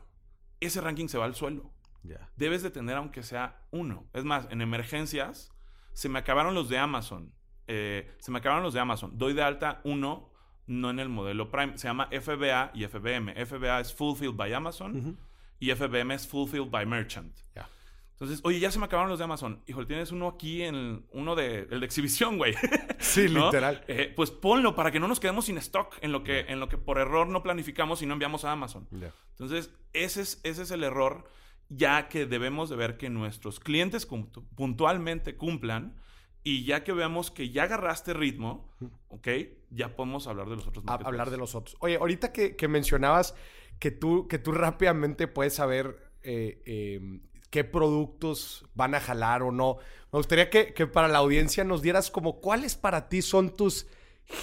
ese 0.59 0.81
ranking 0.81 1.07
se 1.07 1.17
va 1.17 1.25
al 1.25 1.35
suelo 1.35 1.71
Ya. 2.03 2.31
debes 2.35 2.63
de 2.63 2.71
tener 2.71 2.95
aunque 2.97 3.21
sea 3.23 3.61
uno. 3.71 4.09
Es 4.13 4.23
más, 4.23 4.47
en 4.49 4.61
emergencias, 4.61 5.51
se 5.93 6.09
me 6.09 6.17
acabaron 6.19 6.55
los 6.55 6.69
de 6.69 6.77
Amazon. 6.79 7.33
Eh, 7.67 8.15
se 8.19 8.31
me 8.31 8.39
acabaron 8.39 8.63
los 8.63 8.73
de 8.73 8.79
Amazon. 8.79 9.17
Doy 9.17 9.33
de 9.33 9.43
alta 9.43 9.81
uno, 9.83 10.31
no 10.67 10.89
en 10.89 10.99
el 10.99 11.09
modelo 11.09 11.51
Prime. 11.51 11.77
Se 11.77 11.87
llama 11.87 12.09
FBA 12.11 12.71
y 12.73 12.85
FBM. 12.87 13.33
FBA 13.45 13.79
es 13.81 13.93
Fulfilled 13.93 14.35
by 14.35 14.53
Amazon 14.53 14.95
Ujú. 14.97 15.17
y 15.59 15.71
FBM 15.71 16.13
es 16.13 16.27
Fulfilled 16.27 16.69
by 16.71 16.85
Merchant. 16.85 17.35
Ya. 17.55 17.67
Entonces, 18.15 18.39
oye, 18.45 18.61
ya 18.61 18.71
se 18.71 18.79
me 18.79 18.85
acabaron 18.85 19.09
los 19.09 19.19
de 19.19 19.25
Amazon. 19.25 19.61
Híjole, 19.67 19.87
tienes 19.87 20.13
uno 20.13 20.29
aquí 20.29 20.61
en 20.61 21.05
uno 21.11 21.35
de 21.35 21.67
el 21.69 21.81
de 21.81 21.85
exhibición, 21.85 22.37
güey. 22.37 22.55
Sí, 22.99 23.27
¿no? 23.29 23.45
literal. 23.45 23.83
Eh, 23.87 24.11
pues 24.15 24.31
ponlo 24.31 24.73
para 24.73 24.89
que 24.89 25.01
no 25.01 25.07
nos 25.07 25.19
quedemos 25.19 25.45
sin 25.45 25.57
stock 25.57 25.97
en 26.01 26.11
lo 26.13 26.23
que 26.23 26.39
en 26.47 26.59
lo 26.61 26.69
que 26.69 26.77
por 26.77 26.97
error 26.97 27.27
no 27.27 27.43
planificamos 27.43 28.01
y 28.01 28.05
no 28.05 28.13
enviamos 28.13 28.45
a 28.45 28.53
Amazon. 28.53 28.87
Entonces, 29.31 29.69
ese 29.91 30.21
es, 30.21 30.39
ese 30.43 30.63
es 30.63 30.71
el 30.71 30.83
error, 30.83 31.29
ya 31.67 32.07
que 32.07 32.25
debemos 32.25 32.69
de 32.69 32.77
ver 32.77 32.97
que 32.97 33.09
nuestros 33.09 33.59
clientes 33.59 34.07
puntualmente 34.55 35.35
cumplan 35.35 35.97
y 36.41 36.63
ya 36.63 36.83
que 36.83 36.93
veamos 36.93 37.31
que 37.31 37.49
ya 37.49 37.63
agarraste 37.63 38.13
ritmo, 38.13 38.71
¿ok? 39.09 39.27
Ya 39.71 39.95
podemos 39.95 40.27
hablar 40.27 40.47
de 40.47 40.55
los 40.55 40.67
otros 40.67 40.85
hablar 40.87 41.31
de 41.31 41.37
los 41.37 41.53
otros. 41.53 41.75
Oye, 41.79 41.97
ahorita 41.97 42.31
que, 42.31 42.55
que 42.55 42.67
mencionabas 42.67 43.35
que 43.79 43.91
tú, 43.91 44.27
que 44.27 44.39
tú 44.39 44.51
rápidamente 44.51 45.27
puedes 45.27 45.55
saber 45.55 46.13
eh, 46.23 46.61
eh, 46.65 47.19
qué 47.55 47.63
productos 47.63 48.65
van 48.73 48.95
a 48.95 48.99
jalar 48.99 49.41
o 49.41 49.49
no, 49.49 49.77
me 50.11 50.19
gustaría 50.19 50.49
que, 50.49 50.73
que 50.73 50.87
para 50.87 51.07
la 51.07 51.19
audiencia 51.19 51.63
nos 51.63 51.81
dieras 51.81 52.11
como 52.11 52.41
cuáles 52.41 52.75
para 52.75 53.07
ti 53.07 53.21
son 53.21 53.55
tus, 53.55 53.87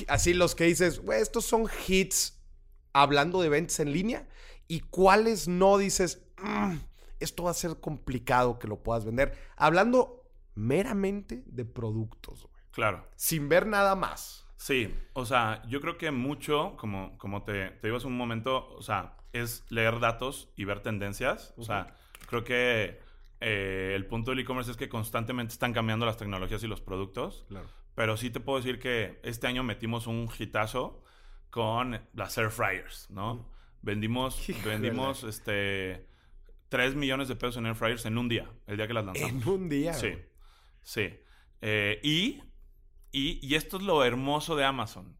así 0.08 0.32
los 0.32 0.54
que 0.54 0.64
dices, 0.64 0.98
güey, 1.00 1.20
estos 1.20 1.44
son 1.44 1.66
hits 1.86 2.42
hablando 2.94 3.42
de 3.42 3.50
ventas 3.50 3.80
en 3.80 3.92
línea 3.92 4.26
y 4.66 4.80
cuáles 4.80 5.46
no 5.46 5.76
dices, 5.76 6.22
"Mm, 6.38 6.76
esto 7.20 7.42
va 7.42 7.50
a 7.50 7.54
ser 7.54 7.76
complicado 7.80 8.58
que 8.58 8.66
lo 8.66 8.82
puedas 8.82 9.04
vender. 9.04 9.36
Hablando 9.56 10.24
meramente 10.54 11.42
de 11.44 11.66
productos, 11.66 12.44
güey, 12.44 12.64
Claro. 12.70 13.06
sin 13.16 13.46
ver 13.50 13.66
nada 13.66 13.94
más. 13.94 14.46
Sí, 14.56 14.94
o 15.12 15.26
sea, 15.26 15.60
yo 15.68 15.82
creo 15.82 15.98
que 15.98 16.10
mucho, 16.12 16.78
como, 16.78 17.18
como 17.18 17.42
te, 17.42 17.72
te 17.72 17.88
digo 17.88 17.98
hace 17.98 18.06
un 18.06 18.16
momento, 18.16 18.68
o 18.74 18.80
sea, 18.80 19.18
es 19.34 19.64
leer 19.68 20.00
datos 20.00 20.48
y 20.56 20.64
ver 20.64 20.80
tendencias. 20.80 21.52
O 21.58 21.62
sea, 21.62 21.94
creo 22.28 22.44
que 22.44 23.00
eh, 23.42 23.94
el 23.94 24.06
punto 24.06 24.30
del 24.30 24.40
e-commerce 24.40 24.70
es 24.70 24.76
que 24.76 24.88
constantemente 24.88 25.52
están 25.52 25.72
cambiando 25.72 26.06
las 26.06 26.16
tecnologías 26.16 26.62
y 26.62 26.68
los 26.68 26.80
productos. 26.80 27.44
Claro. 27.48 27.68
Pero 27.94 28.16
sí 28.16 28.30
te 28.30 28.40
puedo 28.40 28.58
decir 28.58 28.78
que 28.78 29.20
este 29.22 29.46
año 29.46 29.62
metimos 29.62 30.06
un 30.06 30.30
hitazo 30.38 31.02
con 31.50 32.00
las 32.14 32.38
air 32.38 32.50
fryers, 32.50 33.10
¿no? 33.10 33.50
Vendimos, 33.82 34.48
Híjole. 34.48 34.78
vendimos 34.78 35.24
este 35.24 36.06
3 36.68 36.94
millones 36.94 37.28
de 37.28 37.36
pesos 37.36 37.58
en 37.58 37.66
air 37.66 37.74
fryers 37.74 38.06
en 38.06 38.16
un 38.16 38.28
día, 38.28 38.50
el 38.66 38.76
día 38.76 38.86
que 38.86 38.94
las 38.94 39.04
lanzamos. 39.04 39.30
En 39.30 39.48
un 39.48 39.68
día. 39.68 39.92
Sí, 39.92 40.14
sí. 40.82 41.10
Eh, 41.60 42.00
y, 42.02 42.40
y, 43.10 43.46
y 43.46 43.54
esto 43.56 43.76
es 43.76 43.82
lo 43.82 44.04
hermoso 44.04 44.56
de 44.56 44.64
Amazon. 44.64 45.18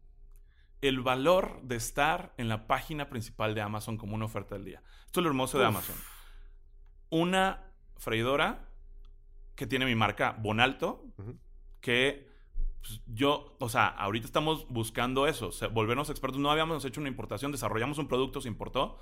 El 0.81 1.01
valor 1.01 1.61
de 1.61 1.75
estar 1.75 2.33
en 2.37 2.49
la 2.49 2.67
página 2.67 3.09
principal 3.09 3.53
de 3.53 3.61
Amazon 3.61 3.97
como 3.97 4.15
una 4.15 4.25
oferta 4.25 4.55
del 4.55 4.65
día. 4.65 4.81
Esto 5.05 5.19
es 5.19 5.23
lo 5.25 5.29
hermoso 5.29 5.59
de. 5.59 5.65
Amazon. 5.65 5.95
Una 7.09 7.72
freidora 8.03 8.69
que 9.55 9.67
tiene 9.67 9.85
mi 9.85 9.95
marca 9.95 10.35
Bonalto, 10.39 11.05
que 11.79 12.27
pues, 12.81 13.01
yo, 13.07 13.55
o 13.59 13.69
sea, 13.69 13.87
ahorita 13.87 14.25
estamos 14.25 14.67
buscando 14.69 15.27
eso, 15.27 15.51
volvernos 15.71 16.09
expertos. 16.09 16.39
No 16.39 16.51
habíamos 16.51 16.83
hecho 16.85 16.99
una 16.99 17.09
importación, 17.09 17.51
desarrollamos 17.51 17.97
un 17.97 18.07
producto, 18.07 18.41
se 18.41 18.49
importó, 18.49 18.97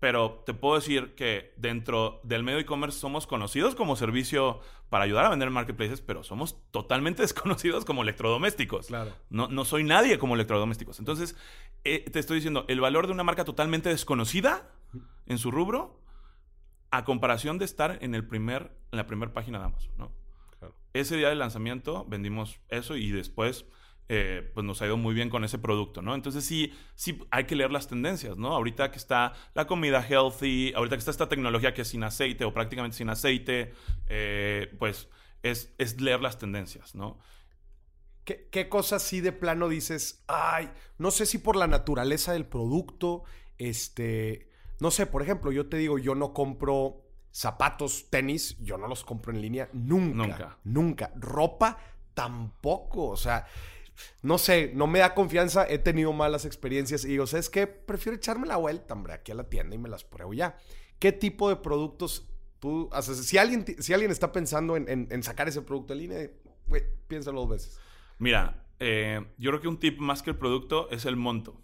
pero 0.00 0.42
te 0.44 0.52
puedo 0.52 0.74
decir 0.74 1.14
que 1.14 1.54
dentro 1.56 2.20
del 2.24 2.42
medio 2.42 2.58
e-commerce 2.58 2.98
somos 2.98 3.26
conocidos 3.26 3.74
como 3.74 3.94
servicio 3.96 4.60
para 4.90 5.04
ayudar 5.04 5.26
a 5.26 5.30
vender 5.30 5.48
en 5.48 5.54
marketplaces, 5.54 6.00
pero 6.00 6.24
somos 6.24 6.60
totalmente 6.70 7.22
desconocidos 7.22 7.84
como 7.84 8.02
electrodomésticos. 8.02 8.88
Claro. 8.88 9.12
No, 9.30 9.48
no 9.48 9.64
soy 9.64 9.84
nadie 9.84 10.18
como 10.18 10.34
electrodomésticos. 10.34 10.98
Entonces, 10.98 11.36
eh, 11.84 12.04
te 12.10 12.18
estoy 12.18 12.36
diciendo, 12.36 12.64
el 12.68 12.80
valor 12.80 13.06
de 13.06 13.12
una 13.12 13.24
marca 13.24 13.44
totalmente 13.44 13.90
desconocida 13.90 14.70
en 15.26 15.38
su 15.38 15.50
rubro, 15.50 16.03
a 16.96 17.04
comparación 17.04 17.58
de 17.58 17.64
estar 17.64 17.98
en, 18.02 18.14
el 18.14 18.24
primer, 18.24 18.70
en 18.92 18.98
la 18.98 19.06
primera 19.06 19.32
página 19.32 19.58
de 19.58 19.64
Amazon, 19.64 19.92
¿no? 19.98 20.12
Claro. 20.58 20.76
Ese 20.92 21.16
día 21.16 21.28
del 21.28 21.40
lanzamiento 21.40 22.04
vendimos 22.08 22.60
eso 22.68 22.96
y 22.96 23.10
después 23.10 23.66
eh, 24.08 24.48
pues 24.54 24.64
nos 24.64 24.80
ha 24.80 24.86
ido 24.86 24.96
muy 24.96 25.12
bien 25.12 25.28
con 25.28 25.42
ese 25.42 25.58
producto, 25.58 26.02
¿no? 26.02 26.14
Entonces 26.14 26.44
sí, 26.44 26.72
sí 26.94 27.20
hay 27.32 27.44
que 27.44 27.56
leer 27.56 27.72
las 27.72 27.88
tendencias, 27.88 28.36
¿no? 28.36 28.54
Ahorita 28.54 28.92
que 28.92 28.98
está 28.98 29.32
la 29.54 29.66
comida 29.66 30.06
healthy, 30.08 30.72
ahorita 30.76 30.94
que 30.94 31.00
está 31.00 31.10
esta 31.10 31.28
tecnología 31.28 31.74
que 31.74 31.82
es 31.82 31.88
sin 31.88 32.04
aceite 32.04 32.44
o 32.44 32.54
prácticamente 32.54 32.96
sin 32.96 33.08
aceite, 33.08 33.74
eh, 34.06 34.72
pues 34.78 35.08
es, 35.42 35.74
es 35.78 36.00
leer 36.00 36.20
las 36.20 36.38
tendencias, 36.38 36.94
¿no? 36.94 37.18
¿Qué, 38.24 38.48
¿Qué 38.52 38.68
cosas 38.68 39.02
sí 39.02 39.20
de 39.20 39.32
plano 39.32 39.68
dices, 39.68 40.22
ay, 40.28 40.70
no 40.96 41.10
sé 41.10 41.26
si 41.26 41.38
por 41.38 41.56
la 41.56 41.66
naturaleza 41.66 42.32
del 42.32 42.46
producto, 42.46 43.24
este, 43.58 44.53
no 44.80 44.90
sé, 44.90 45.06
por 45.06 45.22
ejemplo, 45.22 45.52
yo 45.52 45.68
te 45.68 45.76
digo, 45.76 45.98
yo 45.98 46.14
no 46.14 46.32
compro 46.32 47.02
zapatos, 47.30 48.06
tenis, 48.10 48.56
yo 48.60 48.78
no 48.78 48.86
los 48.86 49.04
compro 49.04 49.32
en 49.32 49.40
línea 49.40 49.68
nunca. 49.72 50.16
Nunca. 50.16 50.58
Nunca. 50.64 51.12
Ropa 51.16 51.78
tampoco, 52.14 53.08
o 53.08 53.16
sea, 53.16 53.46
no 54.22 54.38
sé, 54.38 54.72
no 54.74 54.86
me 54.86 55.00
da 55.00 55.14
confianza, 55.14 55.66
he 55.68 55.78
tenido 55.78 56.12
malas 56.12 56.44
experiencias 56.44 57.04
y 57.04 57.08
digo, 57.08 57.26
¿sabes 57.26 57.50
qué? 57.50 57.66
Prefiero 57.66 58.16
echarme 58.16 58.46
la 58.46 58.56
vuelta, 58.56 58.94
hombre, 58.94 59.12
aquí 59.12 59.32
a 59.32 59.34
la 59.34 59.48
tienda 59.48 59.74
y 59.74 59.78
me 59.78 59.88
las 59.88 60.04
pruebo 60.04 60.32
ya. 60.32 60.56
¿Qué 60.98 61.12
tipo 61.12 61.48
de 61.48 61.56
productos 61.56 62.28
tú 62.60 62.88
haces? 62.92 63.18
Si 63.26 63.36
alguien, 63.36 63.64
si 63.78 63.92
alguien 63.92 64.10
está 64.10 64.32
pensando 64.32 64.76
en, 64.76 65.22
sacar 65.22 65.48
ese 65.48 65.62
producto 65.62 65.92
en 65.92 65.98
línea, 65.98 66.30
güey, 66.66 66.82
piénsalo 67.08 67.40
dos 67.40 67.50
veces. 67.50 67.80
Mira, 68.18 68.64
eh, 68.78 69.24
yo 69.38 69.50
creo 69.50 69.60
que 69.60 69.68
un 69.68 69.78
tip 69.78 69.98
más 69.98 70.22
que 70.22 70.30
el 70.30 70.36
producto 70.36 70.88
es 70.90 71.04
el 71.04 71.16
monto. 71.16 71.60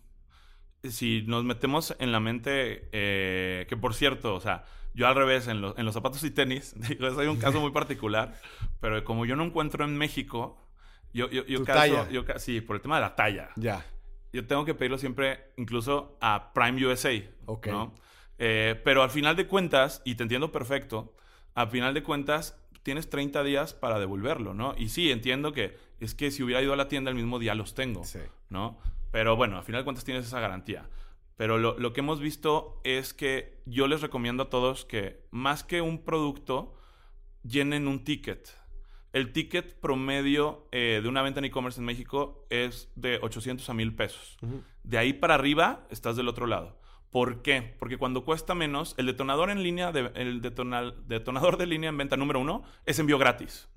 Si 0.84 1.22
nos 1.26 1.44
metemos 1.44 1.94
en 1.98 2.12
la 2.12 2.20
mente, 2.20 2.88
eh, 2.92 3.66
que 3.68 3.76
por 3.76 3.94
cierto, 3.94 4.34
o 4.34 4.40
sea, 4.40 4.64
yo 4.94 5.06
al 5.06 5.14
revés, 5.14 5.46
en, 5.46 5.62
en 5.76 5.84
los 5.84 5.94
zapatos 5.94 6.22
y 6.24 6.30
tenis, 6.30 6.74
digo, 6.88 7.06
es 7.06 7.28
un 7.28 7.36
caso 7.36 7.60
muy 7.60 7.70
particular, 7.70 8.34
pero 8.80 9.04
como 9.04 9.26
yo 9.26 9.36
no 9.36 9.44
encuentro 9.44 9.84
en 9.84 9.96
México, 9.96 10.58
yo, 11.12 11.28
yo, 11.30 11.44
yo, 11.46 11.64
caso, 11.64 12.08
yo 12.10 12.24
sí, 12.36 12.60
por 12.60 12.76
el 12.76 12.82
tema 12.82 12.96
de 12.96 13.02
la 13.02 13.16
talla. 13.16 13.50
Ya. 13.56 13.84
Yo 14.32 14.46
tengo 14.46 14.64
que 14.64 14.74
pedirlo 14.74 14.96
siempre, 14.96 15.52
incluso 15.56 16.16
a 16.20 16.52
Prime 16.52 16.86
USA. 16.86 17.10
Ok. 17.46 17.66
¿no? 17.66 17.94
Eh, 18.38 18.80
pero 18.84 19.02
al 19.02 19.10
final 19.10 19.36
de 19.36 19.46
cuentas, 19.46 20.02
y 20.04 20.14
te 20.14 20.22
entiendo 20.22 20.52
perfecto, 20.52 21.14
al 21.54 21.68
final 21.68 21.94
de 21.94 22.02
cuentas 22.02 22.56
tienes 22.82 23.10
30 23.10 23.42
días 23.42 23.74
para 23.74 23.98
devolverlo, 23.98 24.54
¿no? 24.54 24.74
Y 24.78 24.88
sí, 24.88 25.10
entiendo 25.10 25.52
que 25.52 25.76
es 26.00 26.14
que 26.14 26.30
si 26.30 26.42
hubiera 26.42 26.62
ido 26.62 26.72
a 26.72 26.76
la 26.76 26.88
tienda 26.88 27.10
el 27.10 27.16
mismo 27.16 27.38
día 27.38 27.54
los 27.54 27.74
tengo, 27.74 28.04
sí. 28.04 28.20
¿no? 28.48 28.78
Pero 29.10 29.36
bueno, 29.36 29.58
al 29.58 29.64
final 29.64 29.80
de 29.80 29.84
cuentas 29.84 30.04
tienes 30.04 30.26
esa 30.26 30.40
garantía. 30.40 30.88
Pero 31.36 31.58
lo, 31.58 31.78
lo, 31.78 31.92
que 31.92 32.00
hemos 32.00 32.20
visto 32.20 32.80
es 32.84 33.14
que 33.14 33.62
yo 33.64 33.88
les 33.88 34.02
recomiendo 34.02 34.42
a 34.42 34.50
todos 34.50 34.84
que 34.84 35.26
más 35.30 35.64
que 35.64 35.80
un 35.80 36.04
producto, 36.04 36.74
llenen 37.42 37.88
un 37.88 38.04
ticket. 38.04 38.60
El 39.12 39.32
ticket 39.32 39.74
promedio 39.80 40.68
eh, 40.70 41.00
de 41.02 41.08
una 41.08 41.22
venta 41.22 41.40
en 41.40 41.46
e-commerce 41.46 41.80
en 41.80 41.86
México 41.86 42.46
es 42.48 42.92
de 42.94 43.18
800 43.20 43.68
a 43.68 43.74
1000 43.74 43.94
pesos. 43.96 44.38
De 44.84 44.98
ahí 44.98 45.12
para 45.12 45.34
arriba 45.34 45.86
estás 45.90 46.16
del 46.16 46.28
otro 46.28 46.46
lado. 46.46 46.78
¿Por 47.10 47.42
qué? 47.42 47.74
Porque 47.78 47.98
cuando 47.98 48.24
cuesta 48.24 48.54
menos, 48.54 48.94
el 48.96 49.06
detonador 49.06 49.50
en 49.50 49.64
línea, 49.64 49.90
el 50.14 50.40
detonador 50.40 51.56
de 51.56 51.66
línea 51.66 51.88
en 51.88 51.96
venta 51.98 52.16
número 52.16 52.38
uno 52.38 52.62
es 52.86 53.00
envío 53.00 53.18
gratis. 53.18 53.68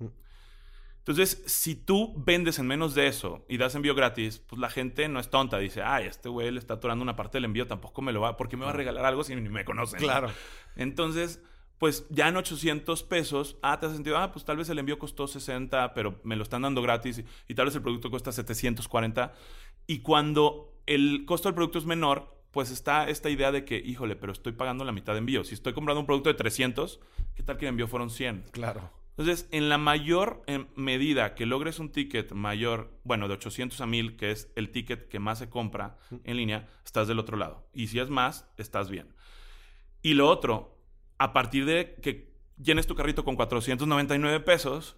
Entonces, 1.06 1.42
si 1.44 1.74
tú 1.74 2.14
vendes 2.16 2.58
en 2.58 2.66
menos 2.66 2.94
de 2.94 3.06
eso 3.08 3.44
y 3.46 3.58
das 3.58 3.74
envío 3.74 3.94
gratis, 3.94 4.38
pues 4.38 4.58
la 4.58 4.70
gente 4.70 5.06
no 5.10 5.20
es 5.20 5.28
tonta. 5.28 5.58
Dice, 5.58 5.82
ay, 5.82 6.06
este 6.06 6.30
güey 6.30 6.50
le 6.50 6.58
está 6.58 6.74
atorando 6.74 7.02
una 7.02 7.14
parte 7.14 7.36
del 7.36 7.44
envío, 7.44 7.66
tampoco 7.66 8.00
me 8.00 8.10
lo 8.10 8.22
va, 8.22 8.38
¿por 8.38 8.48
qué 8.48 8.56
me 8.56 8.64
va 8.64 8.70
a 8.70 8.74
regalar 8.74 9.04
algo 9.04 9.22
si 9.22 9.36
ni 9.36 9.46
me 9.50 9.66
conocen? 9.66 10.00
Claro. 10.00 10.30
Entonces, 10.76 11.42
pues 11.76 12.06
ya 12.08 12.28
en 12.28 12.38
800 12.38 13.02
pesos, 13.02 13.58
ah, 13.60 13.78
te 13.78 13.84
has 13.84 13.92
sentido, 13.92 14.16
ah, 14.16 14.32
pues 14.32 14.46
tal 14.46 14.56
vez 14.56 14.70
el 14.70 14.78
envío 14.78 14.98
costó 14.98 15.26
60, 15.26 15.92
pero 15.92 16.18
me 16.24 16.36
lo 16.36 16.42
están 16.42 16.62
dando 16.62 16.80
gratis 16.80 17.22
y, 17.48 17.54
tal 17.54 17.66
vez 17.66 17.74
el 17.74 17.82
producto 17.82 18.08
cuesta 18.08 18.32
740. 18.32 19.34
Y 19.86 19.98
cuando 19.98 20.80
el 20.86 21.26
costo 21.26 21.48
del 21.48 21.54
producto 21.54 21.78
es 21.78 21.84
menor, 21.84 22.34
pues 22.50 22.70
está 22.70 23.10
esta 23.10 23.28
idea 23.28 23.52
de 23.52 23.66
que, 23.66 23.76
híjole, 23.76 24.16
pero 24.16 24.32
estoy 24.32 24.52
pagando 24.52 24.86
la 24.86 24.92
mitad 24.92 25.12
de 25.12 25.18
envío. 25.18 25.44
Si 25.44 25.52
estoy 25.52 25.74
comprando 25.74 26.00
un 26.00 26.06
producto 26.06 26.30
de 26.30 26.34
300, 26.34 26.98
¿qué 27.34 27.42
tal 27.42 27.58
que 27.58 27.66
el 27.66 27.70
envío 27.70 27.88
fueron 27.88 28.08
100? 28.08 28.44
Claro. 28.52 28.90
Entonces, 29.16 29.48
en 29.52 29.68
la 29.68 29.78
mayor 29.78 30.42
medida 30.74 31.36
que 31.36 31.46
logres 31.46 31.78
un 31.78 31.92
ticket 31.92 32.32
mayor, 32.32 32.98
bueno, 33.04 33.28
de 33.28 33.34
800 33.34 33.80
a 33.80 33.86
1000, 33.86 34.16
que 34.16 34.32
es 34.32 34.52
el 34.56 34.70
ticket 34.70 35.08
que 35.08 35.20
más 35.20 35.38
se 35.38 35.48
compra 35.48 35.96
en 36.24 36.36
línea, 36.36 36.68
estás 36.84 37.06
del 37.06 37.20
otro 37.20 37.36
lado. 37.36 37.68
Y 37.72 37.86
si 37.86 38.00
es 38.00 38.10
más, 38.10 38.50
estás 38.56 38.90
bien. 38.90 39.14
Y 40.02 40.14
lo 40.14 40.28
otro, 40.28 40.78
a 41.18 41.32
partir 41.32 41.64
de 41.64 41.94
que 42.02 42.34
llenes 42.58 42.88
tu 42.88 42.96
carrito 42.96 43.24
con 43.24 43.36
499 43.36 44.40
pesos, 44.40 44.96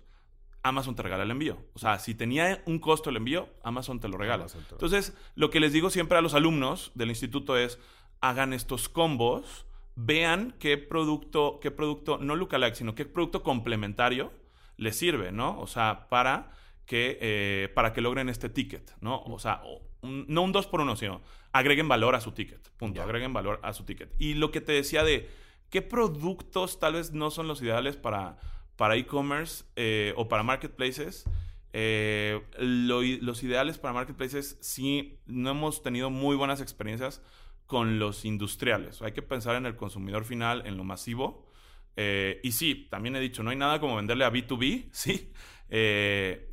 Amazon 0.62 0.95
te 0.95 1.03
regala 1.03 1.23
el 1.23 1.31
envío. 1.31 1.59
O 1.75 1.79
sea, 1.79 1.99
si 1.99 2.14
tenía 2.14 2.62
un 2.67 2.79
costo 2.79 3.11
el 3.11 3.17
envío, 3.17 3.49
Amazon 3.62 4.01
te 4.01 4.09
lo 4.09 4.17
regala. 4.17 4.47
Entonces, 4.73 5.17
lo 5.35 5.51
que 5.51 5.61
les 5.61 5.73
digo 5.73 5.91
siempre 5.91 6.19
a 6.19 6.23
los 6.23 6.35
alumnos 6.35 6.91
del 6.95 7.11
instituto 7.11 7.57
es, 7.57 7.79
hagan 8.21 8.53
estos 8.53 8.89
combos, 8.89 9.67
vean 9.97 10.55
qué 10.59 10.78
producto, 10.78 11.59
qué 11.61 11.70
producto, 11.70 12.18
no 12.18 12.36
lookalike, 12.36 12.76
sino 12.76 12.94
qué 12.94 13.05
producto 13.05 13.42
complementario 13.42 14.32
les 14.76 14.97
sirve, 14.97 15.32
¿no? 15.32 15.59
O 15.61 15.66
sea, 15.66 16.09
para 16.09 16.53
que, 16.86 17.18
eh, 17.20 17.72
para 17.74 17.92
que 17.92 18.01
logren 18.01 18.28
este 18.28 18.49
ticket, 18.49 18.94
¿no? 19.01 19.22
O 19.22 19.38
sea, 19.38 19.62
no 20.03 20.42
un 20.42 20.53
2 20.53 20.66
por 20.68 20.80
1, 20.80 20.97
sino 20.97 21.22
agreguen 21.51 21.88
valor 21.88 22.14
a 22.14 22.20
su 22.20 22.32
ticket. 22.32 22.70
Punto. 22.76 23.03
Agreguen 23.03 23.32
valor 23.32 23.59
a 23.62 23.72
su 23.72 23.84
ticket. 23.84 24.14
Y 24.18 24.34
lo 24.34 24.53
que 24.53 24.61
te 24.61 24.72
decía 24.72 25.03
de 25.03 25.28
¿Qué 25.70 25.82
productos 25.82 26.78
tal 26.78 26.94
vez 26.94 27.12
no 27.12 27.30
son 27.30 27.49
los 27.49 27.61
ideales 27.61 27.97
para, 27.97 28.38
para 28.76 28.97
e-commerce 28.97 29.64
eh, 29.74 30.14
o 30.16 30.28
para 30.28 30.42
marketplaces? 30.42 31.24
Eh, 31.72 32.40
los 32.59 33.42
ideales 33.42 33.76
para 33.76 33.92
marketplaces 33.92 34.57
sí 34.61 35.18
no 35.26 35.51
hemos 35.51 35.82
tenido 35.82 36.09
muy 36.09 36.36
buenas 36.36 36.61
experiencias 36.61 37.20
con 37.67 37.99
los 37.99 38.25
industriales. 38.25 39.03
Hay 39.03 39.12
que 39.12 39.23
pensar 39.23 39.57
en 39.57 39.67
el 39.67 39.77
consumidor 39.77 40.25
final, 40.25 40.67
en 40.67 40.77
lo 40.77 40.85
masivo. 40.85 41.51
Eh, 41.97 42.41
y 42.43 42.53
sí, 42.53 42.87
también 42.91 43.17
he 43.17 43.21
dicho, 43.21 43.43
no 43.43 43.51
hay 43.51 43.57
nada 43.57 43.81
como 43.81 43.97
venderle 43.97 44.25
a 44.25 44.33
B2B, 44.33 44.89
sí, 44.93 45.33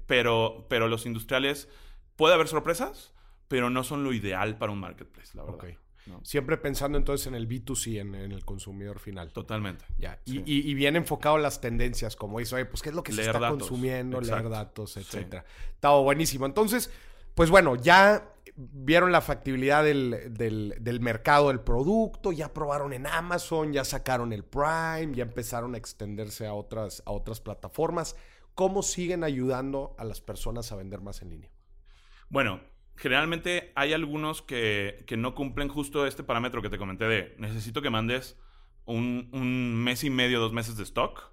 pero, 0.08 0.66
pero 0.70 0.88
los 0.88 1.06
industriales 1.06 1.70
puede 2.16 2.34
haber 2.34 2.48
sorpresas, 2.48 3.14
pero 3.48 3.70
no 3.70 3.84
son 3.84 4.04
lo 4.04 4.14
ideal 4.14 4.58
para 4.58 4.72
un 4.72 4.80
marketplace, 4.80 5.38
la 5.38 5.44
verdad. 5.44 5.78
Siempre 6.24 6.58
pensando 6.58 6.98
entonces 6.98 7.28
en 7.28 7.36
el 7.36 7.48
B2C, 7.48 8.00
en, 8.00 8.16
el 8.16 8.44
consumidor 8.44 9.00
final. 9.00 9.32
Totalmente. 9.32 9.86
Ya. 9.98 10.20
Y, 10.26 10.74
bien 10.74 10.96
enfocado 10.96 11.36
a 11.36 11.40
las 11.40 11.62
tendencias, 11.62 12.16
como 12.16 12.40
eso, 12.40 12.58
pues 12.70 12.82
qué 12.82 12.90
es 12.90 12.96
lo 12.96 13.04
que 13.04 13.14
se 13.14 13.22
está 13.22 13.50
consumiendo, 13.50 14.20
leer 14.20 14.50
datos, 14.50 14.98
etcétera. 14.98 15.46
Estaba 15.74 16.00
buenísimo. 16.02 16.46
Entonces, 16.46 16.92
pues 17.36 17.50
bueno, 17.50 17.76
ya 17.76 18.33
vieron 18.56 19.12
la 19.12 19.22
factibilidad 19.22 19.84
del, 19.84 21.00
mercado 21.02 21.50
del 21.50 21.60
producto, 21.60 22.32
ya 22.32 22.54
probaron 22.54 22.94
en 22.94 23.08
Amazon, 23.08 23.74
ya 23.74 23.84
sacaron 23.84 24.34
el 24.34 24.44
Prime, 24.44 25.14
ya 25.14 25.24
empezaron 25.24 25.76
a 25.76 25.78
extenderse 25.78 26.46
a 26.46 26.54
otras, 26.54 27.04
a 27.06 27.12
otras 27.12 27.42
plataformas. 27.42 28.16
¿Cómo 28.56 28.84
siguen 28.84 29.24
ayudando 29.24 29.96
a 29.98 30.04
las 30.04 30.22
personas 30.22 30.72
a 30.72 30.76
vender 30.76 31.02
más 31.02 31.22
en 31.22 31.30
línea? 31.30 31.50
Bueno, 32.30 32.62
generalmente 32.96 33.72
hay 33.76 33.94
algunos 33.94 34.42
que, 34.42 35.06
no 35.18 35.34
cumplen 35.34 35.70
justo 35.70 36.06
este 36.06 36.24
parámetro 36.24 36.62
que 36.62 36.70
te 36.70 36.78
comenté 36.78 37.06
de 37.06 37.36
necesito 37.40 37.82
que 37.82 37.90
mandes 37.90 38.38
un, 38.86 39.84
mes 39.84 40.04
y 40.04 40.10
medio, 40.10 40.40
dos 40.40 40.54
meses 40.54 40.78
de 40.78 40.84
stock. 40.84 41.32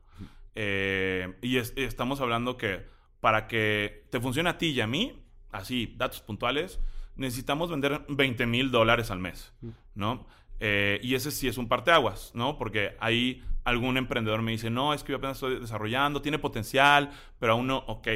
Eh, 0.55 1.37
y, 1.43 1.59
estamos 1.59 2.21
hablando 2.21 2.57
que 2.57 2.87
para 3.21 3.47
que 3.47 4.07
te 4.11 4.21
funcione 4.21 4.49
a 4.49 4.59
ti 4.59 4.69
y 4.69 4.81
a 4.81 4.87
mí, 4.87 5.23
así, 5.53 5.95
datos 5.97 6.23
puntuales, 6.23 6.81
necesitamos 7.17 7.71
vender 7.71 8.05
20 8.09 8.47
mil 8.47 8.71
dólares 8.71 9.11
al 9.11 9.19
mes, 9.19 9.53
¿no? 9.95 10.27
Eh, 10.61 11.01
y 11.03 11.15
ese 11.15 11.31
sí 11.31 11.49
es 11.49 11.59
un 11.59 11.69
parteaguas, 11.69 12.33
¿no? 12.35 12.59
Porque 12.59 12.97
ahí 13.01 13.43
algún 13.65 13.97
emprendedor 13.97 14.43
me 14.43 14.53
dice, 14.53 14.71
no, 14.71 14.95
es 14.95 15.03
que 15.03 15.13
yo 15.13 15.19
apenas 15.19 15.37
estoy 15.37 15.59
desarrollando, 15.59 16.23
tiene 16.23 16.39
potencial, 16.39 17.11
pero 17.39 17.53
aún 17.53 17.67
no, 17.67 17.79
ok. 17.79 18.09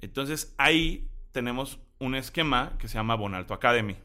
Entonces 0.00 0.54
ahí 0.58 1.08
tenemos 1.32 1.78
un 1.98 2.14
esquema 2.14 2.72
que 2.78 2.88
se 2.88 2.94
llama 2.94 3.14
Bonalto 3.14 3.54
Academy, 3.54 3.96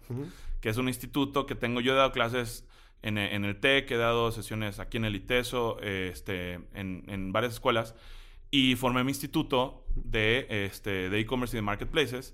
que 0.61 0.69
es 0.69 0.77
un 0.77 0.87
instituto 0.87 1.45
que 1.45 1.55
tengo 1.55 1.81
yo 1.81 1.93
he 1.93 1.95
dado 1.95 2.11
clases 2.11 2.67
en, 3.01 3.17
el 3.17 3.59
TEC, 3.59 3.91
he 3.91 3.97
dado 3.97 4.31
sesiones 4.31 4.79
aquí 4.79 4.97
en 4.97 5.05
el 5.05 5.15
ITESO, 5.15 5.79
este, 5.81 6.59
en, 6.73 7.33
varias 7.33 7.53
escuelas, 7.53 7.95
y 8.49 8.75
formé 8.75 9.03
mi 9.03 9.11
instituto 9.11 9.85
de 9.95 10.47
este, 10.49 11.07
e-commerce 11.19 11.55
y 11.55 11.59
de 11.59 11.61
marketplaces. 11.63 12.33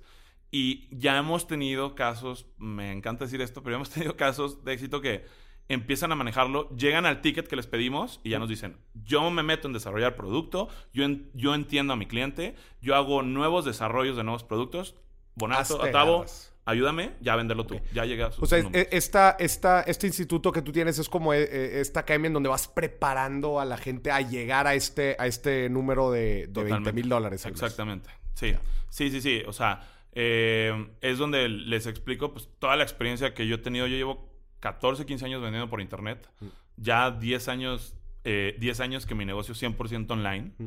Y 0.52 0.88
ya 0.92 1.18
hemos 1.18 1.48
tenido 1.48 1.96
casos, 1.96 2.48
me 2.58 2.92
encanta 2.92 3.26
decir 3.26 3.42
esto, 3.42 3.62
pero 3.62 3.74
ya 3.74 3.78
hemos 3.78 3.90
tenido 3.94 4.16
casos 4.16 4.64
de 4.64 4.74
éxito 4.74 5.02
que 5.02 5.26
empiezan 5.68 6.12
a 6.12 6.16
manejarlo, 6.16 6.68
llegan 6.76 7.06
al 7.06 7.22
ticket 7.22 7.48
que 7.48 7.56
les 7.56 7.68
pedimos 7.68 8.20
y 8.24 8.32
ya 8.32 8.40
nos 8.40 8.50
dicen, 8.50 8.78
yo 8.96 9.30
me 9.30 9.44
meto 9.44 9.68
en 9.68 9.74
desarrollar 9.74 10.16
producto, 10.16 10.68
yo, 10.94 11.06
yo 11.36 11.54
entiendo 11.54 11.94
a 11.94 11.96
mi 11.96 12.08
cliente, 12.08 12.56
yo 12.82 12.96
hago 12.96 13.22
nuevos 13.22 13.66
desarrollos 13.66 14.18
de 14.18 14.24
nuevos 14.24 14.44
productos, 14.44 14.96
Bonato, 15.36 15.82
Atavo, 15.82 16.26
ayúdame 16.66 17.14
ya 17.22 17.34
a 17.34 17.36
venderlo 17.36 17.66
tú. 17.66 17.80
Ya 17.94 18.06
llegas. 18.06 18.38
O 18.40 18.46
sea, 18.46 18.60
esta, 18.74 19.38
esta, 19.40 19.82
este 19.82 20.08
instituto 20.08 20.52
que 20.52 20.62
tú 20.62 20.72
tienes 20.72 21.00
es 21.00 21.08
como 21.08 21.34
eh, 21.34 21.44
eh, 21.44 21.80
esta 21.82 22.02
academia 22.02 22.28
en 22.28 22.34
donde 22.34 22.50
vas 22.50 22.68
preparando 22.68 23.60
a 23.60 23.66
la 23.66 23.78
gente 23.78 24.12
a 24.12 24.22
llegar 24.22 24.68
a 24.68 24.74
este, 24.74 25.16
a 25.20 25.28
este 25.28 25.70
número 25.70 26.12
de, 26.12 26.48
de 26.48 26.64
20 26.64 26.92
mil 26.94 27.08
dólares. 27.08 27.46
Exactamente. 27.46 28.10
Sí. 28.34 28.56
sí, 28.90 29.10
sí, 29.12 29.22
sí. 29.22 29.44
O 29.48 29.54
sea, 29.54 29.82
eh, 30.22 30.88
es 31.00 31.18
donde 31.18 31.48
les 31.48 31.88
explico 31.88 32.34
pues, 32.34 32.50
toda 32.60 32.76
la 32.76 32.84
experiencia 32.84 33.34
que 33.34 33.48
yo 33.48 33.56
he 33.56 33.60
tenido. 33.60 33.88
Yo 33.88 33.96
llevo 33.96 34.30
14, 34.60 35.06
15 35.06 35.26
años 35.26 35.42
vendiendo 35.42 35.70
por 35.70 35.80
internet. 35.80 36.30
Mm. 36.42 36.46
Ya 36.78 37.12
10 37.12 37.48
años, 37.48 37.96
10 38.26 38.80
años 38.82 39.06
que 39.06 39.16
mi 39.16 39.26
negocio 39.26 39.54
es 39.54 39.62
100% 39.64 40.12
online. 40.12 40.52
Mm. 40.58 40.66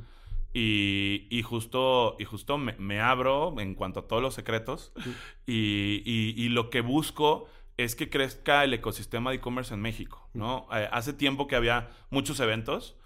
Y, 0.54 1.26
y 1.30 1.42
justo, 1.42 2.16
y 2.18 2.24
justo 2.24 2.56
me, 2.58 2.72
me 2.78 3.00
abro 3.00 3.54
en 3.58 3.74
cuanto 3.74 4.00
a 4.00 4.08
todos 4.08 4.22
los 4.22 4.34
secretos. 4.34 4.92
Y, 5.46 6.02
y- 6.04 6.34
y 6.36 6.48
lo 6.48 6.70
que 6.70 6.80
busco 6.80 7.46
es 7.76 7.94
que 7.94 8.08
crezca 8.10 8.64
el 8.64 8.72
ecosistema 8.74 9.30
de 9.30 9.36
e-commerce 9.36 9.72
en 9.74 9.80
México, 9.80 10.28
¿no? 10.34 10.66
Eh, 10.74 10.88
hace 10.92 11.12
tiempo 11.14 11.46
que 11.46 11.56
había 11.56 11.88
muchos 12.10 12.38
eventos 12.40 12.96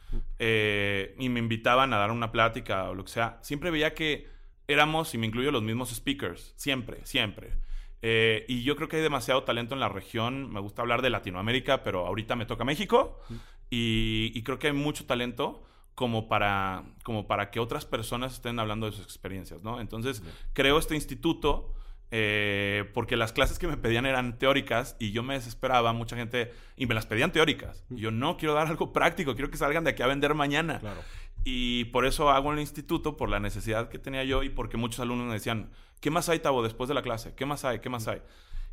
eh, 0.40 1.14
y 1.18 1.28
me 1.28 1.38
invitaban 1.40 1.92
a 1.92 1.98
dar 1.98 2.10
una 2.10 2.32
plática 2.32 2.90
o 2.90 2.94
lo 2.94 3.04
que 3.04 3.10
sea. 3.12 3.38
Siempre 3.42 3.70
veía 3.70 3.94
que 3.94 4.26
éramos, 4.68 5.14
y 5.14 5.18
me 5.18 5.26
incluyo, 5.26 5.50
los 5.50 5.62
mismos 5.62 5.90
speakers. 5.94 6.54
Siempre, 6.56 7.04
siempre. 7.04 7.52
Eh, 8.02 8.44
y 8.48 8.62
yo 8.62 8.76
creo 8.76 8.88
que 8.88 8.96
hay 8.96 9.02
demasiado 9.02 9.42
talento 9.44 9.74
en 9.74 9.80
la 9.80 9.88
región. 9.88 10.52
Me 10.52 10.60
gusta 10.60 10.82
hablar 10.82 11.02
de 11.02 11.10
Latinoamérica, 11.10 11.82
pero 11.82 12.06
ahorita 12.06 12.36
me 12.36 12.46
toca 12.46 12.64
México. 12.64 13.20
Y, 13.70 14.32
y 14.34 14.42
creo 14.42 14.58
que 14.58 14.68
hay 14.68 14.72
mucho 14.72 15.06
talento 15.06 15.64
como 15.94 16.28
para, 16.28 16.84
como 17.02 17.26
para 17.26 17.50
que 17.50 17.58
otras 17.58 17.86
personas 17.86 18.34
estén 18.34 18.58
hablando 18.58 18.86
de 18.86 18.92
sus 18.92 19.04
experiencias, 19.04 19.62
¿no? 19.62 19.80
Entonces, 19.80 20.22
creo 20.52 20.78
este 20.78 20.94
instituto 20.94 21.74
eh, 22.12 22.88
porque 22.94 23.16
las 23.16 23.32
clases 23.32 23.58
que 23.58 23.66
me 23.66 23.76
pedían 23.76 24.06
eran 24.06 24.38
teóricas 24.38 24.96
y 25.00 25.10
yo 25.10 25.22
me 25.22 25.34
desesperaba, 25.34 25.92
mucha 25.92 26.16
gente, 26.16 26.52
y 26.76 26.86
me 26.86 26.94
las 26.94 27.06
pedían 27.06 27.32
teóricas. 27.32 27.84
Y 27.90 28.00
yo 28.00 28.10
no 28.10 28.36
quiero 28.36 28.54
dar 28.54 28.68
algo 28.68 28.92
práctico, 28.92 29.34
quiero 29.34 29.50
que 29.50 29.56
salgan 29.56 29.84
de 29.84 29.90
aquí 29.90 30.02
a 30.02 30.06
vender 30.06 30.34
mañana. 30.34 30.78
Claro. 30.78 31.00
Y 31.48 31.84
por 31.84 32.06
eso 32.06 32.30
hago 32.30 32.52
el 32.52 32.58
instituto, 32.58 33.16
por 33.16 33.28
la 33.28 33.38
necesidad 33.38 33.88
que 33.88 34.00
tenía 34.00 34.24
yo 34.24 34.42
y 34.42 34.48
porque 34.48 34.76
muchos 34.76 34.98
alumnos 34.98 35.28
me 35.28 35.34
decían, 35.34 35.70
¿qué 36.00 36.10
más 36.10 36.28
hay, 36.28 36.40
Tavo, 36.40 36.60
después 36.60 36.88
de 36.88 36.94
la 36.94 37.02
clase? 37.02 37.36
¿Qué 37.36 37.46
más 37.46 37.64
hay? 37.64 37.78
¿Qué 37.78 37.88
más 37.88 38.08
hay? 38.08 38.20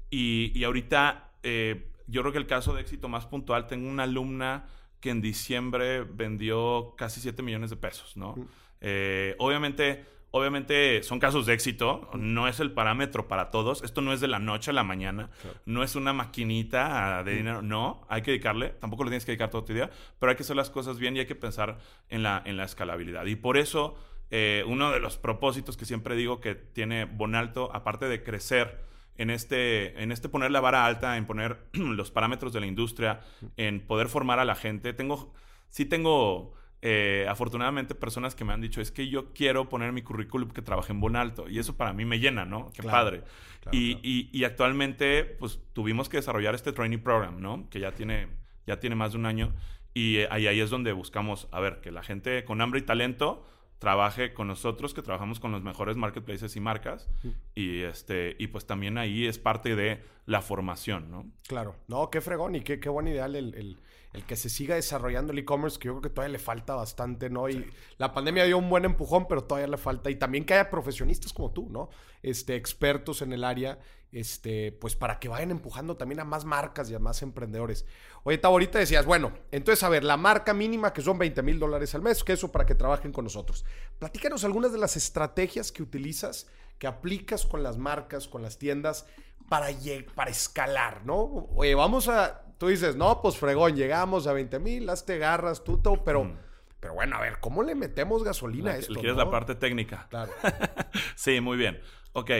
Y, 0.10 0.52
y 0.56 0.64
ahorita, 0.64 1.34
eh, 1.44 1.92
yo 2.08 2.22
creo 2.22 2.32
que 2.32 2.40
el 2.40 2.48
caso 2.48 2.74
de 2.74 2.82
éxito 2.82 3.08
más 3.10 3.28
puntual, 3.28 3.68
tengo 3.68 3.88
una 3.88 4.04
alumna 4.04 4.66
que 5.00 5.12
en 5.12 5.22
diciembre 5.22 6.02
vendió 6.02 6.96
casi 6.98 7.22
7 7.22 7.44
millones 7.44 7.70
de 7.70 7.76
pesos, 7.76 8.18
¿no? 8.18 8.34
Eh, 8.82 9.36
obviamente, 9.38 10.06
obviamente 10.36 11.04
son 11.04 11.20
casos 11.20 11.46
de 11.46 11.54
éxito, 11.54 12.10
no 12.16 12.48
es 12.48 12.60
el 12.60 12.72
parámetro 12.72 13.28
para 13.28 13.52
todos, 13.52 13.84
esto 13.84 14.02
no 14.02 14.14
es 14.14 14.20
de 14.20 14.28
la 14.28 14.40
noche 14.40 14.72
a 14.72 14.74
la 14.74 14.84
mañana, 14.84 15.30
Claro. 15.44 15.60
no 15.68 15.84
es 15.84 15.96
una 15.96 16.12
maquinita 16.12 17.24
de 17.24 17.36
dinero, 17.36 17.62
no, 17.62 18.02
hay 18.10 18.24
que 18.24 18.32
dedicarle, 18.32 18.70
tampoco 18.70 19.04
le 19.04 19.12
tienes 19.12 19.26
que 19.26 19.32
dedicar 19.34 19.52
todo 19.52 19.64
tu 19.64 19.74
día, 19.74 19.92
pero 20.20 20.32
hay 20.32 20.36
que 20.36 20.42
hacer 20.42 20.56
las 20.56 20.72
cosas 20.72 20.98
bien 20.98 21.16
y 21.16 21.20
hay 21.20 21.28
que 21.28 21.36
pensar 21.36 21.78
en 22.10 22.24
la, 22.24 22.42
en 22.46 22.58
la 22.58 22.64
escalabilidad. 22.64 23.28
Y 23.28 23.36
por 23.36 23.58
eso, 23.58 23.96
eh, 24.32 24.64
uno 24.66 24.90
de 24.90 25.00
los 25.00 25.18
propósitos 25.18 25.78
que 25.78 25.86
siempre 25.86 26.16
digo 26.16 26.40
que 26.42 26.56
tiene 26.56 27.06
Bonalto, 27.06 27.70
aparte 27.72 28.08
de 28.08 28.24
crecer 28.24 28.80
en 29.18 29.30
este, 29.30 30.02
en 30.02 30.12
este 30.12 30.30
poner 30.30 30.50
la 30.50 30.62
vara 30.62 30.88
alta, 30.88 31.16
en 31.18 31.28
poner 31.28 31.60
los 31.74 32.10
parámetros 32.10 32.54
de 32.54 32.60
la 32.60 32.66
industria, 32.66 33.22
en 33.56 33.82
poder 33.86 34.08
formar 34.10 34.40
a 34.40 34.46
la 34.46 34.56
gente, 34.56 34.94
tengo, 34.94 35.32
sí 35.70 35.86
tengo... 35.86 36.56
eh, 36.86 37.26
afortunadamente 37.30 37.96
personas 37.96 38.36
que 38.36 38.44
me 38.44 38.52
han 38.54 38.60
dicho 38.62 38.82
es 38.82 38.92
que 38.92 39.08
yo 39.08 39.34
quiero 39.34 39.70
poner 39.70 39.90
en 39.90 39.96
mi 39.96 40.02
currículum 40.02 40.50
que 40.52 40.62
trabajé 40.62 40.92
en 40.92 41.00
Bonalto 41.00 41.50
y 41.50 41.58
eso 41.58 41.78
para 41.78 41.94
mí 41.94 42.04
me 42.06 42.20
llena, 42.20 42.44
¿no? 42.46 42.72
Qué 42.74 42.82
Claro, 42.82 42.98
padre. 42.98 43.24
claro, 43.62 43.78
y, 43.78 43.92
claro. 43.94 44.02
y- 44.04 44.30
y 44.34 44.44
actualmente, 44.44 45.24
pues 45.24 45.60
tuvimos 45.74 46.10
que 46.10 46.18
desarrollar 46.18 46.56
este 46.56 46.74
training 46.74 47.00
program, 47.00 47.40
¿no? 47.40 47.70
Que 47.70 47.80
ya 47.80 47.94
tiene, 47.94 48.28
ya 48.68 48.80
tiene 48.80 48.96
más 48.96 49.14
de 49.14 49.18
un 49.20 49.26
año. 49.26 49.54
Y 49.94 50.18
eh, 50.18 50.28
ahí, 50.30 50.48
ahí 50.48 50.60
es 50.60 50.70
donde 50.70 50.92
buscamos, 50.92 51.48
a 51.52 51.60
ver, 51.60 51.80
que 51.80 51.92
la 51.92 52.04
gente 52.04 52.44
con 52.44 52.60
hambre 52.62 52.80
y 52.82 52.84
talento 52.84 53.46
trabaje 53.80 54.34
con 54.34 54.48
nosotros, 54.48 54.94
que 54.94 55.02
trabajamos 55.02 55.40
con 55.42 55.52
los 55.52 55.62
mejores 55.62 55.98
marketplaces 55.98 56.56
y 56.56 56.60
marcas. 56.62 57.10
Y, 57.54 57.82
este, 57.82 58.36
y 58.40 58.48
pues 58.48 58.66
también 58.66 58.98
ahí 58.98 59.26
es 59.28 59.38
parte 59.40 59.76
de 59.76 60.02
la 60.26 60.42
formación, 60.42 61.12
¿no? 61.12 61.26
Claro. 61.48 61.76
No, 61.88 62.10
qué 62.10 62.22
fregón 62.22 62.56
y 62.56 62.62
qué, 62.62 62.80
qué 62.80 62.88
buen 62.90 63.08
ideal 63.08 63.36
el, 63.36 63.54
el- 63.56 63.78
el 64.14 64.24
que 64.26 64.36
se 64.36 64.50
siga 64.50 64.76
desarrollando 64.76 65.34
el 65.34 65.40
e-commerce, 65.40 65.80
que 65.80 65.88
yo 65.88 65.94
creo 65.94 66.02
que 66.04 66.10
todavía 66.10 66.34
le 66.34 66.40
falta 66.40 66.76
bastante, 66.76 67.32
¿no? 67.32 67.50
Y 67.50 67.66
la 67.98 68.14
pandemia 68.14 68.46
dio 68.46 68.60
un 68.60 68.70
buen 68.70 68.86
empujón, 68.86 69.28
pero 69.28 69.44
todavía 69.44 69.68
le 69.68 69.78
falta. 69.78 70.12
Y 70.12 70.16
también 70.16 70.46
que 70.46 70.54
haya 70.54 70.70
profesionistas 70.70 71.34
como 71.34 71.52
tú, 71.52 71.68
¿no? 71.70 71.90
Este, 72.22 72.56
expertos 72.56 73.24
en 73.24 73.34
el 73.34 73.44
área, 73.44 73.80
este, 74.12 74.72
pues 74.72 74.96
para 74.96 75.20
que 75.20 75.30
vayan 75.30 75.50
empujando 75.50 75.98
también 75.98 76.20
a 76.20 76.26
más 76.26 76.46
marcas 76.46 76.92
y 76.92 76.94
a 76.96 77.00
más 77.00 77.24
emprendedores. 77.24 77.88
Oye, 78.22 78.38
Tavo, 78.38 78.54
ahorita 78.54 78.78
decías, 78.78 79.06
bueno, 79.06 79.34
entonces, 79.52 79.84
a 79.84 79.90
ver, 79.90 80.04
la 80.04 80.16
marca 80.16 80.54
mínima 80.54 80.94
que 80.94 81.02
son 81.02 81.18
20 81.18 81.42
mil 81.42 81.58
dólares 81.58 81.96
al 81.96 82.04
mes, 82.04 82.24
que 82.24 82.34
eso 82.34 82.52
para 82.52 82.68
que 82.68 82.76
trabajen 82.76 83.12
con 83.12 83.24
nosotros. 83.24 83.66
Platícanos 83.98 84.44
algunas 84.44 84.72
de 84.72 84.78
las 84.78 84.96
estrategias 84.96 85.72
que 85.72 85.82
utilizas, 85.82 86.48
que 86.78 86.86
aplicas 86.86 87.48
con 87.48 87.64
las 87.64 87.78
marcas, 87.80 88.28
con 88.28 88.44
las 88.44 88.60
tiendas, 88.60 89.08
para, 89.50 89.70
para 90.14 90.30
escalar, 90.30 91.04
¿no? 91.04 91.48
Oye, 91.56 91.74
vamos 91.74 92.08
a, 92.08 92.44
tú 92.64 92.70
dices, 92.70 92.96
no, 92.96 93.22
pues 93.22 93.36
fregón, 93.38 93.76
llegamos 93.76 94.26
a 94.26 94.32
20 94.32 94.58
mil, 94.60 94.90
hazte 94.90 95.18
garras, 95.18 95.66
tú, 95.66 95.80
todo, 95.82 96.02
pero, 96.06 96.24
Mm. 96.24 96.38
pero 96.80 96.94
bueno, 96.94 97.18
a 97.18 97.20
ver, 97.22 97.40
¿cómo 97.42 97.62
le 97.62 97.76
metemos 97.76 98.24
gasolina 98.24 98.72
a 98.72 98.78
esto? 98.78 98.94
le 98.94 99.00
quieres 99.02 99.18
no? 99.18 99.26
la 99.26 99.30
parte 99.30 99.56
técnica. 99.56 100.08
Claro. 100.10 100.32
Sí, 101.16 101.42
muy 101.42 101.58
bien. 101.58 101.82
Ok, 102.14 102.32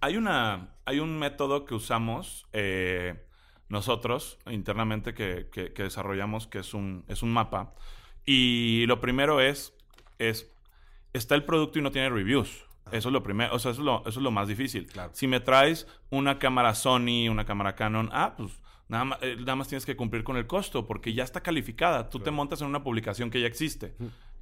hay, 0.00 0.16
una, 0.16 0.76
hay 0.86 1.00
un 1.00 1.18
método 1.18 1.64
que 1.66 1.74
usamos 1.74 2.46
eh, 2.54 3.22
nosotros 3.68 4.38
internamente 4.46 5.12
que, 5.12 5.48
que- 5.52 5.72
que 5.74 5.82
desarrollamos 5.82 6.46
que 6.46 6.60
es 6.60 6.72
un, 6.72 7.04
es 7.08 7.22
un 7.22 7.32
mapa. 7.32 7.74
Y 8.24 8.86
lo 8.86 9.00
primero 9.00 9.40
es, 9.40 9.74
es, 10.18 10.50
está 11.12 11.34
el 11.34 11.44
producto 11.44 11.78
y 11.78 11.82
no 11.82 11.90
tiene 11.90 12.08
reviews. 12.08 12.64
Eso 12.92 13.08
es 13.08 13.12
lo 13.12 13.22
primero, 13.22 13.54
o 13.54 13.58
sea, 13.58 13.72
eso 13.72 13.80
es 13.80 13.84
lo, 13.84 14.00
eso 14.00 14.08
es 14.20 14.22
lo 14.22 14.30
más 14.30 14.46
difícil. 14.48 14.86
Claro. 14.86 15.10
Si 15.12 15.26
me 15.26 15.40
traes 15.40 15.86
una 16.10 16.38
cámara 16.38 16.74
Sony, 16.74 17.28
una 17.28 17.44
cámara 17.44 17.74
Canon, 17.74 18.08
ah, 18.12 18.34
pues 18.36 18.52
nada 18.88 19.04
más, 19.04 19.18
eh, 19.22 19.36
nada 19.38 19.56
más 19.56 19.68
tienes 19.68 19.86
que 19.86 19.96
cumplir 19.96 20.24
con 20.24 20.36
el 20.36 20.46
costo 20.46 20.86
porque 20.86 21.14
ya 21.14 21.24
está 21.24 21.42
calificada. 21.42 22.08
Tú 22.08 22.20
te 22.20 22.30
montas 22.30 22.60
en 22.60 22.68
una 22.68 22.82
publicación 22.82 23.30
que 23.30 23.40
ya 23.40 23.46
existe. 23.46 23.94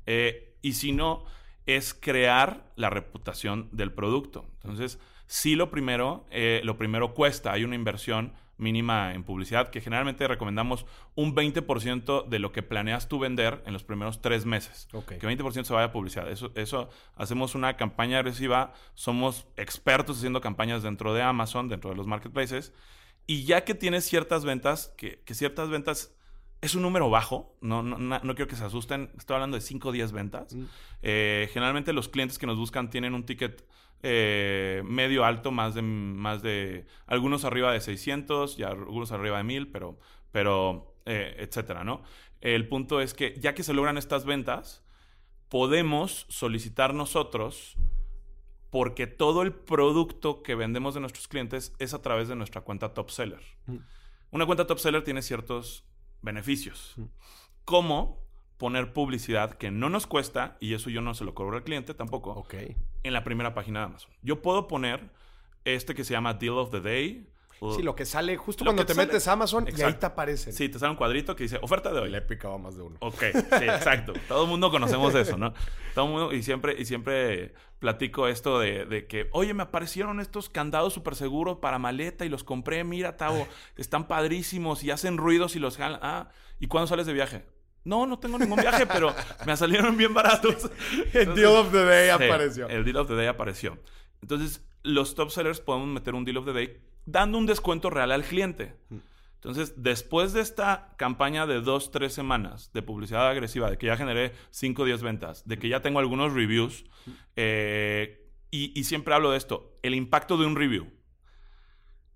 Eh, 0.06 0.56
y 0.62 0.74
si 0.74 0.92
no, 0.92 1.24
es 1.66 1.94
crear 1.94 2.72
la 2.76 2.90
reputación 2.90 3.68
del 3.72 3.92
producto. 3.92 4.46
Entonces, 4.62 4.98
sí 5.26 5.54
lo 5.54 5.70
primero, 5.70 6.26
eh, 6.30 6.60
lo 6.64 6.76
primero 6.76 7.14
cuesta. 7.14 7.52
Hay 7.52 7.64
una 7.64 7.74
inversión 7.74 8.32
mínima 8.56 9.14
en 9.14 9.24
publicidad 9.24 9.70
que 9.70 9.80
generalmente 9.80 10.28
recomendamos 10.28 10.86
un 11.16 11.34
20% 11.34 12.28
de 12.28 12.38
lo 12.38 12.52
que 12.52 12.62
planeas 12.62 13.08
tú 13.08 13.18
vender 13.18 13.62
en 13.66 13.72
los 13.72 13.82
primeros 13.82 14.20
tres 14.20 14.46
meses. 14.46 14.88
Ok. 14.92 15.14
Que 15.18 15.26
20% 15.26 15.64
se 15.64 15.72
vaya 15.72 15.86
a 15.86 15.92
publicidad. 15.92 16.30
Eso, 16.30 16.52
eso, 16.54 16.88
hacemos 17.16 17.54
una 17.54 17.76
campaña 17.76 18.18
agresiva. 18.18 18.72
Somos 18.94 19.46
expertos 19.56 20.18
haciendo 20.18 20.40
campañas 20.40 20.82
dentro 20.82 21.14
de 21.14 21.22
Amazon, 21.22 21.68
dentro 21.68 21.90
de 21.90 21.96
los 21.96 22.06
marketplaces. 22.06 22.72
Y 23.26 23.44
ya 23.44 23.64
que 23.64 23.74
tienes 23.74 24.04
ciertas 24.04 24.44
ventas, 24.44 24.92
que, 24.96 25.20
que 25.24 25.34
ciertas 25.34 25.68
ventas 25.68 26.14
es 26.64 26.74
un 26.74 26.82
número 26.82 27.10
bajo, 27.10 27.56
no, 27.60 27.82
no, 27.82 27.98
no, 27.98 28.20
no 28.22 28.34
quiero 28.34 28.48
que 28.48 28.56
se 28.56 28.64
asusten, 28.64 29.10
estoy 29.18 29.34
hablando 29.34 29.56
de 29.56 29.60
5 29.60 29.88
o 29.88 29.92
10 29.92 30.12
ventas. 30.12 30.54
Mm. 30.54 30.64
Eh, 31.02 31.50
generalmente 31.52 31.92
los 31.92 32.08
clientes 32.08 32.38
que 32.38 32.46
nos 32.46 32.56
buscan 32.56 32.88
tienen 32.88 33.14
un 33.14 33.26
ticket 33.26 33.66
eh, 34.02 34.82
medio 34.84 35.24
alto, 35.24 35.50
más 35.50 35.74
de, 35.74 35.82
más 35.82 36.42
de, 36.42 36.86
algunos 37.06 37.44
arriba 37.44 37.72
de 37.72 37.80
600 37.80 38.58
y 38.58 38.62
algunos 38.62 39.12
arriba 39.12 39.38
de 39.38 39.44
1000, 39.44 39.68
pero, 39.68 39.98
pero 40.32 40.94
eh, 41.04 41.36
etcétera, 41.38 41.84
¿no? 41.84 42.02
El 42.40 42.68
punto 42.68 43.00
es 43.00 43.14
que 43.14 43.34
ya 43.38 43.54
que 43.54 43.62
se 43.62 43.74
logran 43.74 43.98
estas 43.98 44.24
ventas, 44.24 44.84
podemos 45.48 46.26
solicitar 46.28 46.94
nosotros 46.94 47.76
porque 48.74 49.06
todo 49.06 49.42
el 49.42 49.52
producto 49.52 50.42
que 50.42 50.56
vendemos 50.56 50.94
de 50.94 51.00
nuestros 51.00 51.28
clientes 51.28 51.72
es 51.78 51.94
a 51.94 52.02
través 52.02 52.26
de 52.26 52.34
nuestra 52.34 52.62
cuenta 52.62 52.92
top 52.92 53.08
seller. 53.08 53.38
Mm. 53.66 53.76
Una 54.32 54.46
cuenta 54.46 54.66
top 54.66 54.80
seller 54.80 55.04
tiene 55.04 55.22
ciertos 55.22 55.84
beneficios, 56.22 56.94
Mm. 56.96 57.04
como 57.64 58.18
poner 58.56 58.92
publicidad 58.92 59.54
que 59.58 59.70
no 59.70 59.90
nos 59.90 60.08
cuesta, 60.08 60.56
y 60.58 60.74
eso 60.74 60.90
yo 60.90 61.00
no 61.02 61.14
se 61.14 61.24
lo 61.24 61.34
cobro 61.36 61.56
al 61.56 61.62
cliente 61.62 61.94
tampoco, 61.94 62.32
Ok. 62.32 62.54
en 63.04 63.12
la 63.12 63.22
primera 63.22 63.54
página 63.54 63.78
de 63.78 63.84
Amazon. 63.86 64.10
Yo 64.22 64.42
puedo 64.42 64.66
poner 64.66 65.08
este 65.64 65.94
que 65.94 66.02
se 66.02 66.12
llama 66.14 66.34
Deal 66.34 66.58
of 66.58 66.72
the 66.72 66.80
Day. 66.80 67.30
Sí, 67.76 67.82
lo 67.82 67.94
que 67.94 68.04
sale 68.04 68.36
justo 68.36 68.64
cuando 68.64 68.84
te 68.84 68.94
sale- 68.94 69.06
metes 69.06 69.26
a 69.28 69.32
Amazon 69.32 69.66
y 69.74 69.80
ahí 69.82 69.94
te 69.94 70.06
aparecen. 70.06 70.52
Sí, 70.52 70.68
te 70.68 70.78
sale 70.78 70.90
un 70.90 70.96
cuadrito 70.96 71.34
que 71.34 71.44
dice 71.44 71.58
oferta 71.62 71.92
de 71.92 72.00
hoy. 72.00 72.10
Le 72.10 72.18
he 72.18 72.22
picado 72.22 72.58
más 72.58 72.76
de 72.76 72.82
uno. 72.82 72.96
Ok, 73.00 73.20
sí, 73.32 73.64
exacto. 73.64 74.12
Todo 74.28 74.44
el 74.44 74.50
mundo 74.50 74.70
conocemos 74.70 75.14
eso, 75.14 75.36
¿no? 75.38 75.54
Todo 75.94 76.04
el 76.06 76.10
mundo, 76.10 76.32
y 76.34 76.42
siempre, 76.42 76.74
y 76.78 76.84
siempre 76.84 77.54
platico 77.78 78.28
esto 78.28 78.58
de, 78.58 78.84
de 78.86 79.06
que, 79.06 79.28
oye, 79.32 79.54
me 79.54 79.62
aparecieron 79.62 80.20
estos 80.20 80.48
candados 80.48 80.92
súper 80.94 81.14
seguros 81.14 81.58
para 81.58 81.78
maleta 81.78 82.24
y 82.24 82.28
los 82.28 82.44
compré, 82.44 82.82
mira, 82.84 83.16
Tavo, 83.16 83.46
están 83.76 84.08
padrísimos 84.08 84.82
y 84.84 84.90
hacen 84.90 85.16
ruidos 85.16 85.56
y 85.56 85.58
los 85.58 85.76
jalan. 85.76 86.00
Ah, 86.02 86.28
¿y 86.60 86.66
cuándo 86.66 86.86
sales 86.86 87.06
de 87.06 87.12
viaje? 87.12 87.46
No, 87.84 88.06
no 88.06 88.18
tengo 88.18 88.38
ningún 88.38 88.58
viaje, 88.60 88.86
pero 88.86 89.14
me 89.46 89.56
salieron 89.56 89.96
bien 89.96 90.14
baratos. 90.14 90.70
El 91.12 91.34
Deal 91.34 91.52
of 91.56 91.70
the 91.70 91.84
Day 91.84 92.06
Sí, 92.18 92.24
apareció. 92.24 92.68
El 92.68 92.84
Deal 92.84 92.96
of 92.96 93.08
the 93.08 93.14
Day 93.14 93.26
apareció. 93.26 93.78
Entonces, 94.22 94.64
los 94.82 95.14
top 95.14 95.30
sellers 95.30 95.60
podemos 95.60 95.88
meter 95.88 96.14
un 96.14 96.24
Deal 96.24 96.38
of 96.38 96.46
the 96.46 96.52
Day 96.54 96.80
dando 97.06 97.38
un 97.38 97.46
descuento 97.46 97.90
real 97.90 98.12
al 98.12 98.24
cliente. 98.24 98.76
Entonces, 99.36 99.74
después 99.82 100.32
de 100.32 100.40
esta 100.40 100.94
campaña 100.96 101.46
de 101.46 101.60
dos, 101.60 101.90
tres 101.90 102.14
semanas 102.14 102.70
de 102.72 102.80
publicidad 102.82 103.28
agresiva, 103.28 103.70
de 103.70 103.76
que 103.76 103.86
ya 103.86 103.96
generé 103.96 104.32
5 104.50 104.82
o 104.82 104.84
10 104.86 105.02
ventas, 105.02 105.46
de 105.46 105.58
que 105.58 105.68
ya 105.68 105.82
tengo 105.82 105.98
algunos 105.98 106.32
reviews, 106.32 106.86
eh, 107.36 108.30
y, 108.50 108.78
y 108.78 108.84
siempre 108.84 109.12
hablo 109.14 109.30
de 109.32 109.36
esto, 109.36 109.76
el 109.82 109.94
impacto 109.94 110.38
de 110.38 110.46
un 110.46 110.56
review. 110.56 110.90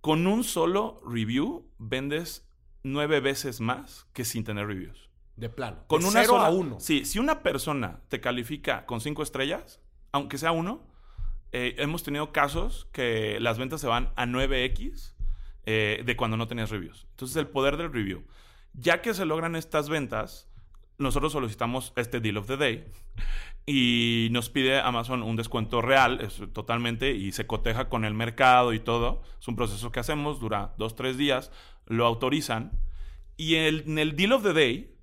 Con 0.00 0.26
un 0.26 0.44
solo 0.44 1.00
review 1.06 1.70
vendes 1.78 2.48
nueve 2.82 3.20
veces 3.20 3.60
más 3.60 4.06
que 4.12 4.24
sin 4.24 4.44
tener 4.44 4.66
reviews. 4.66 5.10
De 5.36 5.48
plano. 5.48 5.84
Con 5.86 6.00
de 6.00 6.06
una 6.08 6.20
cero 6.22 6.32
sola- 6.34 6.46
a 6.46 6.50
uno. 6.50 6.80
Sí, 6.80 7.04
si 7.04 7.18
una 7.18 7.42
persona 7.42 8.00
te 8.08 8.20
califica 8.20 8.86
con 8.86 9.00
cinco 9.00 9.22
estrellas, 9.22 9.80
aunque 10.12 10.38
sea 10.38 10.52
uno, 10.52 10.86
eh, 11.52 11.74
hemos 11.78 12.02
tenido 12.02 12.32
casos 12.32 12.88
que 12.92 13.38
las 13.40 13.58
ventas 13.58 13.80
se 13.80 13.86
van 13.86 14.10
a 14.16 14.26
9x 14.26 15.14
eh, 15.66 16.02
de 16.04 16.16
cuando 16.16 16.36
no 16.36 16.48
tenías 16.48 16.70
reviews. 16.70 17.06
Entonces, 17.10 17.36
el 17.36 17.48
poder 17.48 17.76
del 17.76 17.92
review. 17.92 18.24
Ya 18.74 19.00
que 19.02 19.14
se 19.14 19.24
logran 19.24 19.56
estas 19.56 19.88
ventas, 19.88 20.48
nosotros 20.98 21.32
solicitamos 21.32 21.92
este 21.96 22.20
Deal 22.20 22.36
of 22.38 22.46
the 22.46 22.56
Day 22.56 22.84
y 23.66 24.28
nos 24.30 24.48
pide 24.50 24.80
Amazon 24.80 25.22
un 25.22 25.36
descuento 25.36 25.82
real, 25.82 26.20
es, 26.22 26.40
totalmente, 26.52 27.12
y 27.12 27.32
se 27.32 27.46
coteja 27.46 27.88
con 27.88 28.04
el 28.04 28.14
mercado 28.14 28.72
y 28.72 28.80
todo. 28.80 29.22
Es 29.40 29.46
un 29.48 29.56
proceso 29.56 29.92
que 29.92 30.00
hacemos, 30.00 30.40
dura 30.40 30.74
dos, 30.78 30.94
tres 30.96 31.18
días, 31.18 31.52
lo 31.86 32.06
autorizan. 32.06 32.72
Y 33.36 33.56
el- 33.56 33.84
en 33.86 33.98
el 33.98 34.16
Deal 34.16 34.32
of 34.32 34.42
the 34.42 34.52
Day, 34.54 34.94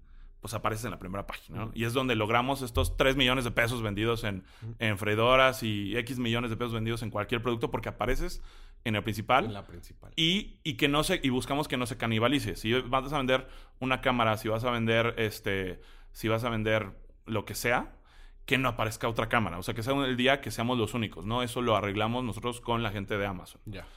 pues 0.46 0.54
aparece 0.54 0.86
en 0.86 0.92
la 0.92 1.00
primera 1.00 1.26
página, 1.26 1.58
¿no? 1.58 1.72
Y 1.74 1.86
es 1.86 1.94
donde 1.94 2.14
logramos 2.14 2.62
estos 2.62 2.98
3 2.98 3.16
millones 3.16 3.46
de 3.46 3.50
pesos 3.50 3.82
vendidos 3.82 4.24
en, 4.24 4.44
en 4.78 5.00
freidoras 5.00 5.64
y 5.64 5.98
X 5.98 6.20
millones 6.20 6.52
de 6.52 6.56
pesos 6.56 6.72
vendidos 6.72 7.02
en 7.02 7.10
cualquier 7.10 7.42
producto 7.42 7.72
porque 7.72 7.90
apareces 7.90 8.44
en 8.84 8.96
el 8.96 9.02
principal 9.02 9.46
En 9.46 9.54
la 9.54 9.66
principal. 9.66 10.14
y, 10.16 10.60
y 10.64 10.76
que 10.76 10.88
no 10.88 11.04
se 11.04 11.20
y 11.24 11.30
buscamos 11.30 11.68
que 11.68 11.78
no 11.78 11.88
se 11.88 11.98
canibalice. 11.98 12.56
Si 12.56 12.72
vas 12.74 13.12
a 13.12 13.18
vender 13.18 13.48
una 13.80 14.02
cámara, 14.02 14.38
si 14.38 14.48
vas 14.48 14.64
a 14.66 14.70
vender 14.70 15.16
este, 15.18 15.82
si 16.12 16.28
vas 16.28 16.44
a 16.44 16.50
vender 16.50 16.92
lo 17.26 17.44
que 17.44 17.56
sea, 17.56 17.96
que 18.46 18.60
no 18.60 18.70
aparezca 18.70 19.10
otra 19.10 19.28
cámara. 19.28 19.58
O 19.58 19.64
sea, 19.64 19.74
que 19.74 19.82
sea 19.82 19.96
el 19.96 20.16
día 20.16 20.42
que 20.42 20.52
seamos 20.52 20.78
los 20.78 20.94
únicos, 20.94 21.26
¿no? 21.26 21.42
Eso 21.42 21.64
lo 21.64 21.76
arreglamos 21.76 22.24
nosotros 22.24 22.62
con 22.62 22.84
la 22.84 22.92
gente 22.92 23.18
de 23.18 23.26
Amazon. 23.26 23.62
Ya. 23.66 23.88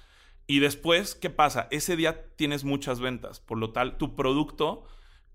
Y 0.46 0.60
después, 0.60 1.14
¿qué 1.14 1.28
pasa? 1.28 1.68
Ese 1.70 1.94
día 1.94 2.24
tienes 2.36 2.64
muchas 2.64 3.00
ventas. 3.00 3.38
Por 3.38 3.58
lo 3.58 3.72
tal, 3.72 3.98
tu 3.98 4.16
producto, 4.16 4.86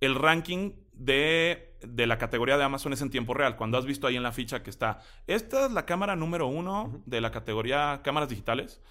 el 0.02 0.16
ranking 0.16 0.72
de, 0.94 1.76
de 1.82 2.08
la 2.08 2.18
categoría 2.18 2.58
de 2.58 2.64
Amazon 2.64 2.94
es 2.94 3.02
en 3.02 3.10
tiempo 3.10 3.34
real. 3.34 3.56
Cuando 3.56 3.78
has 3.78 3.86
visto 3.86 4.08
ahí 4.08 4.16
en 4.16 4.24
la 4.24 4.32
ficha 4.32 4.64
que 4.64 4.70
está, 4.70 5.02
esta 5.28 5.66
es 5.66 5.72
la 5.72 5.86
cámara 5.86 6.16
número 6.16 6.48
uno 6.48 7.02
de 7.06 7.22
la 7.22 7.32
categoría 7.32 8.02
cámaras 8.04 8.30
digitales. 8.30 8.82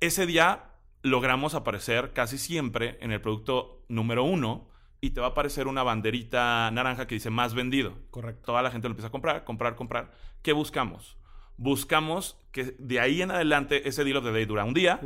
Ese 0.00 0.26
día 0.26 0.64
logramos 1.02 1.54
aparecer 1.54 2.12
casi 2.12 2.38
siempre 2.38 2.98
en 3.00 3.12
el 3.12 3.20
producto 3.20 3.84
número 3.88 4.24
uno 4.24 4.68
y 5.00 5.10
te 5.10 5.20
va 5.20 5.28
a 5.28 5.30
aparecer 5.30 5.66
una 5.66 5.82
banderita 5.82 6.70
naranja 6.70 7.06
que 7.08 7.16
dice 7.16 7.28
más 7.28 7.54
vendido 7.54 7.94
Correcto. 8.10 8.42
toda 8.46 8.62
la 8.62 8.70
gente 8.70 8.88
lo 8.88 8.92
empieza 8.92 9.08
a 9.08 9.10
comprar, 9.10 9.44
comprar, 9.44 9.74
comprar. 9.74 10.12
¿Qué 10.42 10.52
buscamos? 10.52 11.16
Buscamos 11.56 12.38
que 12.52 12.76
de 12.78 13.00
ahí 13.00 13.20
en 13.22 13.30
adelante 13.30 13.88
ese 13.88 14.04
deal 14.04 14.16
of 14.18 14.24
the 14.24 14.32
day 14.32 14.44
dura 14.44 14.64
un 14.64 14.74
día, 14.74 15.00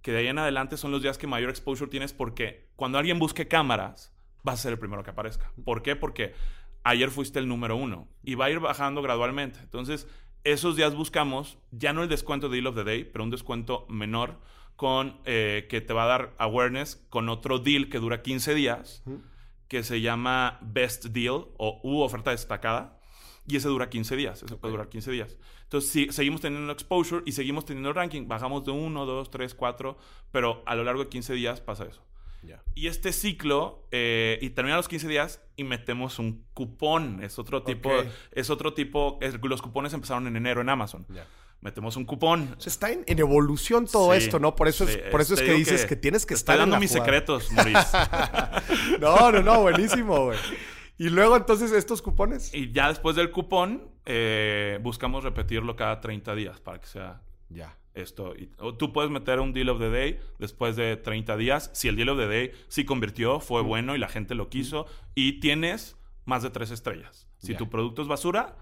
que 0.00 0.12
de 0.12 0.18
ahí 0.18 0.26
en 0.28 0.38
adelante 0.38 0.76
son 0.76 0.90
los 0.90 1.02
días 1.02 1.18
que 1.18 1.26
mayor 1.26 1.50
exposure 1.50 1.90
tienes 1.90 2.12
porque 2.12 2.68
cuando 2.76 2.98
alguien 2.98 3.18
busque 3.18 3.46
cámaras, 3.48 4.12
vas 4.42 4.60
a 4.60 4.62
ser 4.62 4.72
el 4.72 4.78
primero 4.78 5.02
que 5.02 5.10
aparezca. 5.10 5.52
¿Por 5.64 5.82
qué? 5.82 5.96
Porque 5.96 6.34
ayer 6.84 7.10
fuiste 7.10 7.38
el 7.38 7.48
número 7.48 7.76
uno 7.76 8.08
y 8.22 8.34
va 8.34 8.46
a 8.46 8.50
ir 8.50 8.60
bajando 8.60 9.02
gradualmente. 9.02 9.60
Entonces, 9.60 10.08
esos 10.44 10.76
días 10.76 10.94
buscamos 10.94 11.58
ya 11.70 11.92
no 11.92 12.02
el 12.02 12.08
descuento 12.08 12.48
de 12.48 12.56
deal 12.56 12.66
of 12.66 12.74
the 12.74 12.84
day, 12.84 13.04
pero 13.04 13.24
un 13.24 13.30
descuento 13.30 13.86
menor 13.88 14.38
con 14.76 15.20
eh, 15.24 15.66
que 15.68 15.80
te 15.80 15.92
va 15.92 16.04
a 16.04 16.06
dar 16.06 16.34
awareness 16.38 17.04
con 17.08 17.28
otro 17.28 17.58
deal 17.58 17.88
que 17.88 17.98
dura 17.98 18.22
15 18.22 18.54
días 18.54 19.02
que 19.68 19.82
se 19.82 20.00
llama 20.00 20.58
Best 20.60 21.06
Deal 21.06 21.46
o 21.56 21.80
U 21.82 22.00
oferta 22.00 22.30
destacada. 22.30 22.98
Y 23.46 23.56
ese 23.56 23.68
dura 23.68 23.88
15 23.88 24.16
días. 24.16 24.42
Ese 24.42 24.56
puede 24.56 24.72
durar 24.72 24.88
15 24.88 25.10
días. 25.10 25.38
Entonces, 25.64 25.90
sí, 25.90 26.08
seguimos 26.10 26.40
teniendo 26.40 26.72
exposure 26.72 27.22
y 27.26 27.32
seguimos 27.32 27.64
teniendo 27.64 27.92
ranking. 27.92 28.28
Bajamos 28.28 28.64
de 28.64 28.70
1, 28.70 29.06
2, 29.06 29.30
3, 29.30 29.54
4. 29.54 29.96
Pero 30.30 30.62
a 30.66 30.74
lo 30.74 30.84
largo 30.84 31.04
de 31.04 31.08
15 31.08 31.32
días 31.34 31.60
pasa 31.60 31.84
eso. 31.86 32.04
Y 32.74 32.86
este 32.86 33.12
ciclo, 33.12 33.86
eh, 33.90 34.38
y 34.40 34.50
termina 34.50 34.76
los 34.76 34.88
15 34.88 35.06
días 35.08 35.40
y 35.56 35.64
metemos 35.64 36.18
un 36.18 36.44
cupón. 36.54 37.22
Es 37.22 37.38
otro 37.38 37.62
tipo. 37.62 37.90
Es 38.32 38.50
otro 38.50 38.72
tipo. 38.74 39.18
es- 39.20 39.38
los 39.42 39.60
cupones 39.62 39.92
empezaron 39.92 40.26
en 40.26 40.36
enero 40.36 40.60
en 40.60 40.68
Amazon. 40.68 41.06
Metemos 41.60 41.96
un 41.96 42.04
cupón. 42.04 42.54
O 42.58 42.60
sea, 42.60 42.70
está 42.70 42.90
en, 42.90 43.04
en 43.06 43.18
evolución 43.20 43.86
todo 43.86 44.10
Sí, 44.12 44.18
esto, 44.18 44.40
¿no? 44.40 44.56
Por 44.56 44.66
eso 44.66 44.82
es, 44.84 44.94
sí, 44.94 44.98
por 45.12 45.20
eso 45.20 45.34
es 45.34 45.42
que 45.42 45.52
dices 45.52 45.84
que, 45.86 45.94
tienes 45.94 46.26
que 46.26 46.34
te 46.34 46.38
estar 46.40 46.54
Estoy 46.54 46.62
dando 46.62 46.74
en 46.76 46.78
la 46.78 46.80
mis 46.80 46.90
jugada. 46.90 47.04
secretos, 47.04 47.52
Maurice. 47.52 48.98
No, 49.00 49.30
no, 49.30 49.42
no, 49.42 49.60
buenísimo, 49.62 50.24
güey. 50.24 50.38
Y 50.98 51.08
luego 51.08 51.36
entonces 51.36 51.70
estos 51.72 52.02
cupones. 52.02 52.52
Y 52.54 52.72
ya 52.72 52.88
después 52.88 53.14
del 53.16 53.30
cupón, 53.30 53.88
eh, 54.06 54.78
buscamos 54.82 55.22
repetirlo 55.24 55.76
cada 55.76 56.00
30 56.00 56.34
días 56.34 56.60
para 56.60 56.80
que 56.80 56.86
sea 56.86 57.22
Ya. 57.48 57.76
Esto. 57.94 58.34
Y- 58.36 58.50
o 58.58 58.74
tú 58.74 58.92
puedes 58.92 59.10
meter 59.10 59.40
un 59.40 59.52
deal 59.52 59.68
of 59.68 59.78
the 59.78 59.90
day 59.90 60.18
después 60.38 60.76
de 60.76 60.96
30 60.96 61.36
días. 61.36 61.70
Si 61.74 61.88
el 61.88 61.96
deal 61.96 62.08
of 62.10 62.18
the 62.18 62.26
day 62.26 62.52
sí 62.68 62.84
convirtió, 62.84 63.40
fue 63.40 63.62
bueno 63.62 63.94
y 63.94 63.98
la 63.98 64.08
gente 64.08 64.34
lo 64.34 64.48
quiso. 64.48 64.86
Y 65.14 65.40
tienes 65.40 65.96
más 66.24 66.42
de 66.42 66.50
tres 66.50 66.70
estrellas. 66.70 67.28
Si 67.38 67.54
tu 67.56 67.68
producto 67.68 68.02
es 68.02 68.08
basura, 68.08 68.56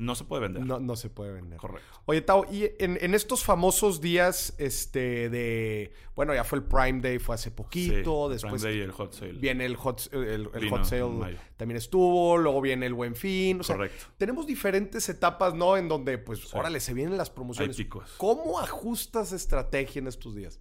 no 0.00 0.14
se 0.14 0.24
puede 0.24 0.42
vender. 0.42 0.64
No, 0.64 0.80
no 0.80 0.96
se 0.96 1.10
puede 1.10 1.30
vender. 1.30 1.58
Correcto. 1.58 1.86
Oye, 2.06 2.22
Tao, 2.22 2.46
y 2.50 2.70
en, 2.78 2.96
en 3.02 3.14
estos 3.14 3.44
famosos 3.44 4.00
días, 4.00 4.54
este, 4.56 5.28
de. 5.28 5.92
Bueno, 6.16 6.34
ya 6.34 6.42
fue 6.42 6.58
el 6.58 6.64
Prime 6.64 7.00
Day, 7.02 7.18
fue 7.18 7.34
hace 7.34 7.50
poquito. 7.50 8.28
Sí, 8.28 8.32
después 8.32 8.62
Prime 8.62 8.72
Day 8.72 8.78
y 8.78 8.82
el 8.82 8.92
hot 8.92 9.12
sale. 9.12 9.32
viene 9.34 9.66
el 9.66 9.76
Hot, 9.76 10.08
el, 10.12 10.22
el 10.22 10.48
Vino 10.60 10.76
hot 10.78 10.86
Sale, 10.86 11.38
también 11.58 11.76
estuvo. 11.76 12.38
Luego 12.38 12.62
viene 12.62 12.86
el 12.86 12.94
Buen 12.94 13.14
Fin. 13.14 13.60
O 13.60 13.62
sea, 13.62 13.76
Correcto. 13.76 14.06
tenemos 14.16 14.46
diferentes 14.46 15.06
etapas, 15.10 15.52
¿no? 15.52 15.76
En 15.76 15.88
donde, 15.88 16.16
pues, 16.16 16.52
órale, 16.54 16.80
se 16.80 16.94
vienen 16.94 17.18
las 17.18 17.28
promociones. 17.28 17.76
Hay 17.76 17.84
picos. 17.84 18.14
¿Cómo 18.16 18.58
ajustas 18.58 19.32
estrategia 19.32 19.98
en 19.98 20.06
estos 20.06 20.34
días? 20.34 20.60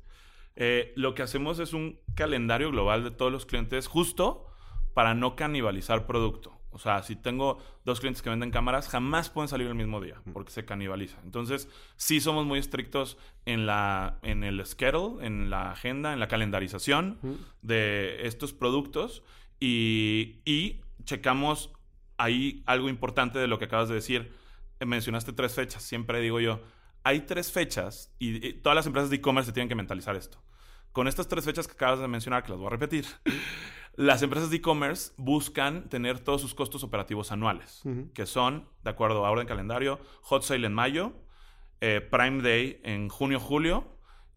Eh, 0.57 0.91
lo 0.97 1.15
que 1.15 1.21
hacemos 1.21 1.59
es 1.59 1.71
un 1.71 2.01
calendario 2.13 2.71
global 2.71 3.05
de 3.05 3.11
todos 3.11 3.31
los 3.31 3.45
clientes 3.45 3.87
justo 3.87 4.47
para 4.93 5.13
no 5.13 5.37
canibalizar 5.37 6.05
producto. 6.05 6.58
O 6.71 6.79
sea, 6.79 7.01
si 7.01 7.15
tengo 7.15 7.57
dos 7.83 7.99
clientes 7.99 8.21
que 8.21 8.29
venden 8.29 8.51
cámaras, 8.51 8.87
jamás 8.87 9.29
pueden 9.29 9.47
salir 9.47 9.67
el 9.67 9.75
mismo 9.75 9.99
día 10.01 10.21
porque 10.33 10.51
se 10.51 10.65
canibaliza. 10.65 11.17
Entonces, 11.23 11.67
sí 11.95 12.21
somos 12.21 12.45
muy 12.45 12.59
estrictos 12.59 13.17
en, 13.45 13.65
la, 13.65 14.19
en 14.21 14.43
el 14.43 14.63
schedule, 14.65 15.25
en 15.25 15.49
la 15.49 15.71
agenda, 15.71 16.13
en 16.13 16.19
la 16.19 16.27
calendarización 16.27 17.19
de 17.61 18.27
estos 18.27 18.53
productos 18.53 19.23
y, 19.59 20.41
y 20.45 20.81
checamos 21.05 21.71
ahí 22.17 22.63
algo 22.65 22.89
importante 22.89 23.39
de 23.39 23.47
lo 23.47 23.57
que 23.57 23.65
acabas 23.65 23.89
de 23.89 23.95
decir. 23.95 24.33
Mencionaste 24.79 25.33
tres 25.33 25.53
fechas. 25.53 25.83
Siempre 25.83 26.21
digo 26.21 26.39
yo, 26.39 26.61
hay 27.03 27.21
tres 27.21 27.51
fechas 27.51 28.13
y, 28.19 28.45
y 28.45 28.53
todas 28.53 28.75
las 28.75 28.85
empresas 28.85 29.09
de 29.09 29.17
e-commerce 29.17 29.47
se 29.47 29.53
tienen 29.53 29.69
que 29.69 29.75
mentalizar 29.75 30.15
esto. 30.15 30.41
Con 30.91 31.07
estas 31.07 31.27
tres 31.27 31.45
fechas 31.45 31.67
que 31.67 31.73
acabas 31.73 31.99
de 31.99 32.07
mencionar, 32.07 32.43
que 32.43 32.49
las 32.49 32.57
voy 32.57 32.67
a 32.67 32.71
repetir, 32.71 33.05
las 33.99 34.21
empresas 34.21 34.49
de 34.49 34.55
e-commerce 34.55 35.11
buscan 35.17 35.89
tener 35.89 36.19
todos 36.19 36.39
sus 36.39 36.55
costos 36.55 36.85
operativos 36.85 37.33
anuales, 37.33 37.81
que 38.13 38.25
son, 38.25 38.69
de 38.81 38.91
acuerdo 38.91 39.25
a 39.25 39.29
orden 39.29 39.45
calendario, 39.45 39.99
Hot 40.21 40.43
Sale 40.43 40.65
en 40.65 40.73
mayo, 40.73 41.11
eh, 41.81 41.99
Prime 41.99 42.41
Day 42.41 42.79
en 42.85 43.09
junio-julio 43.09 43.85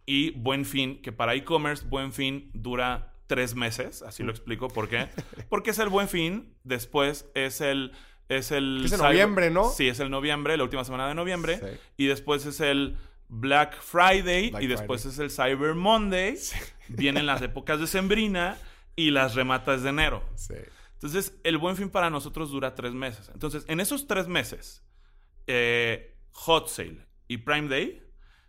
y 0.04 0.32
Buen 0.32 0.64
Fin, 0.64 1.00
que 1.00 1.12
para 1.12 1.36
e-commerce 1.36 1.86
Buen 1.86 2.12
Fin 2.12 2.50
dura 2.54 3.14
tres 3.28 3.54
meses, 3.54 4.02
así 4.02 4.24
lo 4.24 4.32
explico. 4.32 4.66
¿Por 4.66 4.88
qué? 4.88 5.06
Porque 5.48 5.70
es 5.70 5.78
el 5.78 5.90
Buen 5.90 6.08
Fin, 6.08 6.56
después 6.64 7.30
es 7.36 7.60
el... 7.60 7.92
Es 8.28 8.50
el 8.50 8.84
Es 8.84 8.98
noviembre, 8.98 9.50
¿no? 9.50 9.70
Sí, 9.70 9.86
es 9.86 10.00
el 10.00 10.10
noviembre, 10.10 10.56
la 10.56 10.64
última 10.64 10.84
semana 10.84 11.06
de 11.06 11.14
noviembre. 11.14 11.58
Sí. 11.58 11.80
Y 11.98 12.06
después 12.06 12.46
es 12.46 12.58
el 12.58 12.96
Black 13.28 13.80
Friday 13.80 14.50
Black 14.50 14.62
y 14.64 14.66
después 14.66 15.02
Friday. 15.02 15.26
es 15.26 15.38
el 15.38 15.44
Cyber 15.46 15.76
Monday. 15.76 16.36
Vienen 16.88 17.26
las 17.26 17.42
épocas 17.42 17.78
de 17.78 17.86
sembrina 17.86 18.58
y 18.96 19.10
las 19.10 19.34
rematas 19.34 19.82
de 19.82 19.90
enero. 19.90 20.22
Sí. 20.34 20.54
Entonces, 20.94 21.38
el 21.44 21.58
buen 21.58 21.76
fin 21.76 21.90
para 21.90 22.10
nosotros 22.10 22.50
dura 22.50 22.74
tres 22.74 22.94
meses. 22.94 23.30
Entonces, 23.34 23.64
en 23.68 23.80
esos 23.80 24.06
tres 24.06 24.28
meses, 24.28 24.84
eh, 25.46 26.16
Hot 26.32 26.68
Sale 26.68 27.06
y 27.26 27.38
Prime 27.38 27.68
Day, 27.68 28.02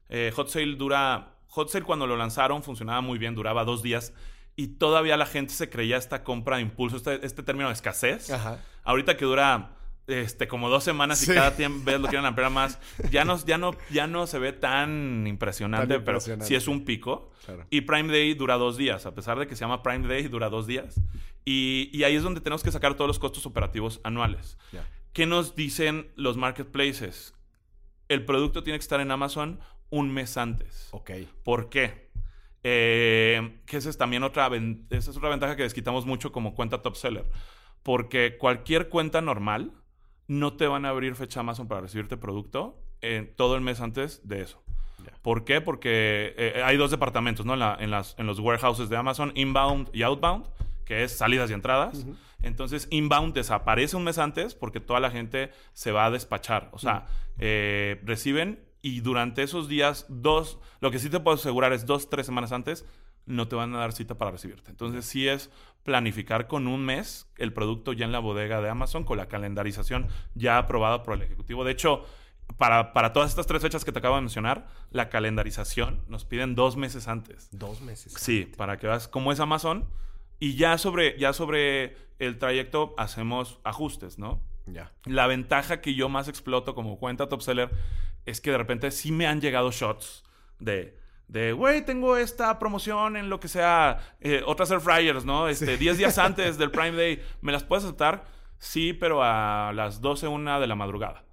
eh, 0.10 0.32
Hot 0.36 0.50
Sale 0.50 0.76
dura. 0.76 1.30
Hot 1.48 1.70
Sale 1.70 1.86
cuando 1.86 2.08
lo 2.08 2.18
lanzaron 2.18 2.64
funcionaba 2.64 3.02
muy 3.02 3.20
bien, 3.20 3.36
duraba 3.36 3.64
dos 3.64 3.84
días 3.84 4.14
y 4.56 4.68
todavía 4.68 5.18
la 5.18 5.26
gente 5.26 5.54
se 5.54 5.70
creía 5.70 5.98
esta 5.98 6.24
compra 6.24 6.58
de 6.58 6.64
impulso, 6.64 6.98
este, 6.98 7.26
este 7.26 7.44
término 7.44 7.68
de 7.68 7.74
escasez. 7.74 8.30
Ajá. 8.30 8.60
Ahorita 8.84 9.18
que 9.18 9.26
dura 9.26 9.76
este, 10.08 10.47
como 10.47 10.70
dos 10.70 10.84
semanas 10.84 11.20
Sí. 11.20 11.32
y 11.32 11.36
cada 11.36 11.51
vez 11.51 11.99
lo 11.99 12.08
quieren 12.08 12.26
ampliar 12.26 12.51
más, 12.51 12.80
ya 13.12 13.26
no, 13.26 13.38
ya, 13.45 13.58
no, 13.58 13.72
ya 13.89 14.08
no 14.08 14.28
se 14.28 14.39
ve 14.39 14.54
tan 14.54 15.26
impresionante, 15.28 15.95
Tan 15.95 16.04
pero 16.04 16.20
sí 16.20 16.56
es 16.56 16.68
un 16.68 16.86
pico. 16.86 17.32
Claro. 17.45 17.66
Y 17.70 17.82
Prime 17.82 18.12
Day 18.12 18.34
dura 18.34 18.56
dos 18.56 18.78
días, 18.78 19.06
a 19.06 19.14
pesar 19.16 19.39
de 19.39 19.47
que 19.47 19.56
se 19.56 19.62
llama 19.62 19.84
Prime 19.84 20.08
Day, 20.08 20.24
dura 20.28 20.49
dos 20.49 20.68
días. 20.68 20.99
Y, 21.45 21.89
y 21.91 22.04
ahí 22.04 22.16
es 22.16 22.24
donde 22.24 22.41
tenemos 22.41 22.64
que 22.64 22.72
sacar 22.72 22.95
todos 22.95 23.08
los 23.08 23.20
costos 23.20 23.45
operativos 23.45 23.99
anuales. 24.04 24.58
Ya. 24.72 24.88
¿Qué 25.12 25.26
nos 25.26 25.56
dicen 25.56 26.12
los 26.16 26.38
marketplaces? 26.38 27.34
El 28.08 28.26
producto 28.26 28.64
tiene 28.64 28.80
que 28.80 28.84
estar 28.84 28.99
en 28.99 29.12
Amazon 29.12 29.60
un 29.89 30.12
mes 30.12 30.38
antes. 30.38 30.88
Ok. 30.91 31.12
¿Por 31.43 31.70
qué? 31.70 32.10
Eh, 32.64 33.60
que 33.66 33.78
esa 33.78 33.89
es 33.89 33.97
también 33.97 34.24
otra, 34.24 34.49
esa 34.89 35.12
es 35.12 35.18
otra 35.18 35.30
ventaja 35.30 35.56
que 35.56 35.64
desquitamos 35.64 36.06
mucho 36.06 36.32
como 36.32 36.56
cuenta 36.56 36.82
top 36.82 36.95
seller. 36.95 37.26
Porque 37.84 38.38
cualquier 38.39 38.89
cuenta 38.89 39.22
normal 39.22 39.74
no 40.28 40.53
te 40.53 40.67
van 40.67 40.86
a 40.86 40.89
abrir 40.89 41.15
fecha 41.15 41.41
Amazon 41.41 41.67
para 41.67 41.82
recibirte 41.82 42.17
producto 42.17 42.80
eh, 43.01 43.34
todo 43.36 43.55
el 43.55 43.61
mes 43.61 43.82
antes 43.82 44.28
de 44.28 44.41
eso. 44.41 44.63
¿Por 45.21 45.43
qué? 45.43 45.59
Porque 45.61 46.34
eh, 46.38 46.61
hay 46.63 46.78
dos 46.78 46.91
departamentos, 46.91 47.45
¿no? 47.45 47.53
En, 47.53 47.59
la- 47.59 47.78
en 47.80 47.91
las, 47.91 48.15
en 48.17 48.26
los 48.26 48.39
warehouses 48.39 48.88
de 48.89 48.95
Amazon, 48.97 49.32
inbound 49.36 49.89
y 49.93 50.03
outbound, 50.03 50.45
que 50.86 51.03
es 51.03 51.17
salidas 51.17 51.49
y 51.49 51.53
entradas. 51.53 52.05
Entonces, 52.41 52.88
inbound 52.91 53.34
desaparece 53.34 53.95
un 53.97 54.03
mes 54.05 54.17
antes 54.17 54.53
porque 54.55 54.80
toda 54.80 54.99
la 54.99 55.11
gente 55.11 55.51
se 55.74 55.91
va 55.91 56.05
a 56.05 56.11
despachar. 56.11 56.69
O 56.71 56.80
sea, 56.80 57.05
eh, 57.39 58.01
reciben 58.05 58.63
y 58.82 58.99
durante 59.01 59.43
esos 59.43 59.67
días, 59.69 60.05
dos, 60.09 60.59
lo 60.82 60.91
que 60.91 60.99
sí 60.99 61.09
te 61.09 61.19
puedo 61.21 61.36
asegurar 61.36 61.71
es 61.74 61.86
dos, 61.86 62.09
tres 62.09 62.26
semanas 62.26 62.51
antes, 62.51 62.86
no 63.26 63.47
te 63.47 63.55
van 63.55 63.74
a 63.76 63.78
dar 63.80 63.93
cita 63.93 64.17
para 64.17 64.32
recibirte. 64.32 64.71
Entonces, 64.71 65.05
sí 65.05 65.28
es 65.28 65.49
planificar 65.84 66.47
con 66.47 66.67
un 66.67 66.84
mes 66.84 67.27
el 67.38 67.53
producto 67.53 67.93
ya 67.93 68.05
en 68.05 68.11
la 68.11 68.19
bodega 68.19 68.61
de 68.61 68.69
Amazon, 68.69 69.03
con 69.03 69.17
la 69.17 69.27
calendarización 69.27 70.07
ya 70.34 70.57
aprobada 70.57 71.03
por 71.03 71.15
el 71.15 71.21
ejecutivo. 71.21 71.63
De 71.63 71.71
hecho, 71.71 72.05
para, 72.57 72.93
para, 72.93 73.13
todas 73.13 73.29
estas 73.29 73.47
tres 73.47 73.61
fechas 73.61 73.84
que 73.84 73.91
te 73.91 73.99
acabo 73.99 74.15
de 74.15 74.21
mencionar, 74.21 74.67
la 74.91 75.09
calendarización 75.09 76.01
nos 76.07 76.25
piden 76.25 76.55
dos 76.55 76.77
meses 76.77 77.07
antes. 77.07 77.49
Dos 77.51 77.81
meses. 77.81 78.13
Sí, 78.17 78.51
para 78.57 78.77
que 78.77 78.88
veas 78.88 79.07
cómo 79.07 79.31
es 79.31 79.39
Amazon. 79.39 79.89
Y 80.39 80.55
ya 80.55 80.77
sobre, 80.77 81.17
ya 81.17 81.34
sobre 81.34 81.95
el 82.19 82.38
trayecto 82.38 82.93
hacemos 82.97 83.59
ajustes, 83.63 84.17
¿no? 84.17 84.41
Ya. 84.65 84.91
La 85.05 85.27
ventaja 85.27 85.81
que 85.81 85.93
yo 85.93 86.09
más 86.09 86.27
exploto 86.27 86.75
como 86.75 86.97
cuenta 86.97 87.29
top 87.29 87.41
seller 87.41 87.69
es 88.25 88.39
que 88.39 88.51
de 88.51 88.57
repente 88.57 88.91
sí 88.91 89.11
me 89.11 89.27
han 89.27 89.41
llegado 89.41 89.71
shots 89.71 90.23
de, 90.59 90.97
de, 91.28 91.53
güey, 91.53 91.84
tengo 91.84 92.17
esta 92.17 92.59
promoción 92.59 93.17
en 93.17 93.30
lo 93.30 93.39
que 93.39 93.47
sea, 93.47 94.15
eh, 94.21 94.43
otras 94.45 94.69
air 94.71 94.80
fryers, 94.80 95.26
¿no? 95.26 95.47
Este, 95.47 95.78
10 95.78 95.97
días 95.97 96.17
antes 96.19 96.57
del 96.57 96.71
Prime 96.71 96.91
Day, 96.91 97.21
¿me 97.41 97.51
las 97.51 97.63
puedes 97.63 97.84
aceptar? 97.86 98.26
Sí, 98.59 98.93
pero 98.93 99.24
a 99.24 99.71
las 99.74 99.99
12, 100.01 100.28
una 100.28 100.59
de 100.59 100.67
la 100.67 100.76
madrugada. 100.76 101.26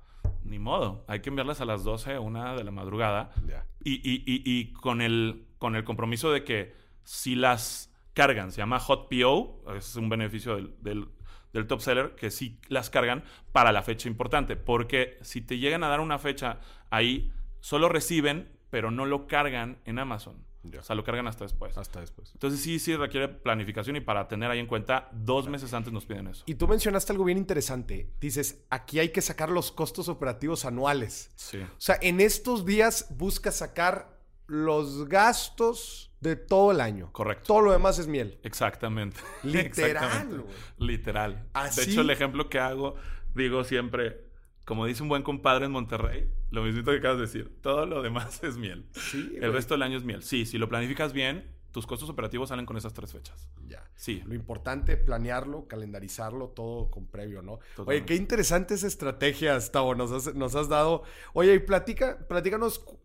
Ni 0.42 0.58
modo, 0.58 1.04
hay 1.06 1.20
que 1.20 1.28
enviarlas 1.28 1.60
a 1.60 1.64
las 1.64 1.84
12, 1.84 2.18
una 2.18 2.54
de 2.56 2.64
la 2.64 2.70
madrugada. 2.70 3.30
Ya. 3.46 3.64
Y, 3.84 3.94
y, 3.94 4.22
y, 4.26 4.42
y 4.44 4.72
con, 4.72 5.00
el, 5.00 5.46
con 5.58 5.76
el 5.76 5.84
compromiso 5.84 6.32
de 6.32 6.44
que 6.44 6.74
si 7.04 7.36
las 7.36 7.94
cargan, 8.14 8.52
se 8.52 8.58
llama 8.58 8.80
Hot 8.80 9.08
PO, 9.08 9.74
es 9.76 9.96
un 9.96 10.08
beneficio 10.08 10.56
del, 10.56 10.74
del, 10.80 11.08
del 11.52 11.66
top 11.66 11.80
seller, 11.80 12.14
que 12.16 12.30
sí 12.30 12.58
las 12.68 12.90
cargan 12.90 13.22
para 13.52 13.70
la 13.70 13.82
fecha 13.82 14.08
importante. 14.08 14.56
Porque 14.56 15.18
si 15.22 15.40
te 15.40 15.58
llegan 15.58 15.84
a 15.84 15.88
dar 15.88 16.00
una 16.00 16.18
fecha 16.18 16.58
ahí, 16.90 17.32
solo 17.60 17.88
reciben, 17.88 18.48
pero 18.70 18.90
no 18.90 19.04
lo 19.06 19.26
cargan 19.26 19.78
en 19.84 19.98
Amazon. 19.98 20.44
Ya. 20.62 20.80
O 20.80 20.82
sea, 20.82 20.94
lo 20.94 21.04
cargan 21.04 21.26
hasta 21.26 21.44
después. 21.44 21.78
Hasta 21.78 22.00
después. 22.00 22.30
Entonces 22.34 22.60
sí, 22.60 22.78
sí 22.78 22.94
requiere 22.94 23.28
planificación 23.28 23.96
y 23.96 24.00
para 24.00 24.28
tener 24.28 24.50
ahí 24.50 24.58
en 24.58 24.66
cuenta, 24.66 25.08
dos 25.12 25.48
meses 25.48 25.72
antes 25.72 25.90
nos 25.92 26.04
piden 26.04 26.26
eso. 26.28 26.42
Y 26.46 26.54
tú 26.56 26.68
mencionaste 26.68 27.12
algo 27.12 27.24
bien 27.24 27.38
interesante. 27.38 28.10
Dices, 28.20 28.64
aquí 28.68 28.98
hay 28.98 29.08
que 29.08 29.22
sacar 29.22 29.48
los 29.48 29.72
costos 29.72 30.08
operativos 30.10 30.66
anuales. 30.66 31.30
Sí. 31.34 31.58
O 31.62 31.66
sea, 31.80 31.96
en 32.02 32.20
estos 32.20 32.66
días 32.66 33.06
buscas 33.16 33.56
sacar 33.56 34.20
los 34.46 35.08
gastos 35.08 36.12
de 36.20 36.36
todo 36.36 36.72
el 36.72 36.82
año. 36.82 37.10
Correcto. 37.12 37.44
Todo 37.46 37.62
lo 37.62 37.72
demás 37.72 37.98
es 37.98 38.06
miel. 38.06 38.38
Exactamente. 38.42 39.16
Literal, 39.42 39.64
Exactamente. 40.04 40.36
güey. 40.42 40.54
Literal. 40.78 41.46
Así- 41.54 41.80
De 41.86 41.90
hecho, 41.92 42.00
el 42.02 42.10
ejemplo 42.10 42.50
que 42.50 42.58
hago, 42.58 42.96
digo 43.34 43.64
siempre, 43.64 44.26
como 44.66 44.84
dice 44.84 45.02
un 45.02 45.08
buen 45.08 45.22
compadre 45.22 45.64
en 45.66 45.72
Monterrey, 45.72 46.28
lo 46.50 46.62
mismo 46.62 46.82
que 46.84 46.96
acabas 46.98 47.18
de 47.18 47.22
decir, 47.26 47.56
todo 47.62 47.86
lo 47.86 48.02
demás 48.02 48.42
es 48.44 48.56
miel. 48.56 48.86
Sí, 48.92 49.30
el 49.34 49.40
güey. 49.40 49.52
resto 49.52 49.74
del 49.74 49.82
año 49.82 49.96
es 49.98 50.04
miel. 50.04 50.22
Sí, 50.22 50.46
si 50.46 50.58
lo 50.58 50.68
planificas 50.68 51.12
bien, 51.12 51.50
tus 51.70 51.86
costos 51.86 52.08
operativos 52.10 52.48
salen 52.48 52.66
con 52.66 52.76
esas 52.76 52.92
tres 52.92 53.12
fechas. 53.12 53.48
Ya. 53.68 53.88
Sí. 53.94 54.22
Lo 54.26 54.34
importante, 54.34 54.96
planearlo, 54.96 55.68
calendarizarlo, 55.68 56.48
todo 56.48 56.90
con 56.90 57.06
previo, 57.06 57.42
¿no? 57.42 57.52
Oye, 57.54 57.62
Totalmente. 57.76 58.06
qué 58.06 58.14
interesante 58.16 58.74
esa 58.74 58.86
estrategia, 58.88 59.58
Tavo, 59.70 59.94
nos 59.94 60.10
has, 60.10 60.34
nos 60.34 60.54
has 60.56 60.68
dado. 60.68 61.04
Oye, 61.32 61.54
y 61.54 61.58
platica, 61.60 62.26
platícanos 62.28 62.80
cu- 62.80 62.98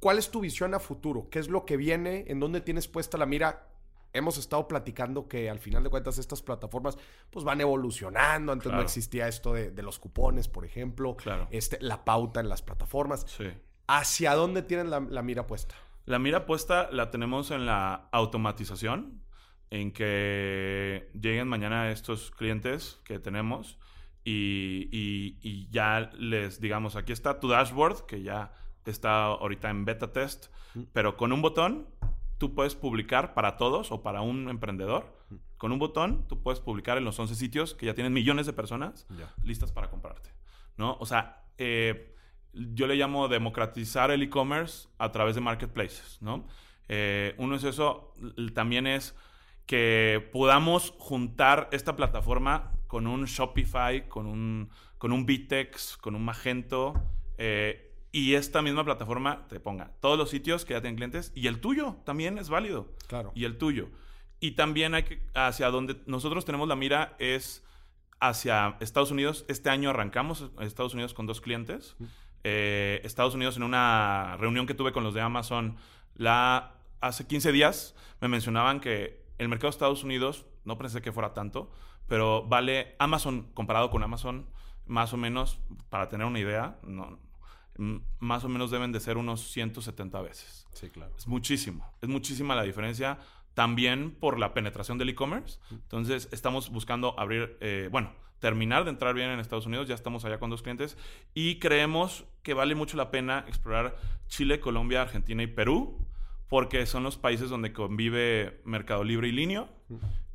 cuál 0.00 0.18
es 0.18 0.30
tu 0.30 0.40
visión 0.40 0.74
a 0.74 0.80
futuro, 0.80 1.28
qué 1.30 1.38
es 1.38 1.48
lo 1.48 1.64
que 1.64 1.76
viene, 1.76 2.24
en 2.28 2.40
dónde 2.40 2.60
tienes 2.60 2.88
puesta 2.88 3.16
la 3.18 3.26
mira. 3.26 3.68
Hemos 4.12 4.38
estado 4.38 4.66
platicando 4.68 5.28
que 5.28 5.50
al 5.50 5.58
final 5.58 5.82
de 5.84 5.90
cuentas 5.90 6.18
estas 6.18 6.40
plataformas 6.42 6.96
pues 7.30 7.44
van 7.44 7.60
evolucionando. 7.60 8.52
Antes 8.52 8.72
no 8.72 8.80
existía 8.80 9.28
esto 9.28 9.52
de, 9.52 9.70
de 9.70 9.82
los 9.82 9.98
cupones, 9.98 10.48
por 10.48 10.64
ejemplo. 10.64 11.16
Claro. 11.16 11.46
Este, 11.50 11.78
la 11.80 12.04
pauta 12.04 12.40
en 12.40 12.48
las 12.48 12.62
plataformas. 12.62 13.24
Sí. 13.28 13.44
¿Hacia 13.86 14.34
dónde 14.34 14.62
tienen 14.62 14.90
la, 14.90 15.00
la 15.00 15.22
mira 15.22 15.46
puesta? 15.46 15.74
La 16.06 16.18
mira 16.18 16.46
puesta 16.46 16.88
la 16.90 17.10
tenemos 17.10 17.50
en 17.50 17.66
la 17.66 18.08
automatización, 18.12 19.22
en 19.70 19.92
que 19.92 21.10
lleguen 21.12 21.46
mañana 21.48 21.90
estos 21.90 22.30
clientes 22.30 22.98
que 23.04 23.18
tenemos 23.18 23.78
y, 24.24 24.88
y- 24.90 25.38
y 25.42 25.68
ya 25.70 26.10
les 26.18 26.60
digamos, 26.60 26.96
aquí 26.96 27.12
está 27.12 27.40
tu 27.40 27.48
dashboard, 27.48 28.06
que 28.06 28.22
ya 28.22 28.52
está 28.86 29.24
ahorita 29.24 29.68
en 29.68 29.84
beta 29.84 30.12
test, 30.12 30.46
pero 30.94 31.16
con 31.18 31.32
un 31.32 31.42
botón 31.42 31.86
tú 32.38 32.54
puedes 32.54 32.74
publicar 32.74 33.34
para 33.34 33.56
todos 33.56 33.92
o 33.92 34.02
para 34.02 34.22
un 34.22 34.48
emprendedor. 34.48 35.18
Con 35.56 35.72
un 35.72 35.78
botón 35.78 36.26
tú 36.28 36.42
puedes 36.42 36.60
publicar 36.60 36.96
en 36.98 37.04
los 37.04 37.18
11 37.18 37.34
sitios 37.34 37.74
que 37.74 37.86
ya 37.86 37.94
tienen 37.94 38.12
millones 38.12 38.46
de 38.46 38.52
personas 38.52 39.06
listas 39.42 39.72
para 39.72 39.90
comprarte, 39.90 40.30
¿no? 40.76 40.96
O 41.00 41.06
sea, 41.06 41.44
eh, 41.58 42.14
yo 42.52 42.86
le 42.86 42.96
llamo 42.96 43.28
democratizar 43.28 44.10
el 44.10 44.22
e-commerce 44.22 44.88
a 44.98 45.10
través 45.12 45.34
de 45.34 45.40
marketplaces, 45.40 46.18
¿no? 46.22 46.46
Eh, 46.88 47.34
uno 47.38 47.56
es 47.56 47.64
eso, 47.64 48.14
también 48.54 48.86
es 48.86 49.14
que 49.66 50.30
podamos 50.32 50.94
juntar 50.98 51.68
esta 51.72 51.94
plataforma 51.94 52.72
con 52.86 53.06
un 53.06 53.26
Shopify, 53.26 54.08
con 54.08 54.26
un, 54.26 54.70
con 54.96 55.12
un 55.12 55.26
Vitex, 55.26 55.98
con 55.98 56.14
un 56.14 56.24
Magento, 56.24 56.94
eh, 57.36 57.87
y 58.12 58.34
esta 58.34 58.62
misma 58.62 58.84
plataforma 58.84 59.46
te 59.48 59.60
ponga 59.60 59.92
todos 60.00 60.16
los 60.18 60.30
sitios 60.30 60.64
que 60.64 60.74
ya 60.74 60.80
tienen 60.80 60.96
clientes 60.96 61.32
y 61.34 61.46
el 61.46 61.60
tuyo 61.60 61.96
también 62.04 62.38
es 62.38 62.48
válido 62.48 62.88
Claro. 63.06 63.32
y 63.34 63.44
el 63.44 63.58
tuyo. 63.58 63.88
Y 64.40 64.52
también 64.52 64.94
hay 64.94 65.02
que, 65.02 65.20
hacia 65.34 65.68
donde 65.70 66.00
nosotros 66.06 66.44
tenemos 66.44 66.68
la 66.68 66.76
mira 66.76 67.16
es 67.18 67.64
hacia 68.20 68.76
Estados 68.80 69.10
Unidos. 69.10 69.44
Este 69.48 69.68
año 69.70 69.90
arrancamos 69.90 70.50
Estados 70.60 70.94
Unidos 70.94 71.12
con 71.12 71.26
dos 71.26 71.40
clientes. 71.40 71.96
Eh, 72.44 73.00
Estados 73.04 73.34
Unidos 73.34 73.56
en 73.56 73.64
una 73.64 74.36
reunión 74.38 74.66
que 74.66 74.74
tuve 74.74 74.92
con 74.92 75.02
los 75.04 75.12
de 75.12 75.20
Amazon 75.20 75.76
la, 76.14 76.74
hace 77.00 77.26
15 77.26 77.52
días 77.52 77.94
me 78.20 78.28
mencionaban 78.28 78.80
que 78.80 79.24
el 79.38 79.48
mercado 79.48 79.68
de 79.68 79.70
Estados 79.70 80.02
Unidos, 80.04 80.46
no 80.64 80.78
pensé 80.78 81.00
que 81.02 81.12
fuera 81.12 81.32
tanto, 81.34 81.70
pero 82.06 82.42
vale 82.46 82.96
Amazon 82.98 83.50
comparado 83.54 83.90
con 83.90 84.02
Amazon, 84.02 84.46
más 84.86 85.12
o 85.12 85.16
menos, 85.16 85.60
para 85.90 86.08
tener 86.08 86.26
una 86.26 86.40
idea, 86.40 86.78
no, 86.82 87.18
más 87.78 88.44
o 88.44 88.48
menos 88.48 88.70
deben 88.70 88.90
de 88.92 89.00
ser 89.00 89.16
unos 89.16 89.40
170 89.52 90.20
veces. 90.20 90.66
Sí, 90.72 90.90
claro. 90.90 91.14
Es 91.16 91.28
muchísimo. 91.28 91.90
Es 92.02 92.08
muchísima 92.08 92.54
la 92.54 92.62
diferencia. 92.62 93.18
También 93.54 94.12
por 94.12 94.38
la 94.38 94.52
penetración 94.52 94.98
del 94.98 95.10
e-commerce. 95.10 95.58
Entonces, 95.70 96.28
estamos 96.32 96.70
buscando 96.70 97.18
abrir, 97.18 97.56
eh, 97.60 97.88
bueno, 97.90 98.12
terminar 98.40 98.84
de 98.84 98.90
entrar 98.90 99.14
bien 99.14 99.30
en 99.30 99.40
Estados 99.40 99.66
Unidos. 99.66 99.88
Ya 99.88 99.94
estamos 99.94 100.24
allá 100.24 100.38
con 100.38 100.50
dos 100.50 100.62
clientes. 100.62 100.96
Y 101.34 101.58
creemos 101.58 102.24
que 102.42 102.54
vale 102.54 102.74
mucho 102.74 102.96
la 102.96 103.10
pena 103.10 103.44
explorar 103.48 103.96
Chile, 104.26 104.60
Colombia, 104.60 105.02
Argentina 105.02 105.42
y 105.42 105.46
Perú. 105.46 106.04
Porque 106.48 106.84
son 106.86 107.04
los 107.04 107.16
países 107.16 107.48
donde 107.48 107.72
convive 107.72 108.60
Mercado 108.64 109.04
Libre 109.04 109.28
y 109.28 109.32
Linio. 109.32 109.68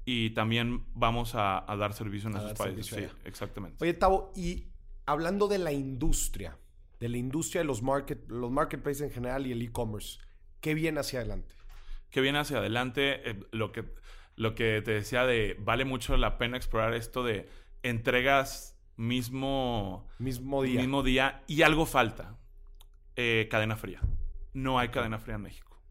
Y 0.06 0.32
también 0.32 0.86
vamos 0.94 1.36
a, 1.36 1.70
a 1.70 1.76
dar 1.76 1.94
servicio 1.94 2.30
en 2.30 2.38
A 2.38 2.39
esos 2.39 2.54
países. 2.54 2.86
Sí, 2.88 3.06
exactamente. 3.26 3.78
Oye, 3.82 3.94
Tavo, 3.94 4.32
y 4.36 4.68
hablando 5.06 5.48
de 5.48 5.60
la 5.60 5.72
industria, 5.72 6.58
de 7.04 7.10
la 7.10 7.18
industria 7.18 7.62
de 7.62 7.66
los, 7.66 7.82
market, 7.82 8.30
los 8.30 8.49
marketplaces 8.49 9.01
en 9.01 9.12
general 9.12 9.45
y 9.45 9.51
el 9.51 9.62
e-commerce, 9.62 10.20
¿qué 10.62 10.74
viene 10.74 10.99
hacia 11.01 11.20
adelante? 11.20 11.54
que 12.10 12.22
viene 12.22 12.39
hacia 12.39 12.60
adelante. 12.60 13.30
eh, 13.30 13.39
lo, 13.51 13.72
que, 13.72 13.84
lo 14.36 14.54
que 14.56 14.82
te 14.86 14.91
decía 14.91 15.26
de 15.26 15.58
vale 15.60 15.84
mucho 15.84 16.16
la 16.16 16.38
pena 16.38 16.56
explorar 16.58 16.93
esto 16.93 17.24
de 17.24 17.49
entregas 17.82 18.80
mismo, 18.95 20.08
Mismo 20.20 20.62
día. 20.64 20.80
mismo 20.80 21.04
día 21.04 21.43
y 21.47 21.64
algo 21.64 21.86
falta. 21.86 22.38
Eh, 23.16 23.47
cadena 23.51 23.76
fría. 23.76 23.99
No 24.54 24.78
hay 24.80 24.89
cadena 24.89 25.18
fría 25.20 25.36
en 25.36 25.41
México. 25.41 25.82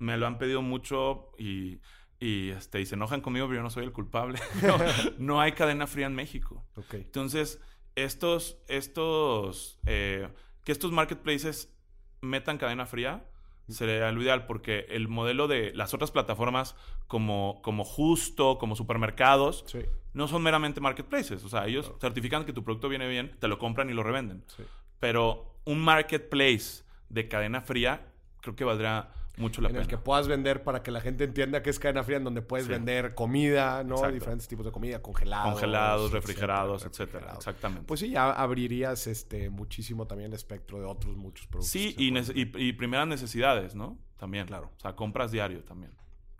Me 0.00 0.16
lo 0.16 0.26
han 0.26 0.38
pedido 0.38 0.60
mucho 0.60 1.30
y, 1.38 1.80
y, 2.18 2.50
este, 2.50 2.80
y 2.80 2.86
se 2.86 2.96
enojan 2.96 3.20
conmigo, 3.20 3.46
pero 3.46 3.60
yo 3.60 3.62
no 3.62 3.70
soy 3.70 3.84
el 3.84 3.92
culpable. 3.92 4.38
no, 4.66 4.76
no 5.18 5.40
hay 5.40 5.52
cadena 5.52 5.86
fría 5.86 6.06
en 6.06 6.14
México. 6.16 6.66
Entonces, 6.92 7.60
estos, 7.94 8.58
estos, 8.66 9.78
eh, 9.86 10.28
que 10.70 10.72
estos 10.72 10.92
marketplaces 10.92 11.74
metan 12.20 12.56
cadena 12.56 12.86
fría 12.86 13.24
sería 13.68 14.12
lo 14.12 14.22
ideal 14.22 14.46
porque 14.46 14.86
el 14.90 15.08
modelo 15.08 15.48
de 15.48 15.72
las 15.74 15.94
otras 15.94 16.12
plataformas 16.12 16.76
como, 17.08 17.60
como 17.62 17.82
Justo, 17.84 18.56
como 18.58 18.76
supermercados, 18.76 19.64
Sí. 19.66 19.80
no 20.12 20.28
son 20.28 20.44
meramente 20.44 20.80
marketplaces. 20.80 21.42
O 21.42 21.48
sea, 21.48 21.66
ellos 21.66 21.92
certifican 22.00 22.44
que 22.44 22.52
tu 22.52 22.62
producto 22.62 22.88
viene 22.88 23.08
bien, 23.08 23.36
te 23.40 23.48
lo 23.48 23.58
compran 23.58 23.90
y 23.90 23.94
lo 23.94 24.04
revenden. 24.04 24.44
Sí. 24.46 24.62
Pero 25.00 25.56
un 25.64 25.80
marketplace 25.80 26.84
de 27.08 27.26
cadena 27.26 27.62
fría 27.62 28.06
creo 28.40 28.54
que 28.54 28.62
valdrá 28.62 29.12
mucho 29.36 29.62
la 29.62 29.68
En 29.68 29.72
pena. 29.74 29.82
el 29.82 29.88
que 29.88 29.96
puedas 29.96 30.28
vender 30.28 30.62
para 30.64 30.82
que 30.82 30.90
la 30.90 31.00
gente 31.00 31.24
entienda 31.24 31.62
que 31.62 31.70
es 31.70 31.78
cadena 31.78 32.02
fría, 32.02 32.18
en 32.18 32.24
donde 32.24 32.42
puedes 32.42 32.66
Sí. 32.66 32.72
vender 32.72 33.14
comida, 33.14 33.82
¿no? 33.84 33.94
Exacto. 33.94 34.14
Diferentes 34.14 34.48
tipos 34.48 34.66
de 34.66 34.72
comida, 34.72 35.00
congelados. 35.00 35.52
Congelados, 35.52 36.12
refrigerados, 36.12 36.84
etcétera. 36.84 37.32
Exactamente. 37.36 37.86
Pues 37.86 38.00
sí, 38.00 38.10
ya 38.10 38.30
abrirías 38.32 39.06
este, 39.06 39.48
muchísimo 39.48 40.06
también 40.06 40.30
el 40.30 40.34
espectro 40.34 40.78
de 40.78 40.84
otros 40.86 41.16
muchos 41.16 41.46
productos. 41.46 41.70
sí, 41.70 41.94
y, 41.98 42.72
primeras 42.74 43.06
necesidades, 43.06 43.74
¿no? 43.74 43.98
También. 44.18 44.46
Claro. 44.46 44.70
O 44.76 44.80
sea, 44.80 44.94
compras 44.94 45.30
diario 45.30 45.64
también. 45.64 45.92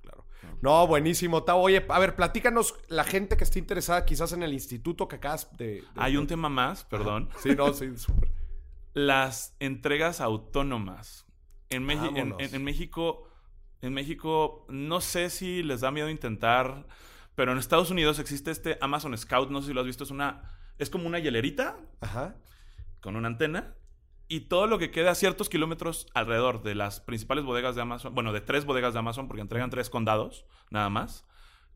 Claro. 0.03 0.26
No, 0.61 0.86
buenísimo, 0.86 1.43
Tavo. 1.45 1.62
Oye, 1.62 1.86
a 1.88 1.99
ver, 1.99 2.14
platícanos 2.16 2.74
la 2.88 3.05
gente 3.05 3.36
que 3.38 3.45
esté 3.45 3.59
interesada 3.59 4.05
quizás 4.05 4.32
en 4.32 4.43
el 4.43 4.53
instituto 4.53 5.09
que 5.09 5.16
acabas 5.16 5.49
de... 5.57 5.66
de- 5.66 5.84
Hay 5.97 6.16
un 6.18 6.26
tema 6.26 6.49
más, 6.51 6.84
perdón. 6.84 7.30
Sí, 7.38 7.51
no, 7.57 7.72
sí, 7.72 7.97
súper. 7.97 8.30
Las 8.93 9.55
entregas 9.61 10.20
autónomas. 10.20 11.24
En, 11.70 11.88
en- 11.90 12.34
en- 12.38 12.64
México, 12.64 13.28
en 13.80 13.92
México, 13.94 14.66
no 14.68 15.00
sé 15.00 15.30
si 15.30 15.62
les 15.62 15.80
da 15.80 15.90
miedo 15.90 16.10
intentar, 16.10 16.86
pero 17.34 17.52
en 17.52 17.58
Estados 17.58 17.90
Unidos 17.90 18.18
existe 18.18 18.50
este 18.50 18.76
Amazon 18.80 19.16
Scout, 19.16 19.50
no 19.50 19.60
sé 19.62 19.68
si 19.68 19.74
lo 19.74 19.80
has 19.80 19.86
visto, 19.86 20.04
es 20.04 20.10
una, 20.10 20.42
es 20.78 20.90
como 20.90 21.06
una 21.06 21.18
hielerita 21.20 21.78
Ajá. 22.00 22.36
con 23.00 23.16
una 23.16 23.28
antena 23.28 23.74
y 24.28 24.40
todo 24.42 24.66
lo 24.66 24.78
que 24.78 24.90
queda 24.90 25.12
a 25.12 25.14
ciertos 25.14 25.48
kilómetros 25.48 26.06
alrededor 26.14 26.62
de 26.62 26.74
las 26.74 27.00
principales 27.00 27.44
bodegas 27.44 27.74
de 27.76 27.82
Amazon, 27.82 28.14
bueno, 28.14 28.32
de 28.32 28.40
tres 28.40 28.64
bodegas 28.64 28.92
de 28.92 28.98
Amazon, 28.98 29.26
porque 29.28 29.42
entregan 29.42 29.70
tres 29.70 29.90
condados, 29.90 30.44
nada 30.70 30.88
más, 30.90 31.24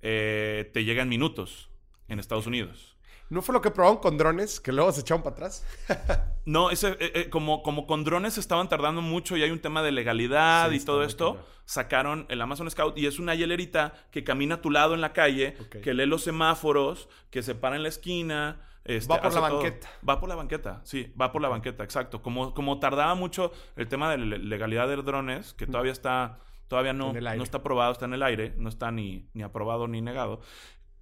eh, 0.03 0.70
te 0.74 0.84
llega 0.84 1.03
en 1.03 1.09
minutos 1.09 1.70
en 2.09 2.18
Estados 2.18 2.47
Unidos. 2.47 2.93
¿No 3.31 3.43
fue 3.43 3.53
lo 3.53 3.61
que 3.61 3.70
probaron 3.70 3.99
con 3.99 4.16
drones 4.18 4.61
que 4.61 4.70
luego 4.72 4.93
se 4.93 5.01
echaron 5.01 5.22
para 5.22 5.35
atrás? 5.37 5.64
No, 6.47 6.70
ese, 6.70 6.89
eh, 7.01 7.12
eh, 7.14 7.31
como, 7.31 7.62
como 7.62 7.87
con 7.87 8.05
drones 8.05 8.37
estaban 8.37 8.68
tardando 8.68 9.01
mucho 9.01 9.35
y 9.39 9.43
hay 9.43 9.51
un 9.51 9.61
tema 9.61 9.83
de 9.83 9.93
legalidad 9.93 10.68
Sí, 10.68 10.77
y 10.77 10.81
todo 10.81 11.03
esto, 11.03 11.39
sacaron 11.64 12.27
el 12.29 12.39
Amazon 12.43 12.70
Scout 12.70 12.99
y 12.99 13.07
es 13.07 13.18
una 13.18 13.35
hielerita 13.35 13.95
que 14.11 14.25
camina 14.25 14.57
a 14.57 14.61
tu 14.61 14.70
lado 14.70 14.93
en 14.93 15.01
la 15.01 15.14
calle, 15.14 15.57
que 15.83 15.95
lee 15.95 16.05
los 16.05 16.22
semáforos, 16.22 17.09
que 17.31 17.43
se 17.43 17.55
para 17.55 17.77
en 17.77 17.83
la 17.83 17.89
esquina. 17.89 18.61
este, 18.85 19.11
Va 19.11 19.22
por 19.22 19.33
la 19.33 19.41
todo. 19.49 19.57
banqueta. 19.57 19.89
Va 20.07 20.20
por 20.20 20.29
la 20.29 20.35
banqueta, 20.35 20.81
sí, 20.85 21.14
va 21.18 21.33
por 21.33 21.41
la 21.41 21.49
banqueta, 21.49 21.83
exacto. 21.83 22.20
Como, 22.20 22.53
como 22.53 22.79
tardaba 22.79 23.14
mucho 23.14 23.51
el 23.77 23.89
tema 23.89 24.11
de 24.11 24.18
la 24.18 24.37
legalidad 24.37 24.87
de 24.87 24.97
drones, 24.97 25.55
que 25.55 25.66
todavía 25.66 25.93
está, 25.93 26.41
todavía 26.68 26.93
no, 26.93 27.14
no 27.14 27.43
está 27.43 27.57
aprobado, 27.57 27.93
está 27.93 28.05
en 28.05 28.12
el 28.12 28.22
aire, 28.22 28.53
no 28.59 28.68
está 28.68 28.91
ni, 28.91 29.31
ni 29.33 29.43
aprobado 29.43 29.89
ni 29.89 30.03
negado. 30.03 30.41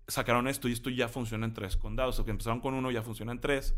Sacaron 0.09 0.49
esto 0.49 0.69
y 0.69 0.73
esto 0.73 0.91
ya 0.91 1.09
funciona 1.09 1.47
en 1.47 1.55
tres 1.55 1.77
condados. 1.77 2.19
O 2.19 2.25
que 2.25 2.31
empezaron 2.31 2.61
con 2.61 2.75
uno, 2.75 2.91
ya 2.91 3.03
funciona 3.03 3.33
en 3.33 3.41
tres. 3.41 3.75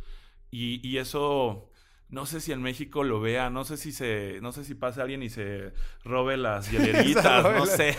Y, 0.51 0.87
y 0.87 0.99
eso, 0.99 1.71
no 2.09 2.27
sé 2.27 2.41
si 2.41 2.53
en 2.53 2.63
México 2.63 3.03
lo 3.03 3.21
vea, 3.21 3.51
no 3.51 3.65
sé 3.65 3.77
si 3.77 3.91
se, 3.91 4.39
no 4.41 4.53
sé 4.53 4.65
si 4.65 4.75
pase 4.75 5.01
alguien 5.01 5.23
y 5.23 5.31
se 5.31 5.73
robe 6.05 6.37
las 6.37 6.71
hieleritas, 6.73 7.43
no 7.43 7.67
sé. 7.67 7.97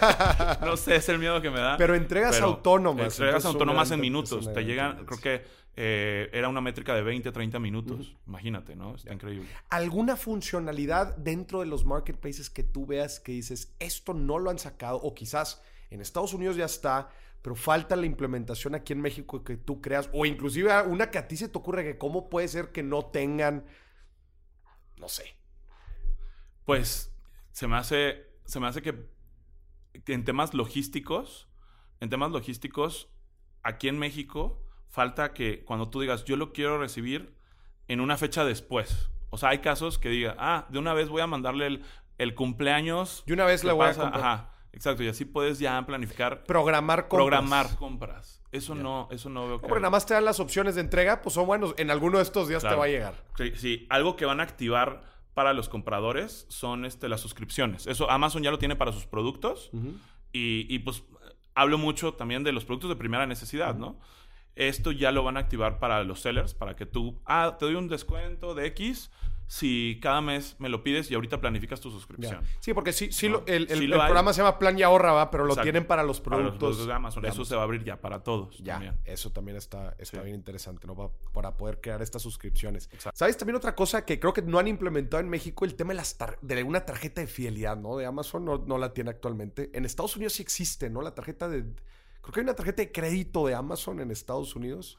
no 0.60 0.76
sé, 0.76 0.96
es 0.96 1.08
el 1.08 1.18
miedo 1.18 1.42
que 1.42 1.50
me 1.50 1.58
da. 1.58 1.76
Pero 1.76 1.94
entregas 1.94 2.36
Pero 2.36 2.46
autónomas. 2.46 3.18
Entregas 3.18 3.44
autónomas 3.44 3.90
en 3.90 4.00
minutos. 4.00 4.52
Te 4.52 4.64
llegan, 4.64 5.04
creo 5.06 5.20
que 5.20 5.44
eh, 5.80 6.28
era 6.32 6.48
una 6.48 6.60
métrica 6.60 6.94
de 6.94 7.02
20, 7.02 7.30
30 7.30 7.58
minutos. 7.58 8.16
Imagínate, 8.26 8.74
¿no? 8.74 8.94
Está 8.96 9.12
increíble. 9.14 9.48
¿Alguna 9.70 10.16
funcionalidad 10.16 11.16
dentro 11.16 11.60
de 11.60 11.66
los 11.66 11.84
marketplaces 11.84 12.50
que 12.50 12.64
tú 12.64 12.86
veas 12.86 13.20
que 13.20 13.32
dices, 13.32 13.74
esto 13.78 14.12
no 14.12 14.38
lo 14.38 14.50
han 14.50 14.58
sacado 14.58 14.96
o 14.96 15.14
quizás 15.14 15.62
en 15.90 16.00
Estados 16.00 16.34
Unidos 16.34 16.56
ya 16.56 16.64
está, 16.64 17.10
pero 17.42 17.54
falta 17.54 17.96
la 17.96 18.06
implementación 18.06 18.74
aquí 18.74 18.92
en 18.92 19.00
México 19.00 19.44
que 19.44 19.56
tú 19.56 19.80
creas 19.80 20.10
o 20.12 20.26
inclusive 20.26 20.82
una 20.82 21.10
que 21.10 21.18
a 21.18 21.28
ti 21.28 21.36
se 21.36 21.48
te 21.48 21.58
ocurre 21.58 21.84
que 21.84 21.98
cómo 21.98 22.28
puede 22.28 22.48
ser 22.48 22.72
que 22.72 22.82
no 22.82 23.06
tengan, 23.06 23.64
no 24.96 25.08
sé. 25.08 25.36
Pues 26.64 27.14
se 27.52 27.66
me 27.68 27.76
hace, 27.76 28.26
se 28.44 28.60
me 28.60 28.66
hace 28.66 28.82
que, 28.82 29.08
en 30.06 30.24
temas 30.24 30.54
logísticos, 30.54 31.48
en 32.00 32.10
temas 32.10 32.30
logísticos, 32.30 33.10
aquí 33.62 33.88
en 33.88 33.98
México, 33.98 34.64
falta 34.88 35.32
que 35.32 35.64
cuando 35.64 35.88
tú 35.90 36.00
digas, 36.00 36.24
yo 36.24 36.36
lo 36.36 36.52
quiero 36.52 36.78
recibir 36.78 37.36
en 37.86 38.00
una 38.00 38.16
fecha 38.16 38.44
después. 38.44 39.10
O 39.30 39.38
sea, 39.38 39.50
hay 39.50 39.58
casos 39.58 39.98
que 39.98 40.08
diga, 40.08 40.36
ah, 40.38 40.66
de 40.70 40.78
una 40.78 40.94
vez 40.94 41.08
voy 41.08 41.22
a 41.22 41.26
mandarle 41.26 41.66
el, 41.66 41.84
el 42.18 42.34
cumpleaños. 42.34 43.24
Y 43.26 43.32
una 43.32 43.44
vez 43.44 43.64
le 43.64 43.72
voy 43.72 43.86
a 43.86 43.88
pasa". 43.88 44.02
comprar. 44.02 44.24
Ajá, 44.24 44.52
exacto. 44.72 45.02
Y 45.02 45.08
así 45.08 45.24
puedes 45.24 45.58
ya 45.58 45.84
planificar, 45.86 46.44
Programar 46.44 47.08
compras. 47.08 47.26
programar 47.26 47.76
compras. 47.76 48.42
Eso 48.52 48.74
no, 48.74 49.08
eso 49.10 49.28
no 49.28 49.42
veo 49.46 49.56
No, 49.56 49.60
que... 49.60 49.68
porque 49.68 49.80
nada 49.82 49.90
más 49.90 50.06
te 50.06 50.14
dan 50.14 50.24
las 50.24 50.40
opciones 50.40 50.74
de 50.74 50.80
entrega, 50.80 51.20
pues 51.22 51.34
son 51.34 51.46
buenos. 51.46 51.74
En 51.76 51.90
alguno 51.90 52.16
de 52.18 52.22
estos 52.24 52.48
días 52.48 52.62
Claro. 52.62 52.76
te 52.76 52.78
va 52.80 52.84
a 52.86 52.88
llegar. 52.88 53.14
Sí, 53.36 53.52
sí, 53.56 53.86
algo 53.90 54.16
que 54.16 54.24
van 54.24 54.40
a 54.40 54.44
activar 54.44 55.02
para 55.34 55.52
los 55.52 55.68
compradores 55.68 56.46
son 56.48 56.84
este, 56.84 57.08
las 57.08 57.20
suscripciones. 57.20 57.86
Eso 57.86 58.10
Amazon 58.10 58.42
ya 58.42 58.50
lo 58.50 58.58
tiene 58.58 58.74
para 58.76 58.92
sus 58.92 59.06
productos. 59.06 59.70
y, 60.32 60.66
y, 60.74 60.78
pues 60.80 61.02
hablo 61.54 61.76
mucho 61.78 62.14
también 62.14 62.42
de 62.44 62.52
los 62.52 62.64
productos 62.64 62.88
de 62.90 62.96
primera 62.96 63.26
necesidad, 63.26 63.74
¿no? 63.76 63.98
Esto 64.56 64.90
ya 64.92 65.12
lo 65.12 65.22
van 65.22 65.36
a 65.36 65.40
activar 65.40 65.78
para 65.78 66.02
los 66.04 66.20
sellers, 66.20 66.54
para 66.54 66.74
que 66.74 66.84
tú, 66.86 67.20
ah, 67.26 67.56
te 67.58 67.64
doy 67.66 67.74
un 67.76 67.86
descuento 67.88 68.54
de 68.54 68.66
X 68.66 69.10
si 69.50 69.98
cada 70.02 70.20
mes 70.20 70.56
me 70.58 70.68
lo 70.68 70.82
pides 70.84 71.10
y 71.10 71.14
ahorita 71.14 71.40
planificas 71.40 71.80
tu 71.80 71.88
Ya. 71.88 71.94
suscripción. 71.94 72.44
Sí, 72.60 72.74
porque 72.74 72.92
sí, 72.92 73.10
sí 73.10 73.28
No, 73.28 73.38
lo- 73.38 73.46
el, 73.46 73.66
el- 73.70 73.78
sí 73.80 73.88
programa 73.88 74.32
se 74.34 74.42
llama 74.42 74.58
Plan 74.58 74.78
y 74.78 74.82
Ahorra, 74.82 75.12
¿va? 75.12 75.30
pero 75.30 75.46
lo 75.46 75.56
tienen 75.56 75.86
para 75.86 76.02
los 76.02 76.20
Para 76.20 76.36
productos, 76.36 76.52
los 76.52 76.58
productos 76.76 76.86
de 76.86 76.92
Amazon. 76.92 77.24
Eso 77.24 77.44
se 77.46 77.54
va 77.56 77.62
a 77.62 77.64
abrir 77.64 77.82
ya 77.82 77.98
para 78.00 78.22
todos 78.22 78.58
Ya, 78.58 78.74
también. 78.74 78.94
eso 79.06 79.32
también 79.32 79.56
está, 79.56 79.94
está 79.98 80.18
Sí. 80.18 80.24
bien 80.24 80.36
interesante, 80.36 80.86
¿no? 80.86 80.94
Pa- 80.94 81.10
Para 81.32 81.56
poder 81.56 81.80
crear 81.80 82.02
estas 82.02 82.20
suscripciones. 82.20 82.90
Exacto. 82.92 83.16
¿Sabes? 83.18 83.38
También 83.38 83.56
otra 83.56 83.74
cosa 83.74 84.04
que 84.04 84.20
creo 84.20 84.34
que 84.34 84.42
no 84.42 84.58
han 84.58 84.68
implementado 84.68 85.20
en 85.22 85.30
México, 85.30 85.64
el 85.64 85.74
tema 85.76 85.92
de, 85.92 85.96
las 85.96 86.18
tar- 86.18 86.38
de 86.42 86.62
una 86.62 86.84
tarjeta 86.84 87.22
de 87.22 87.26
fidelidad, 87.26 87.76
¿no? 87.78 87.96
De 87.96 88.04
Amazon 88.04 88.44
no, 88.44 88.58
no 88.58 88.76
la 88.76 88.92
tiene 88.92 89.08
actualmente. 89.10 89.70
En 89.72 89.84
Estados 89.86 90.14
Unidos 90.16 90.34
sí 90.34 90.42
existe, 90.42 90.90
¿no? 90.90 91.00
La 91.00 91.14
tarjeta 91.14 91.48
de... 91.48 91.62
Creo 92.20 92.32
que 92.34 92.40
hay 92.40 92.44
una 92.44 92.54
tarjeta 92.54 92.82
de 92.82 92.92
crédito 92.92 93.46
de 93.46 93.54
Amazon 93.54 94.00
en 94.00 94.10
Estados 94.10 94.54
Unidos 94.54 94.98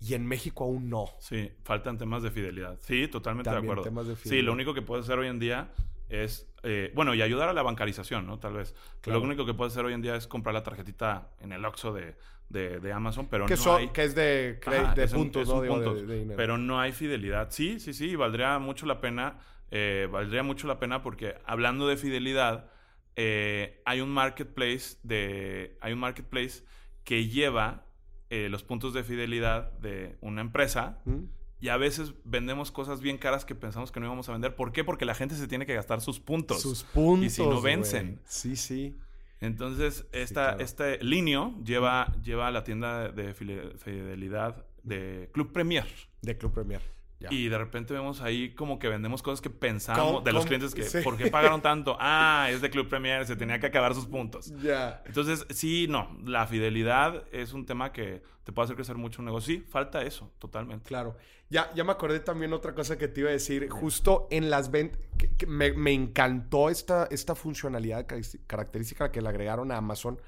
y 0.00 0.14
en 0.14 0.26
México 0.26 0.64
aún 0.64 0.88
no. 0.88 1.06
Sí, 1.18 1.50
faltan 1.62 1.98
temas 1.98 2.22
de 2.22 2.30
fidelidad. 2.30 2.78
Sí, 2.80 3.06
totalmente 3.08 3.50
También 3.50 3.66
de 3.66 3.72
acuerdo. 3.72 3.82
temas 3.82 4.06
de 4.06 4.16
sí, 4.16 4.40
lo 4.42 4.52
único 4.52 4.72
que 4.74 4.82
puedes 4.82 5.04
hacer 5.04 5.18
hoy 5.18 5.28
en 5.28 5.38
día 5.38 5.72
es, 6.08 6.50
eh, 6.62 6.90
bueno, 6.94 7.14
y 7.14 7.22
ayudar 7.22 7.48
a 7.48 7.52
la 7.52 7.62
bancarización, 7.62 8.26
¿no? 8.26 8.38
Tal 8.38 8.54
vez. 8.54 8.74
Claro. 9.00 9.20
Lo 9.20 9.26
único 9.26 9.46
que 9.46 9.54
puedes 9.54 9.72
hacer 9.74 9.84
hoy 9.84 9.92
en 9.92 10.02
día 10.02 10.16
es 10.16 10.26
comprar 10.26 10.54
la 10.54 10.62
tarjetita 10.62 11.28
en 11.40 11.52
el 11.52 11.64
Oxxo 11.64 11.92
de, 11.92 12.16
de, 12.48 12.80
de 12.80 12.92
Amazon, 12.92 13.28
pero 13.28 13.46
que, 13.46 13.54
no 13.54 13.62
son- 13.62 13.80
hay... 13.80 13.88
que 13.90 14.02
es 14.04 14.14
de, 14.14 14.58
Ajá, 14.66 14.94
de 14.94 15.04
es 15.04 15.12
puntos, 15.12 15.46
¿no? 15.48 15.60
Digo, 15.62 15.78
de- 15.78 15.84
puntos, 15.86 16.08
de 16.08 16.18
dinero. 16.18 16.36
pero 16.36 16.58
no 16.58 16.80
hay 16.80 16.92
fidelidad. 16.92 17.48
Sí, 17.50 17.78
sí, 17.78 17.92
sí, 17.94 18.16
valdría 18.16 18.58
mucho 18.58 18.86
la 18.86 19.00
pena. 19.00 19.38
eh, 19.70 20.08
valdría 20.10 20.42
mucho 20.42 20.66
la 20.66 20.80
pena 20.80 21.00
porque 21.02 21.36
hablando 21.44 21.86
de 21.86 21.96
fidelidad, 21.96 22.70
eh, 23.16 23.80
hay 23.84 24.00
un 24.00 24.10
marketplace 24.10 24.96
de. 25.02 25.76
Hay 25.80 25.92
un 25.92 25.98
marketplace 26.00 26.64
que 27.04 27.28
lleva 27.28 27.84
eh, 28.30 28.48
los 28.48 28.62
puntos 28.62 28.94
de 28.94 29.04
fidelidad 29.04 29.72
de 29.80 30.16
una 30.20 30.40
empresa. 30.40 31.00
¿Mm? 31.04 31.24
Y 31.60 31.68
a 31.68 31.76
veces 31.76 32.14
vendemos 32.24 32.70
cosas 32.70 33.00
bien 33.02 33.18
caras 33.18 33.44
que 33.44 33.54
pensamos 33.54 33.92
que 33.92 34.00
no 34.00 34.06
íbamos 34.06 34.28
a 34.28 34.32
vender. 34.32 34.54
¿Por 34.54 34.72
qué? 34.72 34.82
Porque 34.82 35.04
la 35.04 35.14
gente 35.14 35.34
se 35.34 35.46
tiene 35.46 35.66
que 35.66 35.74
gastar 35.74 36.00
sus 36.00 36.18
puntos. 36.18 36.62
Sus 36.62 36.84
puntos. 36.84 37.26
Y 37.26 37.30
si 37.30 37.42
no 37.46 37.60
vencen. 37.60 38.18
Sí, 38.24 38.56
sí. 38.56 38.96
Entonces, 39.40 40.06
esta, 40.12 40.50
claro. 40.50 40.64
este 40.64 41.04
Linio 41.04 41.54
lleva, 41.62 42.14
lleva 42.22 42.48
a 42.48 42.50
la 42.50 42.64
tienda 42.64 43.10
de 43.10 43.34
fidelidad 43.34 44.64
de 44.82 45.28
Club 45.32 45.52
Premier. 45.52 45.86
De 46.22 46.38
Club 46.38 46.52
Premier. 46.52 46.80
Ya. 47.20 47.28
Y 47.30 47.48
de 47.48 47.58
repente 47.58 47.92
vemos 47.94 48.22
ahí 48.22 48.54
como 48.54 48.78
que 48.78 48.88
vendemos 48.88 49.22
cosas 49.22 49.40
que 49.42 49.50
pensamos 49.50 50.02
¿Cómo- 50.02 50.20
de 50.22 50.32
los 50.32 50.40
cómo? 50.40 50.48
clientes 50.48 50.74
que, 50.74 50.82
Sí. 50.84 50.98
¿por 51.04 51.16
qué 51.18 51.26
pagaron 51.30 51.60
tanto? 51.60 51.96
Ah, 52.00 52.48
es 52.50 52.60
de 52.62 52.70
Club 52.70 52.88
Premier, 52.88 53.26
se 53.26 53.36
tenía 53.36 53.60
que 53.60 53.66
acabar 53.66 53.94
sus 53.94 54.06
puntos. 54.06 54.52
Ya. 54.62 55.02
Entonces, 55.04 55.46
sí, 55.50 55.86
no, 55.88 56.16
la 56.24 56.46
fidelidad 56.46 57.24
es 57.30 57.52
un 57.52 57.66
tema 57.66 57.92
que 57.92 58.22
te 58.44 58.52
puede 58.52 58.64
hacer 58.64 58.76
crecer 58.76 58.96
mucho 58.96 59.20
un 59.20 59.26
negocio. 59.26 59.54
Sí, 59.54 59.60
falta 59.68 60.02
eso, 60.02 60.32
totalmente. 60.38 60.88
Claro. 60.88 61.14
Ya, 61.50 61.70
ya 61.74 61.84
me 61.84 61.92
acordé 61.92 62.20
también 62.20 62.52
otra 62.54 62.74
cosa 62.74 62.96
que 62.96 63.06
te 63.08 63.20
iba 63.20 63.28
a 63.28 63.32
decir. 63.32 63.68
Justo 63.68 64.26
en 64.30 64.48
las 64.50 64.70
ventas, 64.70 64.98
me, 65.46 65.72
me 65.72 65.92
encantó 65.92 66.70
esta, 66.70 67.06
esta 67.10 67.34
funcionalidad 67.34 68.06
característica 68.46 69.10
que 69.10 69.20
le 69.20 69.28
agregaron 69.28 69.70
a 69.72 69.76
Amazon. 69.76 70.20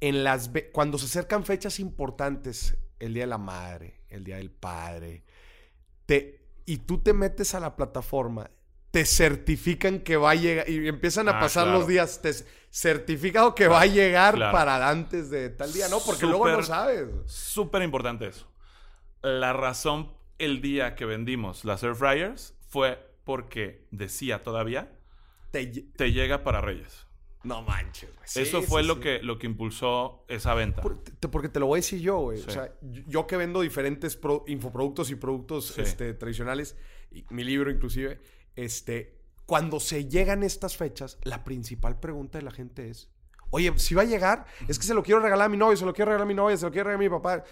En 0.00 0.22
las 0.24 0.50
cuando 0.72 0.98
se 0.98 1.06
acercan 1.06 1.44
fechas 1.44 1.80
importantes, 1.80 2.76
el 2.98 3.14
Día 3.14 3.22
de 3.22 3.28
la 3.28 3.38
Madre, 3.38 4.00
el 4.08 4.24
Día 4.24 4.36
del 4.36 4.50
Padre, 4.50 5.22
te, 6.06 6.40
y 6.64 6.78
tú 6.78 6.98
te 7.02 7.12
metes 7.12 7.54
a 7.54 7.60
la 7.60 7.76
plataforma, 7.76 8.50
te 8.90 9.04
certifican 9.04 10.00
que 10.00 10.16
va 10.16 10.30
a 10.30 10.34
llegar, 10.34 10.68
y 10.68 10.88
empiezan 10.88 11.28
a 11.28 11.32
Ah, 11.32 11.40
pasar 11.40 11.64
claro. 11.64 11.78
los 11.80 11.88
días, 11.88 12.22
te 12.22 12.32
certificado 12.70 13.54
que 13.54 13.68
va 13.68 13.80
a 13.82 13.86
llegar 13.86 14.34
claro. 14.34 14.52
para 14.52 14.88
antes 14.88 15.30
de 15.30 15.50
tal 15.50 15.72
día, 15.72 15.88
¿no? 15.88 15.98
Porque 16.00 16.26
luego 16.26 16.48
no 16.48 16.62
sabes. 16.62 17.08
Súper 17.26 17.82
importante 17.82 18.26
eso. 18.26 18.50
La 19.22 19.52
razón 19.52 20.12
el 20.38 20.60
día 20.60 20.94
que 20.94 21.04
vendimos 21.06 21.64
las 21.64 21.82
air 21.82 21.94
fryers 21.94 22.54
fue 22.68 22.98
porque 23.24 23.86
decía 23.90 24.42
todavía, 24.42 24.92
te 25.50 26.12
llega 26.12 26.44
para 26.44 26.60
Reyes. 26.60 27.05
No 27.46 27.62
manches, 27.62 28.14
güey. 28.14 28.28
Sí, 28.28 28.40
eso 28.40 28.62
fue 28.62 28.82
sí, 28.82 28.88
lo, 28.88 28.94
sí. 28.94 29.00
Que, 29.00 29.22
lo 29.22 29.38
que 29.38 29.46
impulsó 29.46 30.24
esa 30.28 30.54
venta. 30.54 30.82
Por- 30.82 31.02
te- 31.02 31.28
porque 31.28 31.48
te 31.48 31.60
lo 31.60 31.66
voy 31.66 31.78
a 31.78 31.80
decir 31.80 32.00
yo, 32.00 32.18
güey. 32.18 32.40
O 32.40 32.50
sea, 32.50 32.74
yo 32.82 33.26
que 33.26 33.36
vendo 33.36 33.60
diferentes 33.60 34.16
pro- 34.16 34.44
infoproductos 34.46 35.10
y 35.10 35.14
productos 35.14 35.78
este, 35.78 36.12
tradicionales, 36.14 36.76
y 37.10 37.24
mi 37.30 37.44
libro 37.44 37.70
inclusive, 37.70 38.20
este, 38.56 39.16
cuando 39.46 39.78
se 39.80 40.06
llegan 40.08 40.42
estas 40.42 40.76
fechas, 40.76 41.18
la 41.22 41.44
principal 41.44 41.98
pregunta 42.00 42.38
de 42.38 42.44
la 42.44 42.50
gente 42.50 42.90
es, 42.90 43.10
oye, 43.50 43.72
si 43.78 43.94
va 43.94 44.02
a 44.02 44.06
llegar, 44.06 44.44
es 44.66 44.78
que 44.78 44.84
se 44.86 44.94
lo 44.94 45.02
quiero 45.02 45.20
regalar 45.20 45.46
a 45.46 45.48
mi 45.48 45.56
novio, 45.56 45.76
se 45.76 45.84
lo 45.84 45.92
quiero 45.94 46.10
regalar 46.10 46.24
a 46.24 46.28
mi 46.28 46.34
novia, 46.34 46.56
se 46.56 46.66
lo 46.66 46.72
quiero 46.72 46.88
regalar 46.90 47.06
a 47.06 47.10
mi 47.10 47.16
papá, 47.16 47.44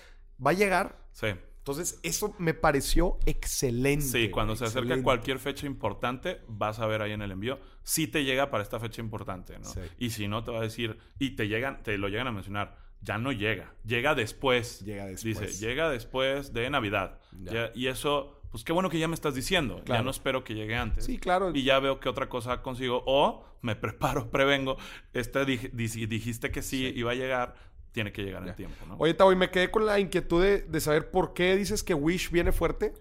¿va 0.45 0.51
a 0.51 0.55
llegar? 0.55 0.99
Sí. 1.12 1.28
Entonces, 1.64 1.98
eso 2.02 2.34
me 2.38 2.52
pareció 2.52 3.18
excelente. 3.24 4.04
Sí, 4.04 4.28
cuando 4.28 4.54
se 4.54 4.64
excelente. 4.64 4.92
acerca 4.92 5.02
cualquier 5.04 5.38
fecha 5.38 5.66
importante, 5.66 6.42
vas 6.46 6.78
a 6.78 6.86
ver 6.86 7.00
ahí 7.00 7.12
en 7.12 7.22
el 7.22 7.30
envío 7.32 7.58
si 7.82 8.06
te 8.06 8.22
llega 8.22 8.50
para 8.50 8.62
esta 8.62 8.78
fecha 8.78 9.00
importante, 9.00 9.58
¿no? 9.58 9.64
Sí. 9.64 9.80
Y 9.98 10.10
si 10.10 10.28
no, 10.28 10.44
te 10.44 10.50
va 10.50 10.58
a 10.58 10.62
decir, 10.62 10.98
y 11.18 11.30
te 11.30 11.48
llegan, 11.48 11.82
te 11.82 11.96
lo 11.96 12.08
llegan 12.08 12.26
a 12.26 12.32
mencionar, 12.32 12.76
ya 13.00 13.16
no 13.16 13.32
llega, 13.32 13.72
llega 13.86 14.14
después. 14.14 14.80
Llega 14.80 15.06
después. 15.06 15.40
Dice, 15.40 15.66
llega 15.66 15.88
después 15.88 16.52
de 16.52 16.68
Navidad. 16.68 17.18
Ya. 17.40 17.52
Ya- 17.52 17.70
y 17.74 17.86
eso, 17.86 18.42
pues 18.50 18.62
qué 18.62 18.74
bueno 18.74 18.90
que 18.90 18.98
ya 18.98 19.08
me 19.08 19.14
estás 19.14 19.34
diciendo. 19.34 19.76
Claro. 19.86 20.00
Ya 20.00 20.04
no 20.04 20.10
espero 20.10 20.44
que 20.44 20.54
llegue 20.54 20.76
antes. 20.76 21.06
Sí, 21.06 21.16
claro. 21.18 21.50
Y 21.54 21.62
ya 21.64 21.78
veo 21.78 21.98
qué 21.98 22.10
otra 22.10 22.28
cosa 22.28 22.60
consigo. 22.60 23.02
O 23.06 23.42
me 23.62 23.74
preparo, 23.76 24.30
prevengo. 24.30 24.76
Esta 25.14 25.44
dij- 25.46 25.70
dij- 25.72 26.06
dijiste 26.08 26.50
que 26.50 26.60
sí, 26.60 26.90
Sí. 26.92 26.98
iba 26.98 27.12
a 27.12 27.14
llegar, 27.14 27.54
tiene 27.95 28.12
que 28.12 28.22
llegar 28.24 28.47
en 28.47 28.55
tiempo, 28.57 28.84
¿no? 28.86 28.97
Oye, 28.99 29.14
Tavo, 29.14 29.32
y 29.32 29.36
me 29.36 29.51
quedé 29.51 29.70
con 29.70 29.86
la 29.86 30.01
inquietud 30.01 30.42
de, 30.42 30.62
de 30.62 30.80
saber 30.80 31.11
por 31.12 31.32
qué 31.32 31.55
dices 31.57 31.82
que 31.84 31.95
Wish 31.95 32.30
viene 32.30 32.51
fuerte. 32.51 32.92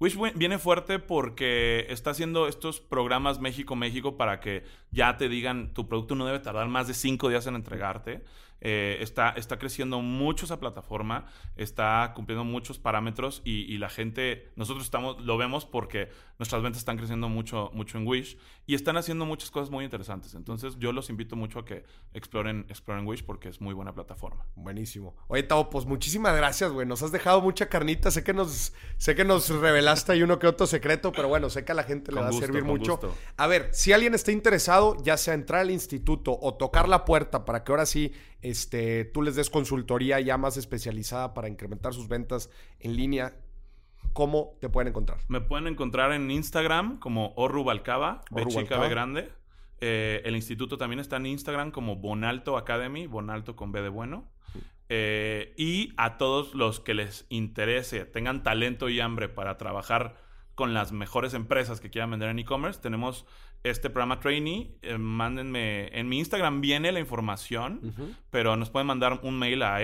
Wish 0.00 0.16
wi- 0.16 0.32
viene 0.34 0.58
fuerte 0.58 0.98
porque 0.98 1.86
está 1.88 2.10
haciendo 2.10 2.48
estos 2.48 2.80
programas 2.80 3.38
México-México 3.38 4.16
para 4.16 4.40
que 4.40 4.64
ya 4.90 5.16
te 5.16 5.28
digan 5.28 5.72
tu 5.72 5.86
producto 5.88 6.14
no 6.16 6.26
debe 6.26 6.40
tardar 6.40 6.66
más 6.68 6.88
de 6.88 6.94
cinco 6.94 7.28
días 7.28 7.46
en 7.46 7.54
entregarte. 7.54 8.24
Eh, 8.60 8.98
está, 9.00 9.30
está 9.30 9.58
creciendo 9.58 10.00
mucho 10.00 10.44
esa 10.44 10.60
plataforma, 10.60 11.26
está 11.56 12.12
cumpliendo 12.14 12.44
muchos 12.44 12.78
parámetros 12.78 13.40
y, 13.44 13.72
y 13.72 13.78
la 13.78 13.88
gente, 13.88 14.52
nosotros 14.56 14.84
estamos, 14.84 15.20
lo 15.24 15.38
vemos 15.38 15.64
porque 15.64 16.10
nuestras 16.38 16.62
ventas 16.62 16.80
están 16.80 16.96
creciendo 16.96 17.28
mucho, 17.28 17.70
mucho 17.74 17.98
en 17.98 18.06
Wish 18.06 18.38
y 18.66 18.74
están 18.74 18.96
haciendo 18.96 19.26
muchas 19.26 19.50
cosas 19.50 19.70
muy 19.70 19.84
interesantes. 19.84 20.34
Entonces 20.34 20.76
yo 20.78 20.92
los 20.92 21.10
invito 21.10 21.36
mucho 21.36 21.58
a 21.58 21.64
que 21.64 21.84
exploren, 22.14 22.66
exploren 22.68 23.06
Wish 23.06 23.24
porque 23.24 23.48
es 23.48 23.60
muy 23.60 23.74
buena 23.74 23.94
plataforma. 23.94 24.46
Buenísimo. 24.54 25.16
Oye, 25.28 25.42
Tavo, 25.42 25.70
pues 25.70 25.86
muchísimas 25.86 26.36
gracias, 26.36 26.70
güey. 26.70 26.86
Nos 26.86 27.02
has 27.02 27.12
dejado 27.12 27.40
mucha 27.40 27.68
carnita. 27.68 28.10
Sé 28.10 28.24
que 28.24 28.32
nos, 28.32 28.72
sé 28.96 29.14
que 29.14 29.24
nos 29.24 29.48
revelaste 29.50 30.12
ahí 30.12 30.22
uno 30.22 30.38
que 30.38 30.46
otro 30.46 30.66
secreto, 30.66 31.12
pero 31.12 31.28
bueno, 31.28 31.50
sé 31.50 31.64
que 31.64 31.72
a 31.72 31.74
la 31.74 31.84
gente 31.84 32.10
le 32.12 32.16
Con 32.16 32.26
va 32.26 32.30
gusto, 32.30 32.44
a 32.44 32.46
servir 32.46 32.64
mucho. 32.64 32.92
gusto. 32.92 33.14
A 33.36 33.46
ver, 33.46 33.68
si 33.72 33.92
alguien 33.92 34.14
está 34.14 34.32
interesado, 34.32 34.96
ya 35.02 35.16
sea 35.16 35.34
entrar 35.34 35.60
al 35.60 35.70
instituto 35.70 36.38
o 36.40 36.54
tocar 36.54 36.88
la 36.88 37.04
puerta 37.04 37.44
para 37.44 37.64
que 37.64 37.72
ahora 37.72 37.86
sí 37.86 38.12
este, 38.50 39.04
tú 39.04 39.22
les 39.22 39.36
des 39.36 39.50
consultoría 39.50 40.20
ya 40.20 40.36
más 40.36 40.56
especializada 40.56 41.34
para 41.34 41.48
incrementar 41.48 41.94
sus 41.94 42.08
ventas 42.08 42.50
en 42.78 42.96
línea, 42.96 43.34
¿cómo 44.12 44.56
te 44.60 44.68
pueden 44.68 44.88
encontrar? 44.88 45.18
Me 45.28 45.40
pueden 45.40 45.66
encontrar 45.66 46.12
en 46.12 46.30
Instagram 46.30 46.98
como 46.98 47.32
Orrubalcaba, 47.36 48.22
B 48.30 48.42
Orru 48.42 48.50
chica 48.50 48.60
Balcaba. 48.60 48.82
B 48.84 48.90
grande. 48.90 49.32
Eh, 49.80 50.20
el 50.24 50.36
instituto 50.36 50.76
también 50.76 51.00
está 51.00 51.16
en 51.16 51.26
Instagram 51.26 51.70
como 51.70 51.96
Bonalto 51.96 52.56
Academy, 52.56 53.06
Bonalto 53.06 53.56
con 53.56 53.72
B 53.72 53.80
de 53.80 53.88
bueno. 53.88 54.30
Eh, 54.88 55.54
y 55.56 55.92
a 55.96 56.18
todos 56.18 56.54
los 56.54 56.80
que 56.80 56.94
les 56.94 57.24
interese, 57.28 58.04
tengan 58.04 58.42
talento 58.42 58.88
y 58.88 58.98
hambre 58.98 59.28
para 59.28 59.56
trabajar 59.56 60.16
con 60.60 60.74
las 60.74 60.92
mejores 60.92 61.32
empresas 61.32 61.80
que 61.80 61.88
quieran 61.88 62.10
vender 62.10 62.28
en 62.28 62.38
e-commerce, 62.38 62.78
tenemos 62.82 63.24
este 63.62 63.88
programa 63.88 64.20
trainee. 64.20 64.76
Eh, 64.82 64.98
mándenme, 64.98 65.88
en 65.98 66.06
mi 66.06 66.18
Instagram 66.18 66.60
viene 66.60 66.92
la 66.92 67.00
información, 67.00 67.94
pero 68.30 68.56
nos 68.56 68.68
pueden 68.68 68.86
mandar 68.88 69.20
un 69.22 69.38
mail 69.38 69.62
a 69.62 69.78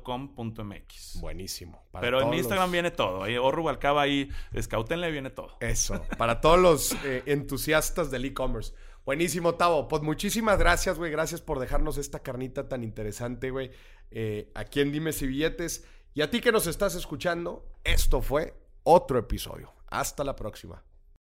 rh.bonalto.com.mx. 0.00 1.20
Buenísimo. 1.20 1.84
Para 1.90 2.02
Pero 2.02 2.22
en 2.22 2.30
mi 2.30 2.38
Instagram 2.38 2.66
los- 2.66 2.72
viene 2.72 2.90
todo. 2.90 3.22
Ahí, 3.22 3.36
o 3.36 3.50
Rubalcaba 3.52 4.02
ahí, 4.02 4.28
escautenle, 4.52 5.10
viene 5.10 5.30
todo. 5.30 5.56
Eso, 5.60 6.04
para 6.18 6.40
todos 6.40 6.58
los 6.58 6.92
eh, 7.04 7.22
entusiastas 7.26 8.10
del 8.10 8.24
e-commerce. 8.24 8.74
Buenísimo, 9.04 9.54
Tavo. 9.54 9.88
Pues 9.88 10.02
muchísimas 10.02 10.58
gracias, 10.58 10.98
güey. 10.98 11.10
Gracias 11.10 11.40
por 11.40 11.58
dejarnos 11.58 11.98
esta 11.98 12.20
carnita 12.20 12.68
tan 12.68 12.82
interesante, 12.84 13.50
güey. 13.50 13.70
Eh, 14.10 14.50
aquí 14.54 14.80
en 14.80 14.92
Dime 14.92 15.12
Si 15.12 15.26
Billetes. 15.26 15.88
Y 16.14 16.20
a 16.20 16.30
ti 16.30 16.40
que 16.40 16.52
nos 16.52 16.66
estás 16.66 16.94
escuchando, 16.94 17.64
esto 17.84 18.20
fue 18.20 18.54
otro 18.82 19.18
episodio. 19.18 19.72
Hasta 19.86 20.24
la 20.24 20.36
próxima. 20.36 20.84